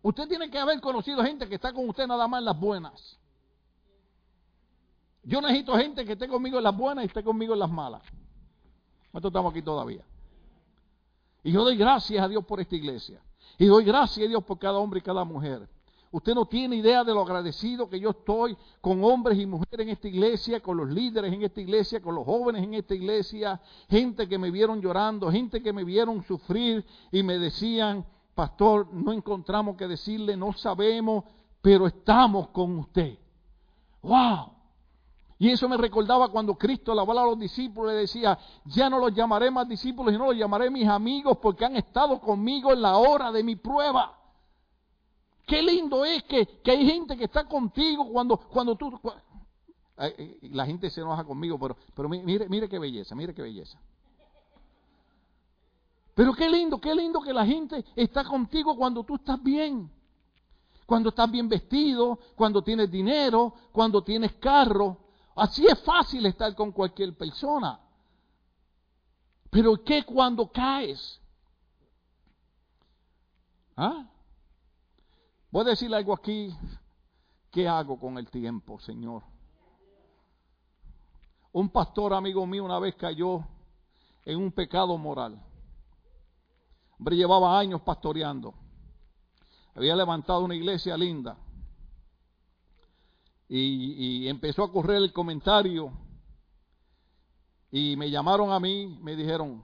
Usted 0.02 0.26
tiene 0.26 0.50
que 0.50 0.58
haber 0.58 0.80
conocido 0.80 1.22
gente 1.22 1.48
que 1.48 1.54
está 1.54 1.72
con 1.72 1.88
usted 1.88 2.06
nada 2.06 2.26
más 2.26 2.40
en 2.40 2.46
las 2.46 2.58
buenas. 2.58 3.18
Yo 5.22 5.40
necesito 5.40 5.76
gente 5.76 6.04
que 6.04 6.12
esté 6.14 6.26
conmigo 6.26 6.58
en 6.58 6.64
las 6.64 6.76
buenas 6.76 7.04
y 7.04 7.06
esté 7.06 7.22
conmigo 7.22 7.52
en 7.52 7.60
las 7.60 7.70
malas. 7.70 8.02
Nosotros 9.12 9.30
estamos 9.30 9.52
aquí 9.52 9.62
todavía. 9.62 10.04
Y 11.44 11.52
yo 11.52 11.62
doy 11.62 11.76
gracias 11.76 12.20
a 12.22 12.28
Dios 12.28 12.44
por 12.44 12.60
esta 12.60 12.74
iglesia. 12.74 13.20
Y 13.58 13.66
doy 13.66 13.84
gracias 13.84 14.24
a 14.24 14.28
Dios 14.28 14.44
por 14.44 14.58
cada 14.58 14.78
hombre 14.78 15.00
y 15.00 15.02
cada 15.02 15.24
mujer. 15.24 15.68
Usted 16.10 16.34
no 16.34 16.46
tiene 16.46 16.76
idea 16.76 17.04
de 17.04 17.12
lo 17.12 17.20
agradecido 17.20 17.90
que 17.90 18.00
yo 18.00 18.10
estoy 18.10 18.56
con 18.80 19.04
hombres 19.04 19.38
y 19.38 19.44
mujeres 19.44 19.80
en 19.80 19.90
esta 19.90 20.08
iglesia, 20.08 20.60
con 20.60 20.78
los 20.78 20.88
líderes 20.88 21.32
en 21.32 21.42
esta 21.42 21.60
iglesia, 21.60 22.00
con 22.00 22.14
los 22.14 22.24
jóvenes 22.24 22.62
en 22.62 22.74
esta 22.74 22.94
iglesia, 22.94 23.60
gente 23.90 24.26
que 24.26 24.38
me 24.38 24.50
vieron 24.50 24.80
llorando, 24.80 25.30
gente 25.30 25.62
que 25.62 25.72
me 25.72 25.84
vieron 25.84 26.22
sufrir 26.24 26.84
y 27.12 27.22
me 27.22 27.38
decían, 27.38 28.06
pastor, 28.34 28.88
no 28.92 29.12
encontramos 29.12 29.76
que 29.76 29.86
decirle, 29.86 30.34
no 30.34 30.54
sabemos, 30.54 31.24
pero 31.60 31.86
estamos 31.86 32.48
con 32.48 32.78
usted. 32.78 33.18
¡Wow! 34.00 34.57
Y 35.38 35.50
eso 35.50 35.68
me 35.68 35.76
recordaba 35.76 36.28
cuando 36.28 36.56
Cristo 36.56 36.92
le 36.94 37.00
hablaba 37.00 37.22
a 37.22 37.26
los 37.26 37.38
discípulos 37.38 37.92
y 37.92 37.94
le 37.94 38.00
decía, 38.00 38.36
ya 38.64 38.90
no 38.90 38.98
los 38.98 39.14
llamaré 39.14 39.50
más 39.50 39.68
discípulos, 39.68 40.12
sino 40.12 40.26
los 40.26 40.36
llamaré 40.36 40.68
mis 40.68 40.88
amigos 40.88 41.38
porque 41.40 41.64
han 41.64 41.76
estado 41.76 42.20
conmigo 42.20 42.72
en 42.72 42.82
la 42.82 42.96
hora 42.96 43.30
de 43.30 43.44
mi 43.44 43.54
prueba. 43.54 44.18
Qué 45.46 45.62
lindo 45.62 46.04
es 46.04 46.24
que, 46.24 46.46
hay 46.66 46.86
gente 46.86 47.16
que 47.16 47.24
está 47.24 47.44
contigo 47.44 48.10
cuando, 48.12 48.36
cuando 48.36 48.76
tú... 48.76 49.00
la 50.42 50.66
gente 50.66 50.90
se 50.90 51.00
enoja 51.00 51.24
conmigo, 51.24 51.56
pero, 51.58 51.76
pero 51.94 52.08
mire, 52.08 52.48
mire 52.48 52.68
qué 52.68 52.78
belleza, 52.78 53.14
mire 53.14 53.32
qué 53.32 53.42
belleza. 53.42 53.80
Pero 56.14 56.34
qué 56.34 56.50
lindo, 56.50 56.80
qué 56.80 56.96
lindo 56.96 57.20
que 57.20 57.32
la 57.32 57.46
gente 57.46 57.84
está 57.94 58.24
contigo 58.24 58.76
cuando 58.76 59.04
tú 59.04 59.14
estás 59.14 59.40
bien. 59.40 59.88
Cuando 60.84 61.10
estás 61.10 61.30
bien 61.30 61.48
vestido, 61.48 62.18
cuando 62.34 62.60
tienes 62.60 62.90
dinero, 62.90 63.54
cuando 63.70 64.02
tienes 64.02 64.32
carro. 64.32 65.07
Así 65.38 65.64
es 65.66 65.80
fácil 65.84 66.26
estar 66.26 66.52
con 66.56 66.72
cualquier 66.72 67.16
persona. 67.16 67.78
Pero 69.50 69.84
¿qué 69.84 70.04
cuando 70.04 70.50
caes? 70.50 71.20
¿Ah? 73.76 74.04
Voy 75.52 75.62
a 75.62 75.70
decir 75.70 75.94
algo 75.94 76.12
aquí. 76.12 76.52
¿Qué 77.52 77.68
hago 77.68 78.00
con 78.00 78.18
el 78.18 78.28
tiempo, 78.28 78.80
Señor? 78.80 79.22
Un 81.52 81.70
pastor 81.70 82.14
amigo 82.14 82.44
mío 82.44 82.64
una 82.64 82.80
vez 82.80 82.96
cayó 82.96 83.46
en 84.24 84.38
un 84.38 84.50
pecado 84.50 84.98
moral. 84.98 85.40
Hombre, 86.98 87.14
llevaba 87.14 87.56
años 87.56 87.80
pastoreando. 87.82 88.54
Había 89.76 89.94
levantado 89.94 90.40
una 90.44 90.56
iglesia 90.56 90.96
linda 90.96 91.38
y, 93.48 94.28
empezó 94.28 94.62
a 94.62 94.72
correr 94.72 94.98
el 94.98 95.12
comentario 95.12 95.92
y 97.70 97.96
me 97.96 98.10
llamaron 98.10 98.52
a 98.52 98.60
mí, 98.60 98.98
me 99.00 99.16
dijeron, 99.16 99.62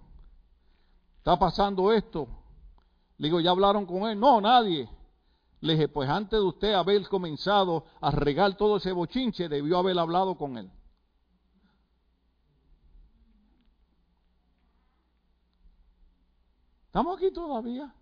está 1.18 1.38
pasando 1.38 1.92
esto. 1.92 2.26
Le 3.18 3.28
digo, 3.28 3.40
¿ya 3.40 3.50
hablaron 3.50 3.86
con 3.86 4.08
él? 4.08 4.18
No, 4.18 4.40
nadie. 4.40 4.88
Le 5.60 5.74
dije, 5.74 5.88
pues 5.88 6.08
antes 6.08 6.38
de 6.38 6.44
usted 6.44 6.74
haber 6.74 7.08
comenzado 7.08 7.84
a 8.00 8.10
regar 8.10 8.56
todo 8.56 8.76
ese 8.76 8.92
bochinche, 8.92 9.48
debió 9.48 9.78
haber 9.78 9.98
hablado 9.98 10.36
con 10.36 10.58
él. 10.58 10.70
¿Estamos 16.86 17.16
aquí 17.16 17.32
todavía? 17.32 17.92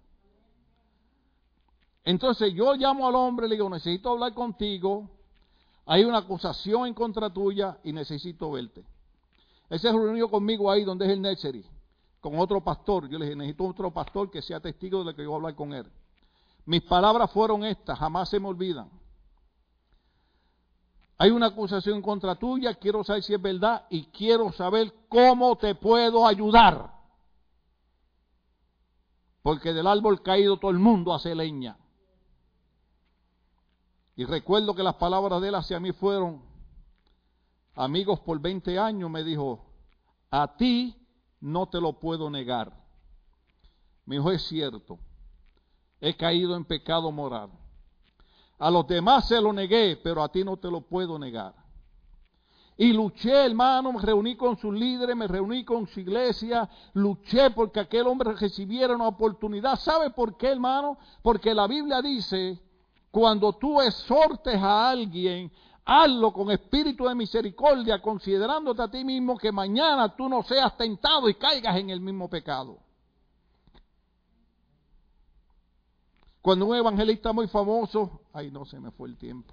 Entonces 2.05 2.53
yo 2.53 2.74
llamo 2.74 3.07
al 3.07 3.14
hombre, 3.14 3.49
le 3.49 3.55
digo, 3.55 3.70
necesito 3.70 4.11
hablar 4.11 4.35
contigo, 4.35 5.09
hay 5.87 6.05
una 6.05 6.18
acusación 6.18 6.87
en 6.87 6.95
contra 6.95 7.30
tuya 7.30 7.78
y 7.83 7.93
necesito 7.93 8.51
verte. 8.53 8.85
Él 9.68 9.80
se 9.80 9.91
reunió 9.91 10.30
conmigo 10.30 10.70
ahí 10.70 10.85
donde 10.85 11.07
es 11.07 11.12
el 11.12 11.22
nursery, 11.22 11.64
con 12.20 12.39
otro 12.39 12.62
pastor. 12.62 13.09
Yo 13.09 13.18
le 13.18 13.24
dije, 13.24 13.37
necesito 13.37 13.64
otro 13.64 13.91
pastor 13.91 14.30
que 14.30 14.43
sea 14.43 14.61
testigo 14.61 15.01
de 15.01 15.07
lo 15.07 15.16
que 15.16 15.22
yo 15.22 15.30
voy 15.30 15.37
a 15.37 15.39
hablar 15.39 15.55
con 15.55 15.72
él. 15.72 15.87
Mis 16.66 16.83
palabras 16.83 17.30
fueron 17.33 17.64
estas, 17.64 17.99
jamás 17.99 18.28
se 18.28 18.39
me 18.39 18.49
olvidan. 18.49 18.89
Hay 21.18 21.30
una 21.30 21.47
acusación 21.47 22.03
contra 22.03 22.35
tuya, 22.35 22.74
quiero 22.74 23.05
saber 23.05 23.22
si 23.22 23.35
es 23.35 23.41
verdad 23.41 23.87
y 23.91 24.05
quiero 24.07 24.53
saber 24.53 24.93
cómo 25.09 25.57
te 25.57 25.74
puedo 25.74 26.26
ayudar. 26.26 26.93
Porque 29.43 29.72
del 29.72 29.87
árbol 29.87 30.22
caído 30.22 30.59
todo 30.59 30.70
el 30.70 30.78
mundo 30.78 31.12
hace 31.12 31.35
leña. 31.35 31.76
Y 34.14 34.24
recuerdo 34.24 34.74
que 34.74 34.82
las 34.82 34.96
palabras 34.96 35.40
de 35.40 35.48
él 35.48 35.54
hacia 35.54 35.80
mí 35.80 35.92
fueron, 35.92 36.42
amigos 37.74 38.20
por 38.20 38.38
20 38.40 38.78
años, 38.78 39.10
me 39.10 39.24
dijo, 39.24 39.64
a 40.30 40.56
ti 40.56 40.94
no 41.40 41.66
te 41.68 41.80
lo 41.80 41.98
puedo 41.98 42.28
negar. 42.28 42.72
Me 44.04 44.16
dijo, 44.16 44.30
es 44.30 44.42
cierto, 44.42 44.98
he 46.00 46.16
caído 46.16 46.56
en 46.56 46.64
pecado 46.64 47.10
moral. 47.10 47.50
A 48.58 48.70
los 48.70 48.86
demás 48.86 49.28
se 49.28 49.40
lo 49.40 49.52
negué, 49.52 49.96
pero 49.96 50.22
a 50.22 50.28
ti 50.30 50.44
no 50.44 50.56
te 50.56 50.70
lo 50.70 50.82
puedo 50.82 51.18
negar. 51.18 51.54
Y 52.76 52.92
luché, 52.92 53.46
hermano, 53.46 53.92
me 53.92 54.00
reuní 54.00 54.36
con 54.36 54.56
sus 54.56 54.74
líderes, 54.74 55.14
me 55.14 55.28
reuní 55.28 55.64
con 55.64 55.86
su 55.86 56.00
iglesia, 56.00 56.68
luché 56.94 57.50
porque 57.50 57.80
aquel 57.80 58.06
hombre 58.06 58.32
recibiera 58.32 58.94
una 58.94 59.08
oportunidad. 59.08 59.78
¿Sabe 59.78 60.10
por 60.10 60.36
qué, 60.36 60.48
hermano? 60.48 60.98
Porque 61.22 61.54
la 61.54 61.66
Biblia 61.66 62.00
dice, 62.00 62.60
cuando 63.12 63.52
tú 63.52 63.78
exhortes 63.82 64.56
a 64.56 64.88
alguien, 64.88 65.52
hazlo 65.84 66.32
con 66.32 66.50
espíritu 66.50 67.04
de 67.04 67.14
misericordia, 67.14 68.00
considerándote 68.00 68.80
a 68.80 68.90
ti 68.90 69.04
mismo 69.04 69.36
que 69.36 69.52
mañana 69.52 70.16
tú 70.16 70.30
no 70.30 70.42
seas 70.42 70.74
tentado 70.78 71.28
y 71.28 71.34
caigas 71.34 71.76
en 71.76 71.90
el 71.90 72.00
mismo 72.00 72.30
pecado. 72.30 72.78
Cuando 76.40 76.64
un 76.64 76.74
evangelista 76.74 77.34
muy 77.34 77.48
famoso, 77.48 78.22
ay 78.32 78.50
no 78.50 78.64
se 78.64 78.80
me 78.80 78.90
fue 78.90 79.10
el 79.10 79.18
tiempo, 79.18 79.52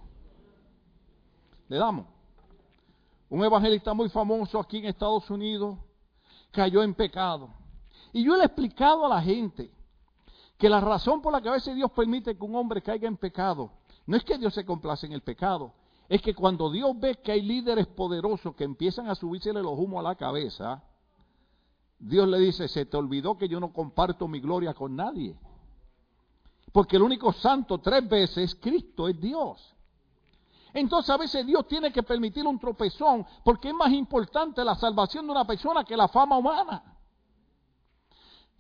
le 1.68 1.78
damos. 1.78 2.08
Un 3.30 3.44
evangelista 3.44 3.94
muy 3.94 4.08
famoso 4.08 4.58
aquí 4.58 4.78
en 4.78 4.86
Estados 4.86 5.30
Unidos 5.30 5.78
cayó 6.52 6.82
en 6.82 6.96
pecado. 6.96 7.50
Y 8.14 8.24
yo 8.24 8.38
le 8.38 8.44
he 8.44 8.46
explicado 8.46 9.06
a 9.06 9.10
la 9.10 9.22
gente 9.22 9.70
que 10.60 10.70
la 10.70 10.82
razón 10.82 11.22
por 11.22 11.32
la 11.32 11.42
que 11.42 11.48
a 11.48 11.54
veces 11.54 11.74
Dios 11.74 11.90
permite 11.92 12.38
que 12.38 12.44
un 12.44 12.54
hombre 12.54 12.82
caiga 12.82 13.08
en 13.08 13.16
pecado, 13.16 13.72
no 14.06 14.18
es 14.18 14.26
que 14.26 14.38
Dios 14.38 14.54
se 14.54 14.66
complace 14.66 15.08
en 15.08 15.14
el 15.14 15.22
pecado, 15.22 15.74
es 16.10 16.22
que 16.22 16.36
cuando 16.36 16.70
Dios 16.70 17.00
ve 17.00 17.16
que 17.16 17.32
hay 17.32 17.42
líderes 17.42 17.88
poderosos 17.88 18.54
que 18.56 18.66
empiezan 18.66 19.08
a 19.08 19.16
subírsele 19.16 19.64
los 19.64 19.80
humos 19.80 20.02
a 20.02 20.10
la 20.10 20.16
cabeza, 20.16 20.84
Dios 21.98 22.28
le 22.28 22.40
dice, 22.40 22.68
se 22.68 22.86
te 22.86 22.98
olvidó 22.98 23.38
que 23.38 23.48
yo 23.48 23.62
no 23.62 23.72
comparto 23.72 24.28
mi 24.28 24.42
gloria 24.42 24.74
con 24.74 24.98
nadie. 24.98 25.40
Porque 26.74 26.98
el 26.98 27.04
único 27.04 27.32
santo 27.32 27.78
tres 27.78 28.08
veces 28.10 28.38
es 28.38 28.56
Cristo, 28.56 29.08
es 29.08 29.18
Dios. 29.18 29.76
Entonces 30.74 31.10
a 31.10 31.18
veces 31.18 31.46
Dios 31.46 31.68
tiene 31.70 31.94
que 31.94 32.04
permitir 32.04 32.46
un 32.46 32.60
tropezón 32.60 33.26
porque 33.46 33.70
es 33.70 33.74
más 33.74 33.92
importante 33.94 34.64
la 34.66 34.76
salvación 34.76 35.26
de 35.26 35.32
una 35.32 35.46
persona 35.48 35.86
que 35.86 35.96
la 35.96 36.10
fama 36.10 36.38
humana. 36.38 36.89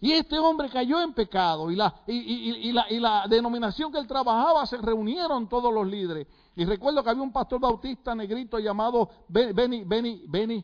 Y 0.01 0.13
este 0.13 0.39
hombre 0.39 0.69
cayó 0.69 1.01
en 1.01 1.13
pecado 1.13 1.69
y 1.69 1.75
la, 1.75 2.03
y, 2.07 2.71
la, 2.71 2.85
y 2.89 2.99
la 2.99 3.27
denominación 3.27 3.91
que 3.91 3.99
él 3.99 4.07
trabajaba 4.07 4.65
se 4.65 4.77
reunieron 4.77 5.49
todos 5.49 5.73
los 5.73 5.85
líderes. 5.85 6.25
Y 6.55 6.63
recuerdo 6.63 7.03
que 7.03 7.09
había 7.09 7.23
un 7.23 7.33
pastor 7.33 7.59
bautista 7.59 8.15
negrito 8.15 8.59
llamado 8.59 9.09
Benny, 9.27 9.83
Benny, 9.83 10.23
Benny, 10.25 10.63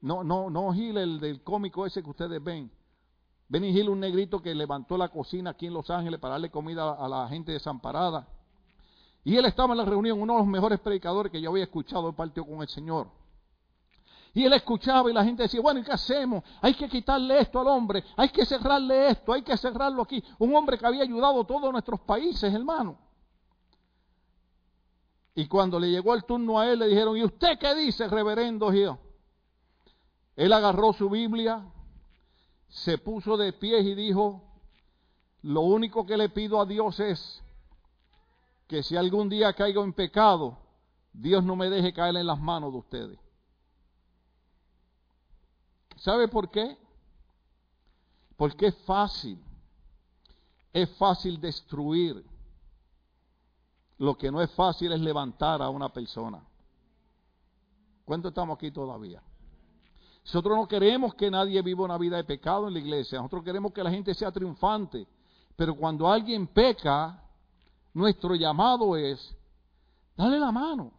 no, 0.00 0.24
no, 0.24 0.48
no 0.48 0.72
Gil, 0.72 0.96
el 0.96 1.20
del 1.20 1.42
cómico 1.42 1.84
ese 1.84 2.02
que 2.02 2.10
ustedes 2.10 2.42
ven. 2.42 2.70
Benny 3.48 3.68
Hill, 3.68 3.88
un 3.88 4.00
negrito 4.00 4.40
que 4.40 4.54
levantó 4.54 4.96
la 4.96 5.08
cocina 5.08 5.50
aquí 5.50 5.66
en 5.66 5.74
Los 5.74 5.90
Ángeles 5.90 6.20
para 6.20 6.32
darle 6.32 6.50
comida 6.50 6.92
a 6.92 7.08
la 7.08 7.28
gente 7.28 7.52
desamparada. 7.52 8.26
Y 9.24 9.36
él 9.36 9.44
estaba 9.44 9.72
en 9.72 9.78
la 9.78 9.84
reunión, 9.84 10.20
uno 10.20 10.34
de 10.34 10.38
los 10.40 10.48
mejores 10.48 10.80
predicadores 10.80 11.32
que 11.32 11.40
yo 11.40 11.50
había 11.50 11.64
escuchado, 11.64 12.12
partió 12.14 12.46
con 12.46 12.62
el 12.62 12.68
Señor. 12.68 13.08
Y 14.38 14.44
él 14.44 14.52
escuchaba 14.52 15.10
y 15.10 15.12
la 15.12 15.24
gente 15.24 15.42
decía, 15.42 15.60
bueno, 15.60 15.80
¿y 15.80 15.82
qué 15.82 15.90
hacemos? 15.90 16.44
Hay 16.62 16.72
que 16.72 16.88
quitarle 16.88 17.40
esto 17.40 17.58
al 17.58 17.66
hombre, 17.66 18.04
hay 18.16 18.28
que 18.28 18.46
cerrarle 18.46 19.10
esto, 19.10 19.32
hay 19.32 19.42
que 19.42 19.56
cerrarlo 19.56 20.00
aquí. 20.00 20.22
Un 20.38 20.54
hombre 20.54 20.78
que 20.78 20.86
había 20.86 21.02
ayudado 21.02 21.40
a 21.40 21.44
todos 21.44 21.72
nuestros 21.72 21.98
países, 22.02 22.54
hermano. 22.54 22.96
Y 25.34 25.48
cuando 25.48 25.80
le 25.80 25.90
llegó 25.90 26.14
el 26.14 26.22
turno 26.22 26.56
a 26.56 26.70
él, 26.70 26.78
le 26.78 26.86
dijeron, 26.86 27.16
¿y 27.16 27.24
usted 27.24 27.58
qué 27.58 27.74
dice, 27.74 28.06
reverendo 28.06 28.70
Gio? 28.70 29.00
Él 30.36 30.52
agarró 30.52 30.92
su 30.92 31.10
Biblia, 31.10 31.66
se 32.68 32.96
puso 32.96 33.36
de 33.36 33.52
pie 33.52 33.80
y 33.80 33.96
dijo, 33.96 34.40
lo 35.42 35.62
único 35.62 36.06
que 36.06 36.16
le 36.16 36.28
pido 36.28 36.60
a 36.60 36.64
Dios 36.64 37.00
es 37.00 37.42
que 38.68 38.84
si 38.84 38.96
algún 38.96 39.30
día 39.30 39.52
caigo 39.54 39.82
en 39.82 39.94
pecado, 39.94 40.58
Dios 41.12 41.42
no 41.42 41.56
me 41.56 41.68
deje 41.68 41.92
caer 41.92 42.16
en 42.18 42.28
las 42.28 42.38
manos 42.38 42.70
de 42.70 42.78
ustedes. 42.78 43.27
¿Sabe 45.98 46.28
por 46.28 46.50
qué? 46.50 46.76
Porque 48.36 48.66
es 48.66 48.76
fácil, 48.84 49.42
es 50.72 50.88
fácil 50.96 51.40
destruir. 51.40 52.24
Lo 53.98 54.16
que 54.16 54.30
no 54.30 54.40
es 54.40 54.50
fácil 54.52 54.92
es 54.92 55.00
levantar 55.00 55.60
a 55.60 55.68
una 55.70 55.88
persona. 55.88 56.40
¿Cuánto 58.04 58.28
estamos 58.28 58.56
aquí 58.56 58.70
todavía? 58.70 59.20
Nosotros 60.24 60.56
no 60.56 60.68
queremos 60.68 61.14
que 61.14 61.30
nadie 61.30 61.60
viva 61.62 61.84
una 61.84 61.98
vida 61.98 62.16
de 62.16 62.24
pecado 62.24 62.68
en 62.68 62.74
la 62.74 62.80
iglesia. 62.80 63.18
Nosotros 63.18 63.42
queremos 63.42 63.72
que 63.72 63.82
la 63.82 63.90
gente 63.90 64.14
sea 64.14 64.30
triunfante. 64.30 65.06
Pero 65.56 65.74
cuando 65.74 66.06
alguien 66.06 66.46
peca, 66.46 67.20
nuestro 67.92 68.36
llamado 68.36 68.96
es 68.96 69.34
darle 70.16 70.38
la 70.38 70.52
mano. 70.52 70.92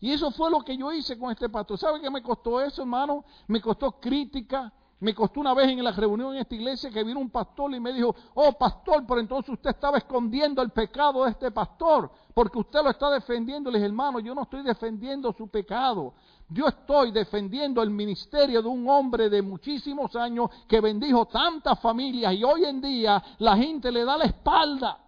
Y 0.00 0.12
eso 0.12 0.30
fue 0.30 0.50
lo 0.50 0.60
que 0.60 0.76
yo 0.76 0.92
hice 0.92 1.18
con 1.18 1.30
este 1.30 1.48
pastor. 1.48 1.78
¿Sabe 1.78 2.00
qué 2.00 2.10
me 2.10 2.22
costó 2.22 2.60
eso, 2.60 2.82
hermano? 2.82 3.24
Me 3.48 3.60
costó 3.60 3.92
crítica. 3.92 4.72
Me 5.00 5.14
costó 5.14 5.38
una 5.38 5.54
vez 5.54 5.68
en 5.68 5.82
la 5.82 5.92
reunión 5.92 6.34
en 6.34 6.40
esta 6.40 6.56
iglesia 6.56 6.90
que 6.90 7.04
vino 7.04 7.20
un 7.20 7.30
pastor 7.30 7.72
y 7.72 7.78
me 7.78 7.92
dijo, 7.92 8.14
oh 8.34 8.52
pastor, 8.52 9.04
pero 9.06 9.20
entonces 9.20 9.50
usted 9.54 9.70
estaba 9.70 9.98
escondiendo 9.98 10.60
el 10.60 10.70
pecado 10.70 11.22
de 11.22 11.30
este 11.30 11.52
pastor, 11.52 12.10
porque 12.34 12.58
usted 12.58 12.82
lo 12.82 12.90
está 12.90 13.08
defendiendo. 13.10 13.70
Le 13.70 13.78
dije, 13.78 13.86
hermano, 13.86 14.18
yo 14.18 14.34
no 14.34 14.42
estoy 14.42 14.62
defendiendo 14.62 15.32
su 15.32 15.46
pecado. 15.48 16.14
Yo 16.48 16.66
estoy 16.66 17.12
defendiendo 17.12 17.80
el 17.80 17.90
ministerio 17.90 18.60
de 18.60 18.68
un 18.68 18.88
hombre 18.88 19.30
de 19.30 19.40
muchísimos 19.40 20.16
años 20.16 20.50
que 20.66 20.80
bendijo 20.80 21.26
tantas 21.26 21.78
familias 21.78 22.34
y 22.34 22.42
hoy 22.42 22.64
en 22.64 22.80
día 22.80 23.22
la 23.38 23.56
gente 23.56 23.92
le 23.92 24.04
da 24.04 24.16
la 24.16 24.24
espalda. 24.24 24.98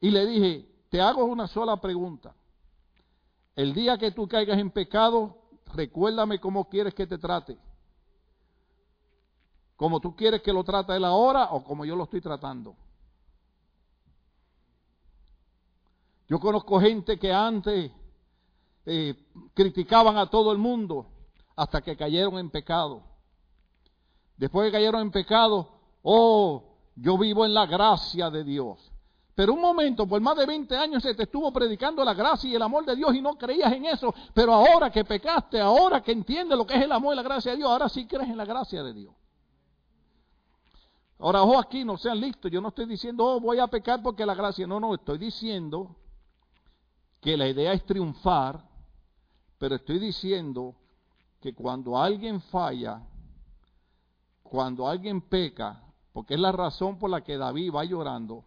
Y 0.00 0.10
le 0.10 0.26
dije, 0.26 0.68
te 0.90 1.00
hago 1.00 1.24
una 1.24 1.46
sola 1.46 1.76
pregunta. 1.76 2.34
El 3.56 3.72
día 3.72 3.96
que 3.98 4.10
tú 4.10 4.26
caigas 4.26 4.58
en 4.58 4.70
pecado, 4.70 5.36
recuérdame 5.74 6.40
cómo 6.40 6.68
quieres 6.68 6.94
que 6.94 7.06
te 7.06 7.18
trate. 7.18 7.56
Como 9.76 10.00
tú 10.00 10.14
quieres 10.14 10.42
que 10.42 10.52
lo 10.52 10.64
trate 10.64 10.96
él 10.96 11.04
ahora 11.04 11.50
o 11.50 11.62
como 11.62 11.84
yo 11.84 11.96
lo 11.96 12.04
estoy 12.04 12.20
tratando. 12.20 12.76
Yo 16.28 16.40
conozco 16.40 16.80
gente 16.80 17.18
que 17.18 17.32
antes 17.32 17.92
eh, 18.86 19.14
criticaban 19.52 20.16
a 20.16 20.28
todo 20.30 20.52
el 20.52 20.58
mundo 20.58 21.06
hasta 21.54 21.82
que 21.82 21.96
cayeron 21.96 22.38
en 22.38 22.50
pecado. 22.50 23.02
Después 24.36 24.66
que 24.66 24.72
cayeron 24.72 25.02
en 25.02 25.10
pecado, 25.10 25.68
oh, 26.02 26.64
yo 26.96 27.18
vivo 27.18 27.44
en 27.44 27.54
la 27.54 27.66
gracia 27.66 28.30
de 28.30 28.42
Dios. 28.42 28.93
Pero 29.34 29.52
un 29.52 29.60
momento, 29.60 30.06
por 30.06 30.20
más 30.20 30.36
de 30.36 30.46
20 30.46 30.76
años 30.76 31.02
se 31.02 31.14
te 31.14 31.24
estuvo 31.24 31.52
predicando 31.52 32.04
la 32.04 32.14
gracia 32.14 32.48
y 32.48 32.54
el 32.54 32.62
amor 32.62 32.84
de 32.84 32.94
Dios 32.94 33.14
y 33.14 33.20
no 33.20 33.36
creías 33.36 33.72
en 33.72 33.86
eso. 33.86 34.14
Pero 34.32 34.54
ahora 34.54 34.90
que 34.90 35.04
pecaste, 35.04 35.60
ahora 35.60 36.00
que 36.00 36.12
entiendes 36.12 36.56
lo 36.56 36.64
que 36.64 36.76
es 36.76 36.82
el 36.82 36.92
amor 36.92 37.14
y 37.14 37.16
la 37.16 37.22
gracia 37.22 37.50
de 37.50 37.58
Dios, 37.58 37.68
ahora 37.68 37.88
sí 37.88 38.06
crees 38.06 38.28
en 38.28 38.36
la 38.36 38.44
gracia 38.44 38.82
de 38.84 38.94
Dios. 38.94 39.14
Ahora, 41.18 41.42
ojo 41.42 41.58
aquí, 41.58 41.84
no 41.84 41.96
sean 41.96 42.20
listos. 42.20 42.50
Yo 42.50 42.60
no 42.60 42.68
estoy 42.68 42.86
diciendo, 42.86 43.24
oh, 43.24 43.40
voy 43.40 43.58
a 43.58 43.66
pecar 43.66 44.02
porque 44.02 44.24
la 44.24 44.34
gracia. 44.34 44.66
No, 44.66 44.78
no, 44.78 44.94
estoy 44.94 45.18
diciendo 45.18 45.96
que 47.20 47.36
la 47.36 47.48
idea 47.48 47.72
es 47.72 47.84
triunfar, 47.84 48.62
pero 49.58 49.76
estoy 49.76 49.98
diciendo 49.98 50.76
que 51.40 51.54
cuando 51.54 51.98
alguien 51.98 52.40
falla, 52.40 53.02
cuando 54.42 54.86
alguien 54.86 55.22
peca, 55.22 55.82
porque 56.12 56.34
es 56.34 56.40
la 56.40 56.52
razón 56.52 56.98
por 56.98 57.10
la 57.10 57.22
que 57.22 57.36
David 57.36 57.72
va 57.74 57.84
llorando, 57.84 58.44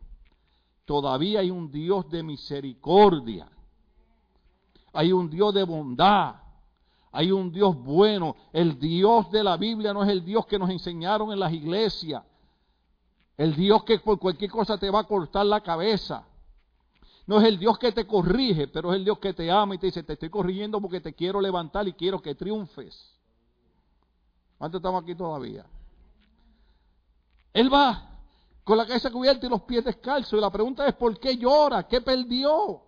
todavía 0.88 1.42
hay 1.42 1.52
un 1.52 1.70
Dios 1.70 2.10
de 2.10 2.24
misericordia, 2.24 3.50
hay 4.94 5.12
un 5.12 5.30
Dios 5.30 5.54
de 5.54 5.64
bondad, 5.66 6.36
hay 7.12 7.30
un 7.30 7.52
Dios 7.52 7.76
bueno. 7.76 8.38
El 8.54 8.80
Dios 8.80 9.30
de 9.30 9.44
la 9.44 9.58
Biblia 9.58 9.94
no 9.94 10.02
es 10.02 10.10
el 10.10 10.24
Dios 10.24 10.46
que 10.46 10.58
nos 10.58 10.70
enseñaron 10.70 11.34
en 11.34 11.42
las 11.42 11.52
iglesias, 11.52 12.24
el 13.36 13.54
Dios 13.54 13.84
que 13.84 14.00
por 14.00 14.18
cualquier 14.18 14.50
cosa 14.50 14.78
te 14.78 14.90
va 14.90 15.02
a 15.02 15.04
cortar 15.04 15.46
la 15.46 15.60
cabeza. 15.60 16.26
No 17.26 17.42
es 17.42 17.48
el 17.48 17.60
Dios 17.60 17.78
que 17.78 17.92
te 17.92 18.08
corrige, 18.08 18.70
pero 18.70 18.94
es 18.94 18.96
el 18.98 19.04
Dios 19.04 19.20
que 19.20 19.34
te 19.34 19.52
ama 19.52 19.76
y 19.76 19.80
te 19.80 19.88
dice, 19.88 20.04
te 20.04 20.14
estoy 20.14 20.30
corrigiendo 20.30 20.80
porque 20.80 21.02
te 21.02 21.14
quiero 21.14 21.42
levantar 21.42 21.86
y 21.86 21.92
quiero 21.92 22.22
que 22.22 22.34
triunfes. 22.34 23.14
¿Cuántos 24.58 24.80
estamos 24.80 25.04
aquí 25.04 25.14
todavía? 25.16 25.66
Él 27.52 27.72
va 27.72 28.17
con 28.68 28.78
la 28.78 28.86
cabeza 28.86 29.10
cubierta 29.10 29.46
y 29.46 29.50
los 29.50 29.62
pies 29.62 29.86
descalzos. 29.86 30.38
Y 30.38 30.42
la 30.42 30.52
pregunta 30.52 30.86
es, 30.86 30.94
¿por 30.94 31.18
qué 31.22 31.38
llora? 31.38 31.88
¿Qué 31.88 32.02
perdió? 32.02 32.82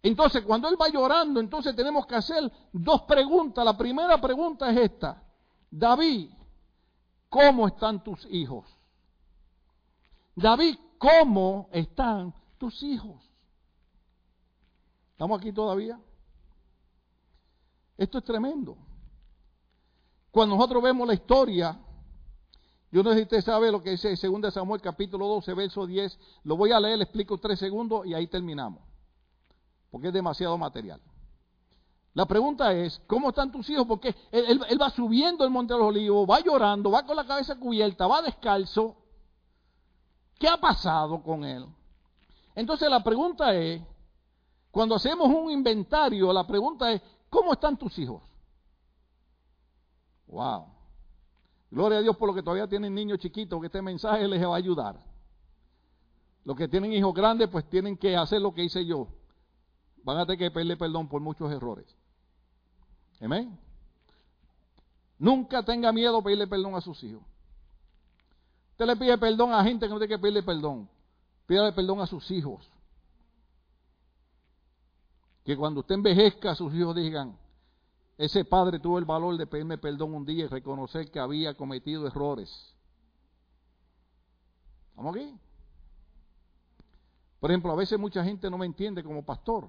Entonces, 0.00 0.44
cuando 0.44 0.68
él 0.68 0.76
va 0.80 0.88
llorando, 0.88 1.40
entonces 1.40 1.74
tenemos 1.74 2.06
que 2.06 2.14
hacer 2.14 2.52
dos 2.72 3.02
preguntas. 3.02 3.64
La 3.64 3.76
primera 3.76 4.20
pregunta 4.20 4.70
es 4.70 4.76
esta. 4.76 5.20
David, 5.68 6.30
¿cómo 7.28 7.66
están 7.66 8.04
tus 8.04 8.24
hijos? 8.26 8.64
David, 10.36 10.78
¿cómo 10.96 11.68
están 11.72 12.32
tus 12.56 12.84
hijos? 12.84 13.20
¿Estamos 15.10 15.40
aquí 15.40 15.52
todavía? 15.52 15.98
Esto 17.98 18.18
es 18.18 18.24
tremendo. 18.24 18.76
Cuando 20.30 20.54
nosotros 20.54 20.84
vemos 20.84 21.08
la 21.08 21.14
historia, 21.14 21.80
yo 22.96 23.02
no 23.02 23.10
sé 23.10 23.16
si 23.16 23.22
usted 23.24 23.42
sabe 23.42 23.70
lo 23.70 23.82
que 23.82 23.90
dice 23.90 24.16
2 24.16 24.54
Samuel 24.54 24.80
capítulo 24.80 25.26
12, 25.26 25.52
verso 25.52 25.86
10, 25.86 26.18
lo 26.44 26.56
voy 26.56 26.72
a 26.72 26.80
leer, 26.80 26.96
le 26.96 27.04
explico 27.04 27.36
tres 27.36 27.58
segundos 27.58 28.06
y 28.06 28.14
ahí 28.14 28.26
terminamos, 28.26 28.80
porque 29.90 30.08
es 30.08 30.14
demasiado 30.14 30.56
material. 30.56 30.98
La 32.14 32.24
pregunta 32.24 32.72
es, 32.72 32.98
¿cómo 33.06 33.28
están 33.28 33.52
tus 33.52 33.68
hijos? 33.68 33.86
Porque 33.86 34.16
él, 34.32 34.62
él, 34.66 34.80
va 34.80 34.88
subiendo 34.88 35.44
el 35.44 35.50
Monte 35.50 35.74
de 35.74 35.78
los 35.78 35.88
Olivos, 35.88 36.26
va 36.26 36.40
llorando, 36.40 36.90
va 36.90 37.04
con 37.04 37.16
la 37.16 37.26
cabeza 37.26 37.56
cubierta, 37.56 38.06
va 38.06 38.22
descalzo. 38.22 38.96
¿Qué 40.38 40.48
ha 40.48 40.56
pasado 40.56 41.22
con 41.22 41.44
él? 41.44 41.66
Entonces 42.54 42.88
la 42.88 43.04
pregunta 43.04 43.54
es, 43.54 43.82
cuando 44.70 44.94
hacemos 44.94 45.28
un 45.28 45.50
inventario, 45.50 46.32
la 46.32 46.46
pregunta 46.46 46.90
es, 46.90 47.02
¿cómo 47.28 47.52
están 47.52 47.76
tus 47.76 47.98
hijos? 47.98 48.22
Wow. 50.28 50.75
Gloria 51.76 51.98
a 51.98 52.00
Dios 52.00 52.16
por 52.16 52.26
lo 52.26 52.34
que 52.34 52.42
todavía 52.42 52.66
tienen 52.66 52.94
niños 52.94 53.18
chiquitos, 53.18 53.60
que 53.60 53.66
este 53.66 53.82
mensaje 53.82 54.26
les 54.26 54.42
va 54.42 54.54
a 54.54 54.56
ayudar. 54.56 54.98
Los 56.42 56.56
que 56.56 56.68
tienen 56.68 56.90
hijos 56.94 57.12
grandes, 57.12 57.50
pues 57.50 57.68
tienen 57.68 57.98
que 57.98 58.16
hacer 58.16 58.40
lo 58.40 58.54
que 58.54 58.64
hice 58.64 58.86
yo. 58.86 59.08
Van 60.02 60.16
a 60.16 60.24
tener 60.24 60.38
que 60.38 60.50
pedirle 60.50 60.78
perdón 60.78 61.06
por 61.06 61.20
muchos 61.20 61.52
errores. 61.52 61.86
Amén. 63.20 63.58
Nunca 65.18 65.62
tenga 65.62 65.92
miedo 65.92 66.22
pedirle 66.22 66.46
perdón 66.46 66.76
a 66.76 66.80
sus 66.80 67.04
hijos. 67.04 67.22
Usted 68.70 68.86
le 68.86 68.96
pide 68.96 69.18
perdón 69.18 69.52
a 69.52 69.62
gente 69.62 69.84
que 69.84 69.92
no 69.92 69.98
tiene 69.98 70.14
que 70.14 70.18
pedirle 70.18 70.42
perdón. 70.42 70.88
Pídale 71.46 71.74
perdón 71.74 72.00
a 72.00 72.06
sus 72.06 72.30
hijos. 72.30 72.66
Que 75.44 75.54
cuando 75.58 75.80
usted 75.80 75.96
envejezca, 75.96 76.54
sus 76.54 76.72
hijos 76.72 76.96
digan, 76.96 77.36
ese 78.18 78.44
padre 78.44 78.78
tuvo 78.78 78.98
el 78.98 79.04
valor 79.04 79.36
de 79.36 79.46
pedirme 79.46 79.78
perdón 79.78 80.14
un 80.14 80.24
día 80.24 80.44
y 80.44 80.48
reconocer 80.48 81.10
que 81.10 81.18
había 81.18 81.54
cometido 81.54 82.06
errores. 82.06 82.74
¿Estamos 84.90 85.14
aquí? 85.14 85.38
Por 87.38 87.50
ejemplo, 87.50 87.72
a 87.72 87.76
veces 87.76 87.98
mucha 87.98 88.24
gente 88.24 88.48
no 88.48 88.56
me 88.56 88.64
entiende 88.64 89.04
como 89.04 89.24
pastor. 89.24 89.68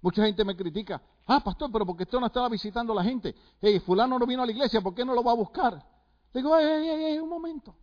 Mucha 0.00 0.24
gente 0.24 0.44
me 0.44 0.56
critica. 0.56 1.02
Ah, 1.26 1.42
pastor, 1.42 1.70
pero 1.72 1.84
porque 1.84 2.04
usted 2.04 2.20
no 2.20 2.26
estaba 2.26 2.48
visitando 2.48 2.92
a 2.92 2.96
la 2.96 3.02
gente. 3.02 3.34
Hey, 3.60 3.80
fulano 3.80 4.16
no 4.16 4.26
vino 4.26 4.42
a 4.42 4.46
la 4.46 4.52
iglesia, 4.52 4.80
¿por 4.80 4.94
qué 4.94 5.04
no 5.04 5.12
lo 5.12 5.24
va 5.24 5.32
a 5.32 5.34
buscar? 5.34 5.74
Le 6.32 6.40
digo, 6.40 6.56
hey, 6.56 6.84
hey, 6.84 7.02
hey, 7.06 7.18
un 7.18 7.28
momento. 7.28 7.74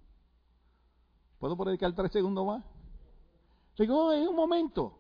¿Puedo 1.38 1.58
predicar 1.58 1.93
tres 1.93 2.14
segundos 2.14 2.46
más? 2.48 2.64
Le 3.76 3.86
digo, 3.86 4.14
hey, 4.14 4.26
un 4.26 4.36
momento. 4.36 4.98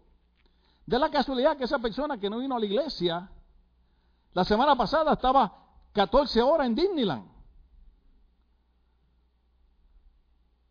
De 0.85 0.99
la 0.99 1.09
casualidad 1.09 1.55
que 1.55 1.63
esa 1.63 1.79
persona 1.79 2.19
que 2.19 2.29
no 2.29 2.39
vino 2.39 2.57
a 2.57 2.59
la 2.59 2.65
iglesia 2.65 3.31
la 4.35 4.43
semana 4.43 4.75
pasada 4.75 5.13
estaba 5.13 5.49
14 5.93 6.41
horas 6.41 6.67
en 6.67 6.75
Disneyland. 6.75 7.25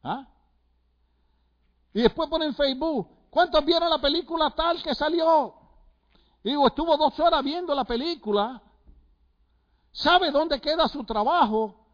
¿Ah? 0.03 0.29
Y 1.95 2.03
después 2.03 2.29
pone 2.29 2.45
en 2.45 2.55
Facebook, 2.55 3.09
¿cuántos 3.31 3.65
vieron 3.65 3.89
la 3.89 3.99
película 3.99 4.51
tal 4.51 4.83
que 4.83 4.95
salió? 4.95 5.55
Digo, 6.43 6.67
estuvo 6.67 6.95
dos 6.99 7.19
horas 7.19 7.43
viendo 7.43 7.75
la 7.75 7.85
película, 7.85 8.61
sabe 9.93 10.31
dónde 10.31 10.61
queda 10.61 10.87
su 10.87 11.03
trabajo, 11.05 11.87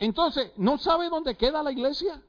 entonces, 0.00 0.50
¿no 0.56 0.78
sabe 0.78 1.08
dónde 1.08 1.36
queda 1.36 1.62
la 1.62 1.70
iglesia? 1.70 2.20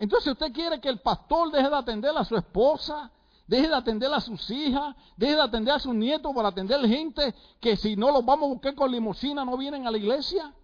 Entonces 0.00 0.32
usted 0.32 0.52
quiere 0.52 0.80
que 0.80 0.88
el 0.88 1.00
pastor 1.00 1.52
deje 1.52 1.70
de 1.70 1.76
atender 1.76 2.18
a 2.18 2.24
su 2.24 2.34
esposa, 2.36 3.12
deje 3.50 3.66
de 3.66 3.74
atender 3.74 4.14
a 4.14 4.20
sus 4.20 4.48
hijas, 4.48 4.94
deje 5.16 5.34
de 5.34 5.42
atender 5.42 5.74
a 5.74 5.80
sus 5.80 5.92
nietos 5.92 6.32
para 6.32 6.48
atender 6.48 6.80
gente 6.86 7.34
que 7.60 7.76
si 7.76 7.96
no 7.96 8.12
los 8.12 8.24
vamos 8.24 8.48
a 8.48 8.52
buscar 8.52 8.76
con 8.76 8.92
limusina 8.92 9.44
no 9.44 9.56
vienen 9.56 9.88
a 9.88 9.90
la 9.90 9.98
iglesia. 9.98 10.54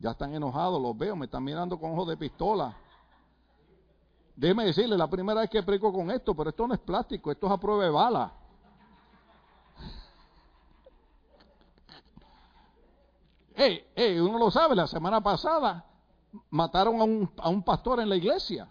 Ya 0.00 0.10
están 0.10 0.34
enojados, 0.34 0.82
los 0.82 0.98
veo, 0.98 1.14
me 1.14 1.26
están 1.26 1.44
mirando 1.44 1.78
con 1.78 1.92
ojos 1.92 2.08
de 2.08 2.16
pistola. 2.16 2.76
Déjeme 4.34 4.64
decirle, 4.64 4.98
la 4.98 5.08
primera 5.08 5.42
vez 5.42 5.50
que 5.50 5.62
predico 5.62 5.92
con 5.92 6.10
esto, 6.10 6.34
pero 6.34 6.50
esto 6.50 6.66
no 6.66 6.74
es 6.74 6.80
plástico, 6.80 7.30
esto 7.30 7.46
es 7.46 7.52
a 7.52 7.56
prueba 7.56 7.84
de 7.84 7.90
bala. 7.90 8.32
Hey, 13.54 13.86
hey, 13.94 14.18
uno 14.18 14.36
lo 14.36 14.50
sabe, 14.50 14.74
la 14.74 14.88
semana 14.88 15.20
pasada 15.20 15.86
mataron 16.50 17.00
a 17.00 17.04
un, 17.04 17.30
a 17.38 17.48
un 17.48 17.62
pastor 17.62 18.00
en 18.00 18.08
la 18.08 18.16
iglesia. 18.16 18.68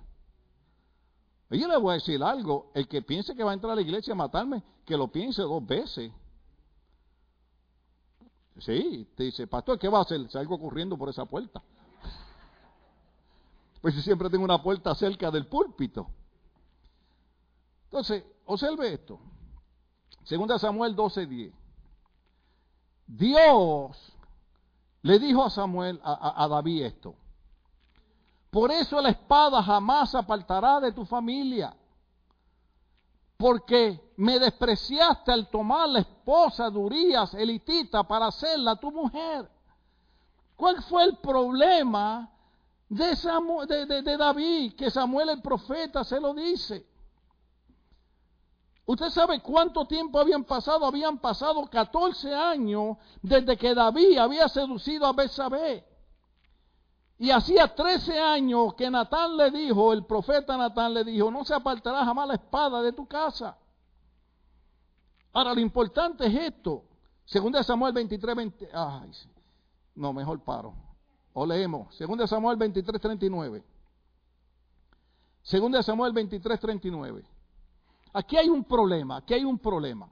Yo 1.60 1.68
le 1.68 1.78
voy 1.78 1.92
a 1.92 1.94
decir 1.96 2.22
algo, 2.24 2.72
el 2.74 2.88
que 2.88 3.02
piense 3.02 3.36
que 3.36 3.44
va 3.44 3.52
a 3.52 3.54
entrar 3.54 3.74
a 3.74 3.76
la 3.76 3.82
iglesia 3.82 4.14
a 4.14 4.16
matarme, 4.16 4.64
que 4.86 4.98
lo 4.98 5.08
piense 5.08 5.42
dos 5.42 5.66
veces. 5.66 6.12
Sí, 8.60 9.08
te 9.16 9.24
dice, 9.24 9.48
pastor, 9.48 9.78
¿qué 9.78 9.90
va 9.90 10.00
a 10.00 10.02
hacer? 10.02 10.30
Salgo 10.30 10.60
corriendo 10.60 10.98
por 10.98 11.10
esa 11.10 11.26
puerta. 11.26 11.62
Pues 13.82 13.94
yo 13.94 14.02
siempre 14.02 14.32
tengo 14.32 14.44
una 14.44 14.64
puerta 14.64 14.96
cerca 14.96 15.30
del 15.30 15.46
púlpito. 15.46 16.10
Entonces, 17.84 18.24
observe 18.46 18.94
esto. 18.94 19.20
Segunda 20.24 20.58
Samuel 20.58 20.96
12:10. 20.96 21.54
Dios 23.06 24.14
le 25.04 25.20
dijo 25.20 25.44
a 25.44 25.52
Samuel, 25.52 26.00
a 26.04 26.48
David 26.50 26.86
esto. 26.86 27.16
Por 28.56 28.72
eso 28.72 29.02
la 29.02 29.10
espada 29.10 29.62
jamás 29.62 30.16
apartará 30.16 30.80
de 30.80 30.94
tu 30.94 31.04
familia. 31.04 31.76
Porque 33.36 34.14
me 34.16 34.40
despreciaste 34.40 35.30
al 35.34 35.50
tomar 35.50 35.90
la 35.90 36.00
esposa 36.00 36.70
de 36.70 36.78
Urias, 36.78 37.34
elitita, 37.34 38.04
para 38.04 38.28
hacerla 38.28 38.78
tu 38.78 38.94
mujer. 38.94 39.52
¿Cuál 40.56 40.82
fue 40.84 41.04
el 41.04 41.18
problema 41.18 42.32
de, 42.88 44.02
de, 44.02 44.18
David? 44.18 44.74
Que 44.78 44.90
Samuel 44.90 45.32
el 45.32 45.42
profeta 45.42 46.06
se 46.06 46.18
lo 46.22 46.34
dice. 46.34 46.88
¿Usted 48.86 49.10
sabe 49.10 49.42
cuánto 49.42 49.86
tiempo 49.86 50.18
habían 50.18 50.46
pasado? 50.46 50.86
Habían 50.86 51.18
pasado 51.18 51.70
14 51.70 52.34
años 52.34 52.96
desde 53.22 53.58
que 53.58 53.76
David 53.76 54.18
había 54.18 54.48
seducido 54.48 55.08
a 55.08 55.12
Betsabé. 55.12 55.95
Y 57.18 57.32
hacía 57.32 57.74
13 57.74 58.20
años 58.20 58.74
que 58.74 58.90
Natán 58.90 59.38
le 59.38 59.50
dijo, 59.50 59.94
el 59.94 60.06
profeta 60.06 60.58
Natán 60.58 60.94
le 60.94 61.04
dijo, 61.04 61.32
no 61.32 61.46
se 61.46 61.54
apartará 61.54 62.04
jamás 62.04 62.28
la 62.28 62.34
espada 62.36 62.82
de 62.82 62.92
tu 62.92 63.08
casa. 63.08 63.58
Ahora, 65.32 65.54
lo 65.54 65.62
importante 65.62 66.26
es 66.26 66.34
esto. 66.34 66.84
Segunda 67.26 67.64
Samuel 67.64 67.94
23, 67.94 68.36
20, 68.36 68.70
ay, 68.74 69.12
no, 69.96 70.14
mejor 70.14 70.40
paro. 70.42 70.74
O 71.34 71.46
leemos. 71.46 71.96
Segunda 71.96 72.28
Samuel 72.28 72.58
23, 72.58 73.02
39. 73.02 73.64
Segunda 75.42 75.84
Samuel 75.84 76.14
23, 76.14 76.60
39. 76.60 77.24
Aquí 78.14 78.38
hay 78.38 78.48
un 78.50 78.64
problema, 78.64 79.18
aquí 79.18 79.34
hay 79.34 79.44
un 79.44 79.60
problema. 79.60 80.10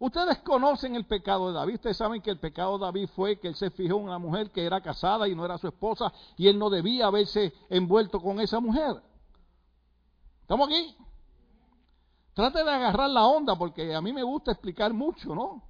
Ustedes 0.00 0.38
conocen 0.38 0.96
el 0.96 1.04
pecado 1.04 1.48
de 1.48 1.52
David. 1.52 1.74
Ustedes 1.74 1.98
saben 1.98 2.22
que 2.22 2.30
el 2.30 2.38
pecado 2.38 2.78
de 2.78 2.86
David 2.86 3.08
fue 3.14 3.38
que 3.38 3.48
él 3.48 3.54
se 3.54 3.70
fijó 3.70 3.98
en 3.98 4.04
una 4.04 4.18
mujer 4.18 4.50
que 4.50 4.64
era 4.64 4.80
casada 4.80 5.28
y 5.28 5.34
no 5.34 5.44
era 5.44 5.58
su 5.58 5.68
esposa 5.68 6.10
y 6.38 6.48
él 6.48 6.58
no 6.58 6.70
debía 6.70 7.06
haberse 7.06 7.52
envuelto 7.68 8.18
con 8.18 8.40
esa 8.40 8.60
mujer. 8.60 9.02
¿Estamos 10.40 10.68
aquí? 10.68 10.96
Trate 12.32 12.64
de 12.64 12.70
agarrar 12.70 13.10
la 13.10 13.26
onda 13.26 13.56
porque 13.56 13.94
a 13.94 14.00
mí 14.00 14.14
me 14.14 14.22
gusta 14.22 14.52
explicar 14.52 14.94
mucho, 14.94 15.34
¿no? 15.34 15.62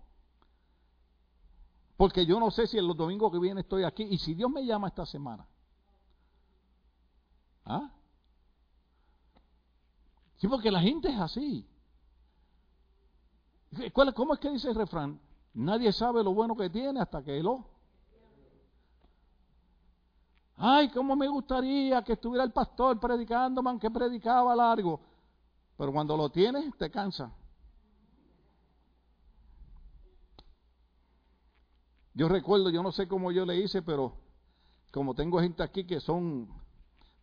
Porque 1.96 2.24
yo 2.24 2.38
no 2.38 2.52
sé 2.52 2.68
si 2.68 2.78
en 2.78 2.86
los 2.86 2.96
domingos 2.96 3.32
que 3.32 3.40
vienen 3.40 3.64
estoy 3.64 3.82
aquí 3.82 4.04
y 4.04 4.18
si 4.18 4.34
Dios 4.34 4.48
me 4.48 4.64
llama 4.64 4.86
esta 4.86 5.06
semana. 5.06 5.44
¿Ah? 7.64 7.90
Sí, 10.36 10.46
porque 10.46 10.70
la 10.70 10.80
gente 10.80 11.08
es 11.08 11.18
así. 11.18 11.69
¿Cómo 14.14 14.34
es 14.34 14.40
que 14.40 14.50
dice 14.50 14.68
el 14.68 14.74
refrán? 14.74 15.20
Nadie 15.54 15.92
sabe 15.92 16.24
lo 16.24 16.34
bueno 16.34 16.56
que 16.56 16.70
tiene 16.70 17.00
hasta 17.00 17.22
que 17.22 17.42
lo. 17.42 17.64
Ay, 20.56 20.90
cómo 20.90 21.16
me 21.16 21.26
gustaría 21.28 22.02
que 22.02 22.12
estuviera 22.14 22.44
el 22.44 22.52
pastor 22.52 23.00
predicando, 23.00 23.62
man, 23.62 23.78
que 23.78 23.90
predicaba 23.90 24.54
largo. 24.54 25.00
Pero 25.76 25.92
cuando 25.92 26.16
lo 26.16 26.28
tienes, 26.28 26.76
te 26.76 26.90
cansa. 26.90 27.32
Yo 32.12 32.28
recuerdo, 32.28 32.68
yo 32.68 32.82
no 32.82 32.92
sé 32.92 33.08
cómo 33.08 33.32
yo 33.32 33.46
le 33.46 33.56
hice, 33.56 33.80
pero 33.80 34.12
como 34.92 35.14
tengo 35.14 35.40
gente 35.40 35.62
aquí 35.62 35.84
que 35.86 36.00
son 36.00 36.48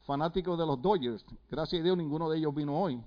fanáticos 0.05 0.57
de 0.57 0.65
los 0.65 0.81
Dodgers, 0.81 1.23
gracias 1.49 1.81
a 1.81 1.83
Dios 1.83 1.97
ninguno 1.97 2.29
de 2.29 2.39
ellos 2.39 2.55
vino 2.55 2.79
hoy. 2.79 3.03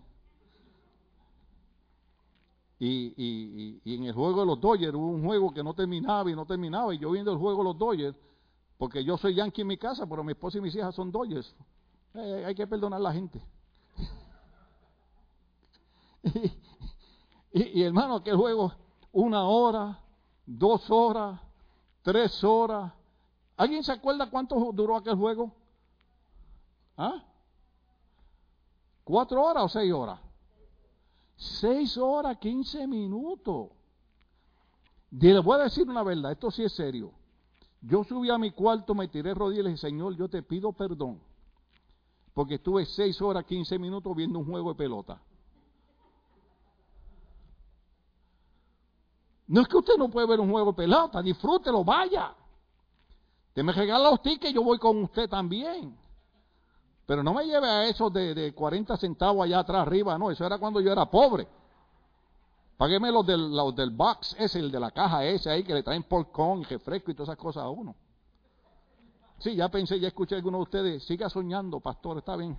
Y, 2.82 3.78
en 3.84 4.04
el 4.04 4.14
juego 4.14 4.40
de 4.40 4.46
los 4.46 4.58
Dodgers 4.58 4.94
hubo 4.94 5.08
un 5.08 5.22
juego 5.22 5.52
que 5.52 5.62
no 5.62 5.74
terminaba 5.74 6.30
y 6.30 6.34
no 6.34 6.46
terminaba. 6.46 6.94
Y 6.94 6.98
yo 6.98 7.10
viendo 7.10 7.30
el 7.30 7.36
juego 7.36 7.58
de 7.58 7.64
los 7.64 7.78
Dodgers, 7.78 8.16
porque 8.78 9.04
yo 9.04 9.18
soy 9.18 9.34
yankee 9.34 9.60
en 9.60 9.66
mi 9.66 9.76
casa, 9.76 10.06
pero 10.06 10.24
mi 10.24 10.32
esposa 10.32 10.56
y 10.56 10.62
mis 10.62 10.74
hijas 10.74 10.94
son 10.94 11.12
Dodgers. 11.12 11.54
Eh, 12.14 12.44
hay 12.46 12.54
que 12.54 12.66
perdonar 12.66 12.98
a 12.98 13.02
la 13.02 13.12
gente. 13.12 13.38
y, 17.52 17.80
y, 17.80 17.82
hermano, 17.82 18.16
aquel 18.16 18.36
juego, 18.36 18.72
una 19.12 19.44
hora, 19.44 20.00
dos 20.46 20.90
horas, 20.90 21.38
tres 22.02 22.42
horas. 22.42 22.94
¿Alguien 23.58 23.84
se 23.84 23.92
acuerda 23.92 24.30
cuánto 24.30 24.56
duró 24.72 24.96
aquel 24.96 25.16
juego? 25.16 25.52
¿Ah? 26.96 27.22
¿Cuatro 29.04 29.42
horas 29.44 29.64
o 29.64 29.68
seis 29.68 29.92
horas? 29.92 30.18
Seis 31.40 31.96
horas, 31.96 32.36
quince 32.36 32.86
minutos. 32.86 33.70
Le 35.10 35.38
voy 35.38 35.58
a 35.58 35.64
decir 35.64 35.88
una 35.88 36.02
verdad, 36.02 36.32
esto 36.32 36.50
sí 36.50 36.62
es 36.62 36.72
serio. 36.72 37.12
Yo 37.80 38.04
subí 38.04 38.28
a 38.28 38.36
mi 38.36 38.50
cuarto, 38.50 38.94
me 38.94 39.08
tiré 39.08 39.32
rodillas 39.32 39.60
y 39.60 39.62
le 39.62 39.70
dije, 39.70 39.80
Señor, 39.80 40.14
yo 40.16 40.28
te 40.28 40.42
pido 40.42 40.70
perdón. 40.72 41.18
Porque 42.34 42.56
estuve 42.56 42.84
seis 42.84 43.22
horas, 43.22 43.46
quince 43.46 43.78
minutos 43.78 44.14
viendo 44.14 44.38
un 44.38 44.44
juego 44.44 44.68
de 44.68 44.74
pelota. 44.76 45.22
No 49.46 49.62
es 49.62 49.68
que 49.68 49.78
usted 49.78 49.96
no 49.96 50.10
puede 50.10 50.26
ver 50.26 50.40
un 50.40 50.50
juego 50.50 50.72
de 50.72 50.76
pelota, 50.76 51.22
disfrútelo, 51.22 51.82
vaya. 51.82 52.34
Te 53.54 53.62
me 53.62 53.72
regala 53.72 54.10
los 54.10 54.20
tickets, 54.20 54.52
yo 54.52 54.62
voy 54.62 54.78
con 54.78 55.02
usted 55.04 55.26
también. 55.26 55.96
Pero 57.10 57.24
no 57.24 57.34
me 57.34 57.44
lleve 57.44 57.68
a 57.68 57.88
esos 57.88 58.12
de, 58.12 58.36
de 58.36 58.54
40 58.54 58.96
centavos 58.96 59.44
allá 59.44 59.58
atrás 59.58 59.84
arriba, 59.84 60.16
no, 60.16 60.30
eso 60.30 60.46
era 60.46 60.58
cuando 60.58 60.80
yo 60.80 60.92
era 60.92 61.10
pobre. 61.10 61.48
Págueme 62.76 63.10
los 63.10 63.26
del, 63.26 63.50
del 63.74 63.90
box 63.90 64.36
ese, 64.38 64.60
el 64.60 64.70
de 64.70 64.78
la 64.78 64.92
caja 64.92 65.24
ese 65.24 65.50
ahí 65.50 65.64
que 65.64 65.74
le 65.74 65.82
traen 65.82 66.04
porcón 66.04 66.60
y 66.60 66.64
refresco 66.66 67.10
y 67.10 67.14
todas 67.14 67.30
esas 67.30 67.36
cosas 67.36 67.64
a 67.64 67.68
uno. 67.68 67.96
Sí, 69.40 69.56
ya 69.56 69.68
pensé, 69.68 69.98
ya 69.98 70.06
escuché 70.06 70.36
a 70.36 70.38
alguno 70.38 70.58
de 70.58 70.62
ustedes, 70.62 71.02
siga 71.04 71.28
soñando, 71.28 71.80
pastor, 71.80 72.18
está 72.18 72.36
bien. 72.36 72.56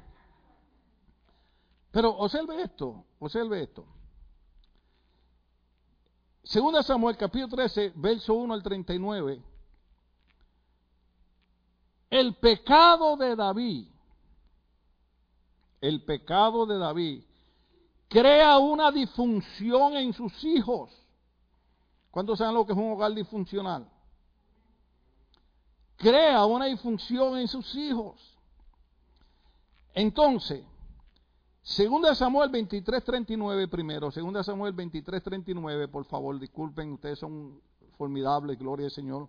Pero 1.89 2.09
observe 2.17 2.61
esto, 2.61 3.05
observe 3.19 3.63
esto. 3.63 3.85
Segunda 6.43 6.83
Samuel, 6.83 7.15
capítulo 7.15 7.55
13, 7.55 7.93
verso 7.95 8.33
1 8.33 8.53
al 8.53 8.61
39. 8.61 9.41
El 12.09 12.35
pecado 12.35 13.15
de 13.15 13.37
David 13.37 13.90
el 15.81 16.03
pecado 16.03 16.65
de 16.65 16.77
David, 16.77 17.23
crea 18.07 18.57
una 18.59 18.91
disfunción 18.91 19.97
en 19.97 20.13
sus 20.13 20.43
hijos. 20.43 20.91
¿Cuántos 22.11 22.37
saben 22.37 22.53
lo 22.53 22.65
que 22.65 22.73
es 22.73 22.77
un 22.77 22.91
hogar 22.91 23.13
disfuncional? 23.13 23.89
Crea 25.97 26.45
una 26.45 26.65
disfunción 26.65 27.37
en 27.37 27.47
sus 27.47 27.73
hijos. 27.75 28.19
Entonces, 29.93 30.63
segunda 31.61 32.13
Samuel 32.15 32.49
23:39 32.51 33.67
primero, 33.67 34.11
segunda 34.11 34.43
Samuel 34.43 34.73
23:39, 34.73 35.87
por 35.87 36.05
favor, 36.05 36.39
disculpen, 36.39 36.93
ustedes 36.93 37.19
son 37.19 37.61
formidables, 37.97 38.57
gloria 38.57 38.85
al 38.85 38.91
Señor. 38.91 39.27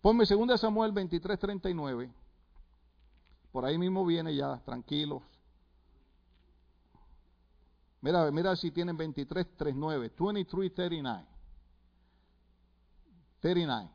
Ponme 0.00 0.26
segunda 0.26 0.56
Samuel 0.58 0.92
23:39. 0.92 2.10
Por 3.52 3.64
ahí 3.64 3.78
mismo 3.78 4.04
viene 4.04 4.34
ya, 4.34 4.60
tranquilos. 4.64 5.22
Mira, 8.06 8.30
mira 8.30 8.54
si 8.54 8.70
tienen 8.70 8.96
23, 8.96 9.56
39. 9.56 10.12
23, 10.16 10.72
39. 10.72 11.26
39. 13.40 13.90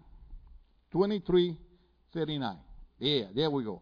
23, 0.91 1.57
39. 2.12 2.59
Yeah, 2.99 3.32
there 3.34 3.47
we 3.47 3.64
go. 3.64 3.82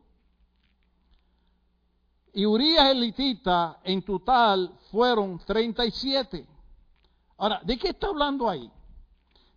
Y 2.32 2.46
Urias 2.46 2.92
elitita 2.92 3.80
en 3.84 4.04
total 4.04 4.72
fueron 4.92 5.40
37. 5.40 6.46
Ahora, 7.38 7.62
¿de 7.64 7.76
qué 7.80 7.90
está 7.90 8.10
hablando 8.10 8.48
ahí? 8.48 8.72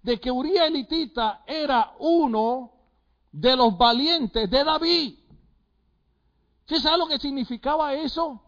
De 0.03 0.19
que 0.19 0.31
Urias 0.31 0.69
elitita 0.69 1.45
era 1.47 1.93
uno 1.99 2.73
de 3.31 3.55
los 3.57 3.77
valientes 3.77 4.49
de 4.49 4.65
David. 4.65 5.19
¿Sí 6.65 6.81
sabe 6.81 6.97
lo 6.97 7.07
que 7.09 7.19
significaba 7.19 7.93
eso? 7.93 8.41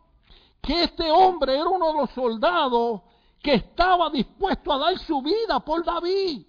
Que 0.64 0.84
este 0.84 1.10
hombre 1.10 1.54
era 1.54 1.68
uno 1.68 1.92
de 1.92 1.98
los 2.00 2.10
soldados 2.10 3.02
que 3.42 3.54
estaba 3.54 4.08
dispuesto 4.08 4.72
a 4.72 4.78
dar 4.78 4.98
su 4.98 5.20
vida 5.20 5.60
por 5.60 5.84
David. 5.84 6.46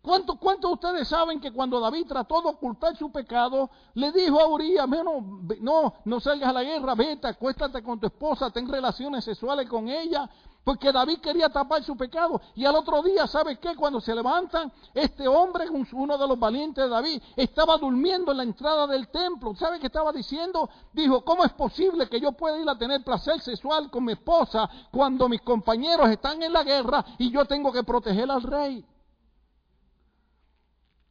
¿Cuántos 0.00 0.38
de 0.60 0.66
ustedes 0.66 1.08
saben 1.08 1.40
que 1.40 1.50
cuando 1.50 1.80
David 1.80 2.06
trató 2.06 2.42
de 2.42 2.48
ocultar 2.50 2.94
su 2.94 3.10
pecado, 3.10 3.70
le 3.94 4.12
dijo 4.12 4.38
a 4.38 4.46
Urias, 4.46 4.86
no, 4.86 5.40
no, 5.60 5.94
no 6.04 6.20
salgas 6.20 6.50
a 6.50 6.52
la 6.52 6.62
guerra, 6.62 6.94
vete, 6.94 7.26
acuéstate 7.26 7.82
con 7.82 7.98
tu 7.98 8.06
esposa, 8.06 8.50
ten 8.50 8.68
relaciones 8.68 9.24
sexuales 9.24 9.66
con 9.66 9.88
ella, 9.88 10.28
porque 10.64 10.90
David 10.90 11.18
quería 11.18 11.50
tapar 11.50 11.84
su 11.84 11.94
pecado. 11.94 12.40
Y 12.54 12.64
al 12.64 12.74
otro 12.74 13.02
día, 13.02 13.26
¿sabe 13.26 13.58
qué? 13.58 13.76
Cuando 13.76 14.00
se 14.00 14.14
levantan, 14.14 14.72
este 14.94 15.28
hombre, 15.28 15.66
uno 15.92 16.16
de 16.16 16.26
los 16.26 16.38
valientes 16.38 16.82
de 16.82 16.88
David, 16.88 17.22
estaba 17.36 17.76
durmiendo 17.76 18.32
en 18.32 18.38
la 18.38 18.42
entrada 18.44 18.86
del 18.86 19.08
templo. 19.08 19.54
¿Sabe 19.54 19.78
qué 19.78 19.86
estaba 19.86 20.10
diciendo? 20.10 20.70
Dijo, 20.92 21.22
¿cómo 21.22 21.44
es 21.44 21.52
posible 21.52 22.08
que 22.08 22.18
yo 22.18 22.32
pueda 22.32 22.58
ir 22.58 22.68
a 22.68 22.78
tener 22.78 23.04
placer 23.04 23.40
sexual 23.42 23.90
con 23.90 24.06
mi 24.06 24.12
esposa 24.12 24.68
cuando 24.90 25.28
mis 25.28 25.42
compañeros 25.42 26.08
están 26.08 26.42
en 26.42 26.52
la 26.52 26.64
guerra 26.64 27.04
y 27.18 27.30
yo 27.30 27.44
tengo 27.44 27.70
que 27.70 27.84
proteger 27.84 28.30
al 28.30 28.42
rey? 28.42 28.86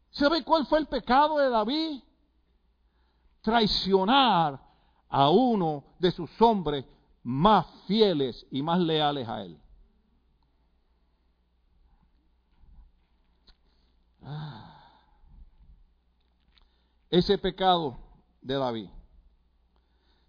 ¿Sabe 0.09 0.43
cuál 0.43 0.65
fue 0.65 0.79
el 0.79 0.87
pecado 0.87 1.37
de 1.37 1.49
David? 1.49 2.01
Traicionar 3.41 4.59
a 5.09 5.29
uno 5.29 5.83
de 5.99 6.11
sus 6.11 6.41
hombres 6.41 6.85
más 7.24 7.65
fieles 7.88 8.45
y 8.51 8.61
más 8.61 8.80
leales 8.80 9.28
a 9.28 9.41
Él. 9.41 9.57
Ah. 14.21 14.69
Ese 17.09 17.38
pecado 17.38 17.97
de 18.41 18.55
David. 18.55 18.89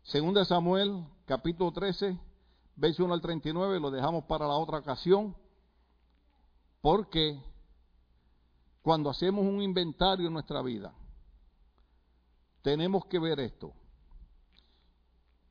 Segunda 0.03 0.45
Samuel, 0.45 1.05
capítulo 1.25 1.73
13, 1.73 2.19
verso 2.77 3.05
1 3.05 3.15
al 3.15 3.21
39, 3.21 3.81
lo 3.81 3.91
dejamos 3.91 4.25
para 4.25 4.47
la 4.47 4.55
otra 4.55 4.79
ocasión, 4.79 5.35
porque 6.81 7.43
cuando 8.83 9.09
hacemos 9.09 9.45
un 9.45 9.63
inventario 9.63 10.27
en 10.27 10.35
nuestra 10.35 10.61
vida, 10.61 10.93
tenemos 12.61 13.07
que 13.07 13.19
ver 13.19 13.41
esto. 13.41 13.73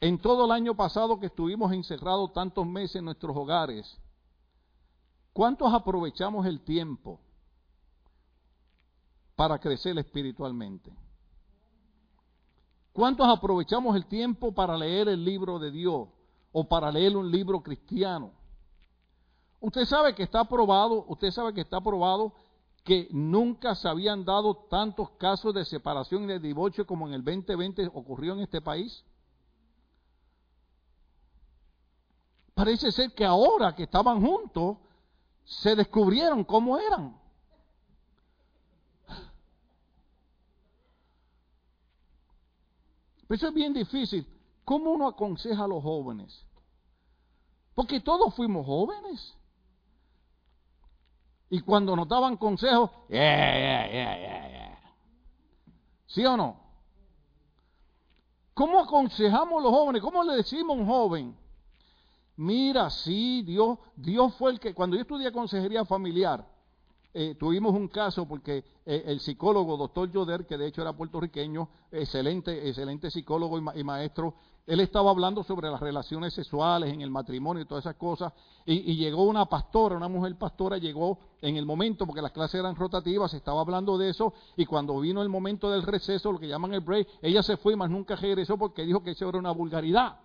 En 0.04 0.18
todo 0.18 0.44
el 0.44 0.52
año 0.52 0.76
pasado 0.76 1.18
que 1.18 1.28
estuvimos 1.28 1.72
encerrados 1.72 2.34
tantos 2.34 2.68
meses 2.68 2.98
en 2.98 3.06
nuestros 3.06 3.38
hogares, 3.38 3.98
¿cuántos 5.32 5.74
aprovechamos 5.74 6.46
el 6.46 6.60
tiempo 6.60 7.22
para 9.38 9.58
crecer 9.60 9.98
espiritualmente? 9.98 10.94
¿Cuántos 12.92 13.26
aprovechamos 13.30 13.96
el 13.96 14.06
tiempo 14.08 14.54
para 14.54 14.76
leer 14.76 15.08
el 15.08 15.24
libro 15.24 15.58
de 15.58 15.72
Dios 15.72 16.10
o 16.52 16.68
para 16.68 16.92
leer 16.92 17.16
un 17.16 17.32
libro 17.32 17.64
cristiano? 17.64 18.34
Usted 19.62 19.86
sabe 19.86 20.14
que 20.16 20.24
está 20.24 20.44
probado, 20.44 21.06
usted 21.08 21.32
sabe 21.32 21.54
que 21.54 21.62
está 21.62 21.80
probado 21.80 22.34
que 22.84 23.08
nunca 23.12 23.74
se 23.74 23.88
habían 23.88 24.26
dado 24.26 24.66
tantos 24.70 25.12
casos 25.12 25.54
de 25.54 25.64
separación 25.64 26.26
y 26.26 26.28
de 26.28 26.40
divorcio 26.40 26.86
como 26.86 27.08
en 27.08 27.14
el 27.14 27.24
2020 27.24 27.88
ocurrió 27.94 28.34
en 28.34 28.42
este 28.42 28.60
país. 28.60 29.06
Parece 32.54 32.92
ser 32.92 33.14
que 33.14 33.26
ahora 33.26 33.76
que 33.76 33.84
estaban 33.84 34.22
juntos, 34.22 34.78
se 35.44 35.76
descubrieron 35.76 36.44
cómo 36.44 36.78
eran. 36.78 37.20
Pero 43.28 43.36
eso 43.36 43.48
es 43.48 43.54
bien 43.54 43.74
difícil. 43.74 44.28
¿Cómo 44.64 44.92
uno 44.92 45.08
aconseja 45.08 45.64
a 45.64 45.68
los 45.68 45.82
jóvenes? 45.84 46.46
Porque 47.74 48.00
todos 48.00 48.34
fuimos 48.36 48.66
jóvenes. 48.66 49.36
Y 51.50 51.62
cuando 51.62 51.96
nos 51.96 52.08
daban 52.08 52.38
consejos, 52.38 52.90
¿sí 56.08 56.26
o 56.26 56.38
no? 56.38 56.62
¿Cómo 58.54 58.80
aconsejamos 58.80 59.60
a 59.60 59.64
los 59.64 59.72
jóvenes? 59.72 60.02
¿Cómo 60.02 60.24
le 60.24 60.36
decimos 60.38 60.78
a 60.78 60.80
un 60.80 60.88
joven? 60.88 61.43
Mira, 62.36 62.90
sí, 62.90 63.44
Dios, 63.44 63.78
Dios 63.96 64.34
fue 64.36 64.52
el 64.52 64.60
que, 64.60 64.74
cuando 64.74 64.96
yo 64.96 65.04
estudié 65.04 65.32
consejería 65.32 65.86
familiar, 65.86 66.46
eh, 67.16 67.36
tuvimos 67.36 67.76
un 67.76 67.90
caso 67.90 68.28
porque 68.28 68.64
eh, 68.88 69.04
el 69.06 69.20
psicólogo, 69.20 69.78
doctor 69.78 70.12
Joder, 70.12 70.48
que 70.48 70.58
de 70.58 70.66
hecho 70.66 70.82
era 70.82 70.94
puertorriqueño, 70.94 71.70
excelente, 71.92 72.68
excelente 72.68 73.12
psicólogo 73.12 73.60
y, 73.76 73.84
maestro, 73.84 74.34
él 74.66 74.80
estaba 74.80 75.12
hablando 75.12 75.44
sobre 75.44 75.70
las 75.70 75.80
relaciones 75.80 76.34
sexuales 76.34 76.92
en 76.92 77.02
el 77.02 77.12
matrimonio 77.12 77.62
y 77.62 77.68
todas 77.68 77.86
esas 77.86 77.98
cosas, 77.98 78.34
y, 78.66 78.96
llegó 78.96 79.26
una 79.26 79.46
pastora, 79.46 79.96
una 79.96 80.08
mujer 80.08 80.36
pastora, 80.36 80.80
llegó 80.80 81.20
en 81.40 81.56
el 81.58 81.68
momento, 81.68 82.08
porque 82.08 82.22
las 82.24 82.32
clases 82.32 82.62
eran 82.62 82.76
rotativas, 82.76 83.32
estaba 83.36 83.62
hablando 83.62 83.96
de 84.00 84.10
eso, 84.10 84.34
y 84.58 84.66
cuando 84.66 85.00
vino 85.00 85.22
el 85.22 85.30
momento 85.30 85.70
del 85.70 85.84
receso, 85.84 86.32
lo 86.32 86.40
que 86.40 86.48
llaman 86.48 86.74
el 86.74 86.82
break, 86.82 87.08
ella 87.22 87.44
se 87.44 87.58
fue, 87.58 87.76
más 87.76 87.92
nunca 87.92 88.16
regresó 88.16 88.58
porque 88.58 88.86
dijo 88.86 89.04
que 89.04 89.12
eso 89.12 89.30
era 89.30 89.38
una 89.38 89.52
vulgaridad. 89.52 90.18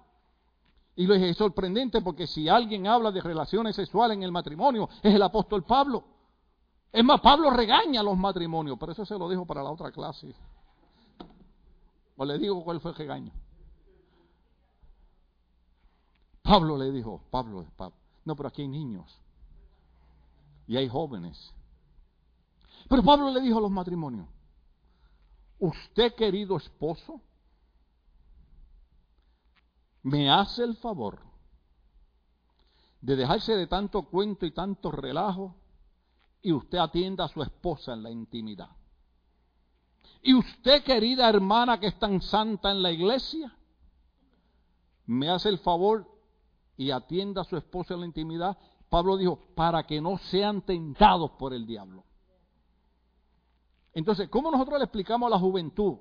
Y 0.99 1.07
lo 1.07 1.15
es 1.15 1.37
sorprendente 1.37 2.01
porque 2.01 2.27
si 2.27 2.49
alguien 2.49 2.89
habla 2.89 3.13
de 3.13 3.21
relaciones 3.21 3.77
sexuales 3.77 4.17
en 4.17 4.25
el 4.25 4.33
matrimonio, 4.33 4.89
es 5.01 5.15
el 5.15 5.23
apóstol 5.23 5.63
Pablo. 5.63 6.03
Es 6.91 7.05
más, 7.05 7.21
Pablo 7.21 7.51
regaña 7.51 8.03
los 8.03 8.19
matrimonios, 8.19 8.77
pero 8.81 8.91
eso 8.91 9.07
se 9.07 9.17
lo 9.17 9.29
dijo 9.29 9.47
para 9.47 9.63
la 9.63 9.71
otra 9.71 9.93
clase. 9.93 10.35
O 12.17 12.25
le 12.25 12.37
digo 12.37 12.65
cuál 12.65 12.81
fue 12.81 12.91
el 12.91 12.97
regaño. 12.97 13.33
Pablo 16.43 16.77
le 16.77 16.91
dijo, 16.91 17.23
Pablo, 17.31 17.65
Pablo, 17.77 17.97
no, 18.25 18.35
pero 18.35 18.49
aquí 18.49 18.63
hay 18.63 18.69
niños 18.69 19.21
y 20.67 20.77
hay 20.77 20.89
jóvenes. 20.89 21.55
Pero 22.89 23.05
Pablo 23.05 23.31
le 23.31 23.41
dijo 23.41 23.59
a 23.59 23.61
los 23.61 23.71
matrimonios, 23.71 24.27
usted 25.61 26.17
querido 26.17 26.57
esposo, 26.57 27.21
me 30.03 30.31
hace 30.31 30.65
el 30.65 30.77
favor 30.77 31.21
de 33.01 33.17
dejarse 33.17 33.55
de 33.55 33.67
tanto 33.67 34.03
cuento 34.03 34.47
y 34.47 34.51
tanto 34.53 34.91
relajo 34.91 35.55
y 36.43 36.53
usted 36.53 36.79
atienda 36.79 37.25
a 37.25 37.29
su 37.29 37.43
esposa 37.43 37.93
en 37.93 38.03
la 38.03 38.11
intimidad. 38.11 38.71
Y 40.23 40.35
usted, 40.35 40.83
querida 40.83 41.29
hermana 41.29 41.79
que 41.79 41.89
es 41.89 41.99
tan 41.99 42.21
santa 42.21 42.71
en 42.71 42.83
la 42.83 42.91
iglesia, 42.91 43.57
me 45.07 45.31
hace 45.31 45.49
el 45.49 45.59
favor 45.59 46.07
y 46.77 46.91
atienda 46.91 47.43
a 47.43 47.45
su 47.45 47.57
esposa 47.57 47.95
en 47.95 48.01
la 48.01 48.07
intimidad. 48.07 48.59
Pablo 48.89 49.17
dijo, 49.17 49.39
para 49.55 49.85
que 49.85 50.01
no 50.01 50.19
sean 50.19 50.63
tentados 50.63 51.33
por 51.33 51.53
el 51.55 51.67
diablo. 51.67 52.05
Entonces, 53.93 54.29
¿cómo 54.29 54.51
nosotros 54.51 54.79
le 54.79 54.85
explicamos 54.85 55.27
a 55.27 55.31
la 55.31 55.39
juventud 55.39 55.99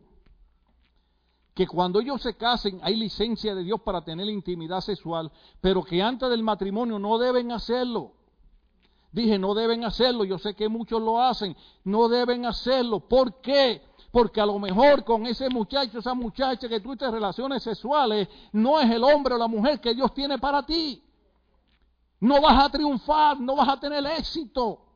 que 1.57 1.65
cuando 1.65 1.99
ellos 1.99 2.21
se 2.21 2.35
casen 2.35 2.79
hay 2.83 2.95
licencia 2.95 3.55
de 3.55 3.63
Dios 3.63 3.81
para 3.81 4.01
tener 4.01 4.29
intimidad 4.29 4.79
sexual, 4.79 5.31
pero 5.59 5.83
que 5.83 6.03
antes 6.03 6.29
del 6.29 6.43
matrimonio 6.43 6.99
no 6.99 7.17
deben 7.17 7.51
hacerlo? 7.51 8.11
Dije, 9.11 9.39
no 9.39 9.55
deben 9.55 9.83
hacerlo, 9.83 10.23
yo 10.23 10.37
sé 10.37 10.53
que 10.53 10.69
muchos 10.69 11.01
lo 11.01 11.19
hacen, 11.19 11.57
no 11.83 12.09
deben 12.09 12.45
hacerlo. 12.45 12.99
¿Por 12.99 13.41
qué? 13.41 13.81
Porque 14.11 14.39
a 14.39 14.45
lo 14.45 14.59
mejor 14.59 15.03
con 15.03 15.25
ese 15.25 15.49
muchacho, 15.49 15.97
esa 15.97 16.13
muchacha 16.13 16.69
que 16.69 16.79
tuviste 16.79 17.09
relaciones 17.09 17.63
sexuales, 17.63 18.27
no 18.51 18.79
es 18.79 18.91
el 18.91 19.03
hombre 19.03 19.33
o 19.33 19.39
la 19.39 19.47
mujer 19.47 19.81
que 19.81 19.95
Dios 19.95 20.13
tiene 20.13 20.37
para 20.37 20.63
ti. 20.63 21.03
No 22.19 22.39
vas 22.39 22.65
a 22.65 22.69
triunfar, 22.69 23.39
no 23.39 23.55
vas 23.55 23.69
a 23.69 23.79
tener 23.79 24.05
éxito. 24.05 24.86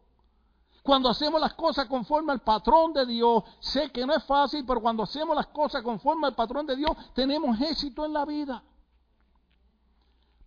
Cuando 0.82 1.10
hacemos 1.10 1.40
las 1.40 1.54
cosas 1.54 1.88
conforme 1.88 2.32
al 2.32 2.42
patrón 2.42 2.94
de 2.94 3.06
Dios, 3.06 3.44
sé 3.60 3.92
que 3.92 4.06
no 4.06 4.16
es 4.16 4.24
fácil, 4.24 4.66
pero 4.66 4.82
cuando 4.82 5.04
hacemos 5.04 5.36
las 5.36 5.48
cosas 5.48 5.84
conforme 5.84 6.28
al 6.28 6.36
patrón 6.36 6.66
de 6.66 6.76
Dios, 6.76 6.92
tenemos 7.14 7.60
éxito 7.62 8.06
en 8.06 8.14
la 8.14 8.26
vida. 8.26 8.64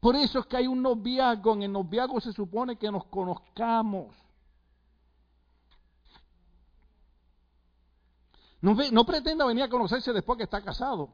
Por 0.00 0.16
eso 0.16 0.40
es 0.40 0.46
que 0.46 0.56
hay 0.56 0.66
un 0.66 0.82
noviazgo. 0.82 1.54
En 1.54 1.62
el 1.62 1.72
noviazgo 1.72 2.20
se 2.20 2.32
supone 2.32 2.76
que 2.76 2.90
nos 2.90 3.04
conozcamos. 3.06 4.14
No, 8.60 9.04
pretenda 9.04 9.44
venir 9.44 9.62
a 9.62 9.68
conocerse 9.68 10.12
después 10.12 10.36
que 10.36 10.44
está 10.44 10.62
casado. 10.62 11.10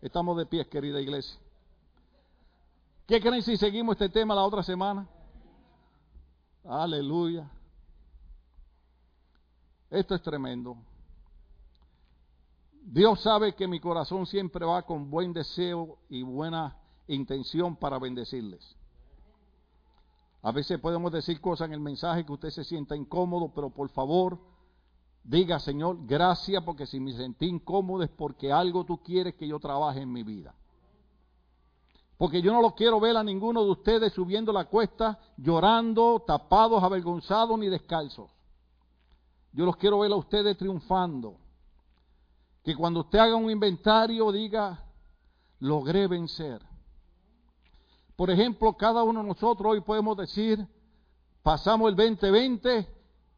Estamos 0.00 0.36
de 0.38 0.46
pies, 0.46 0.66
querida 0.66 1.00
iglesia. 1.00 1.38
¿Qué 3.06 3.20
creen 3.20 3.42
si 3.42 3.56
seguimos 3.56 3.94
este 3.94 4.08
tema 4.08 4.34
la 4.34 4.44
otra 4.44 4.62
semana? 4.62 5.06
Aleluya. 6.64 7.50
Esto 9.90 10.14
es 10.14 10.22
tremendo. 10.22 10.76
Dios 12.82 13.20
sabe 13.20 13.54
que 13.54 13.66
mi 13.66 13.80
corazón 13.80 14.26
siempre 14.26 14.64
va 14.64 14.82
con 14.82 15.10
buen 15.10 15.32
deseo 15.32 15.98
y 16.08 16.22
buena 16.22 16.76
intención 17.08 17.76
para 17.76 17.98
bendecirles. 17.98 18.76
A 20.42 20.52
veces 20.52 20.78
podemos 20.80 21.12
decir 21.12 21.40
cosas 21.40 21.66
en 21.66 21.74
el 21.74 21.80
mensaje 21.80 22.24
que 22.24 22.32
usted 22.32 22.50
se 22.50 22.64
sienta 22.64 22.96
incómodo, 22.96 23.52
pero 23.54 23.70
por 23.70 23.90
favor, 23.90 24.38
diga, 25.22 25.58
Señor, 25.58 25.98
gracias 26.06 26.62
porque 26.64 26.86
si 26.86 26.98
me 26.98 27.12
sentí 27.12 27.46
incómodo 27.46 28.02
es 28.02 28.10
porque 28.10 28.50
algo 28.50 28.84
tú 28.84 28.98
quieres 29.02 29.34
que 29.34 29.46
yo 29.46 29.58
trabaje 29.58 30.00
en 30.00 30.12
mi 30.12 30.22
vida. 30.22 30.54
Porque 32.20 32.42
yo 32.42 32.52
no 32.52 32.60
lo 32.60 32.74
quiero 32.74 33.00
ver 33.00 33.16
a 33.16 33.24
ninguno 33.24 33.64
de 33.64 33.70
ustedes 33.70 34.12
subiendo 34.12 34.52
la 34.52 34.66
cuesta, 34.66 35.18
llorando, 35.38 36.22
tapados, 36.26 36.82
avergonzados 36.82 37.58
ni 37.58 37.70
descalzos. 37.70 38.30
Yo 39.52 39.64
los 39.64 39.78
quiero 39.78 40.00
ver 40.00 40.12
a 40.12 40.16
ustedes 40.16 40.58
triunfando 40.58 41.38
que 42.62 42.76
cuando 42.76 43.00
usted 43.00 43.20
haga 43.20 43.36
un 43.36 43.50
inventario 43.50 44.30
diga, 44.32 44.84
logré 45.60 46.06
vencer. 46.08 46.60
Por 48.16 48.28
ejemplo, 48.28 48.74
cada 48.74 49.02
uno 49.02 49.22
de 49.22 49.28
nosotros 49.28 49.72
hoy 49.72 49.80
podemos 49.80 50.14
decir, 50.14 50.68
pasamos 51.42 51.88
el 51.88 51.96
2020 51.96 52.86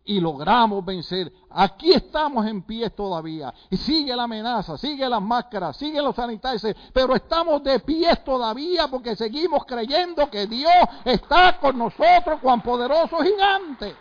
y 0.05 0.21
logramos 0.21 0.85
vencer. 0.85 1.33
Aquí 1.51 1.93
estamos 1.93 2.47
en 2.47 2.63
pie 2.63 2.91
todavía. 2.91 3.53
Y 3.71 3.77
sigue 3.77 4.15
la 4.17 4.25
amenaza, 4.25 4.77
sigue 4.77 5.09
las 5.09 5.23
máscaras, 5.23 5.77
sigue 5.77 6.03
los 6.03 6.17
sanitarios, 6.17 6.67
pero 6.93 7.15
estamos 7.15 7.63
de 7.63 7.79
pie 7.81 8.17
todavía 8.25 8.89
porque 8.89 9.15
seguimos 9.15 9.65
creyendo 9.65 10.29
que 10.31 10.47
Dios 10.47 10.73
está 11.05 11.59
con 11.59 11.79
nosotros, 11.79 12.41
cuán 12.41 12.63
poderoso 12.63 13.19
gigante. 13.19 13.95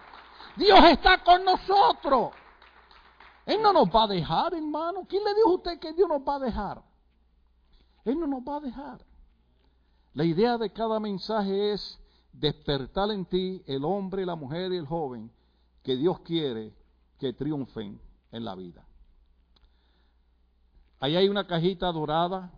Dios 0.56 0.80
está 0.86 1.24
con 1.24 1.44
nosotros. 1.46 2.32
Él 3.46 3.62
no 3.62 3.74
nos 3.74 3.88
va 3.88 4.04
a 4.04 4.08
dejar, 4.08 4.54
hermano. 4.54 5.06
¿Quién 5.08 5.24
le 5.24 5.34
dijo 5.36 5.50
a 5.50 5.56
usted 5.56 5.80
que 5.80 5.94
Dios 5.94 6.08
nos 6.08 6.22
va 6.22 6.36
a 6.36 6.40
dejar? 6.40 6.82
Él 8.06 8.20
no 8.20 8.28
nos 8.28 8.42
va 8.42 8.58
a 8.58 8.60
dejar. 8.60 9.06
La 10.14 10.26
idea 10.26 10.58
de 10.58 10.72
cada 10.72 11.00
mensaje 11.00 11.74
es 11.74 12.00
despertar 12.34 13.12
en 13.12 13.26
ti 13.26 13.64
el 13.66 13.86
hombre, 13.86 14.26
la 14.26 14.36
mujer 14.36 14.74
y 14.74 14.78
el 14.78 14.86
joven 14.86 15.32
que 15.84 15.96
Dios 15.96 16.20
quiere 16.22 16.74
que 17.18 17.34
triunfen 17.34 18.00
en 18.32 18.46
la 18.46 18.56
vida. 18.56 18.86
Ahí 21.00 21.16
hay 21.16 21.28
una 21.28 21.48
cajita 21.48 21.92
dorada 21.92 22.52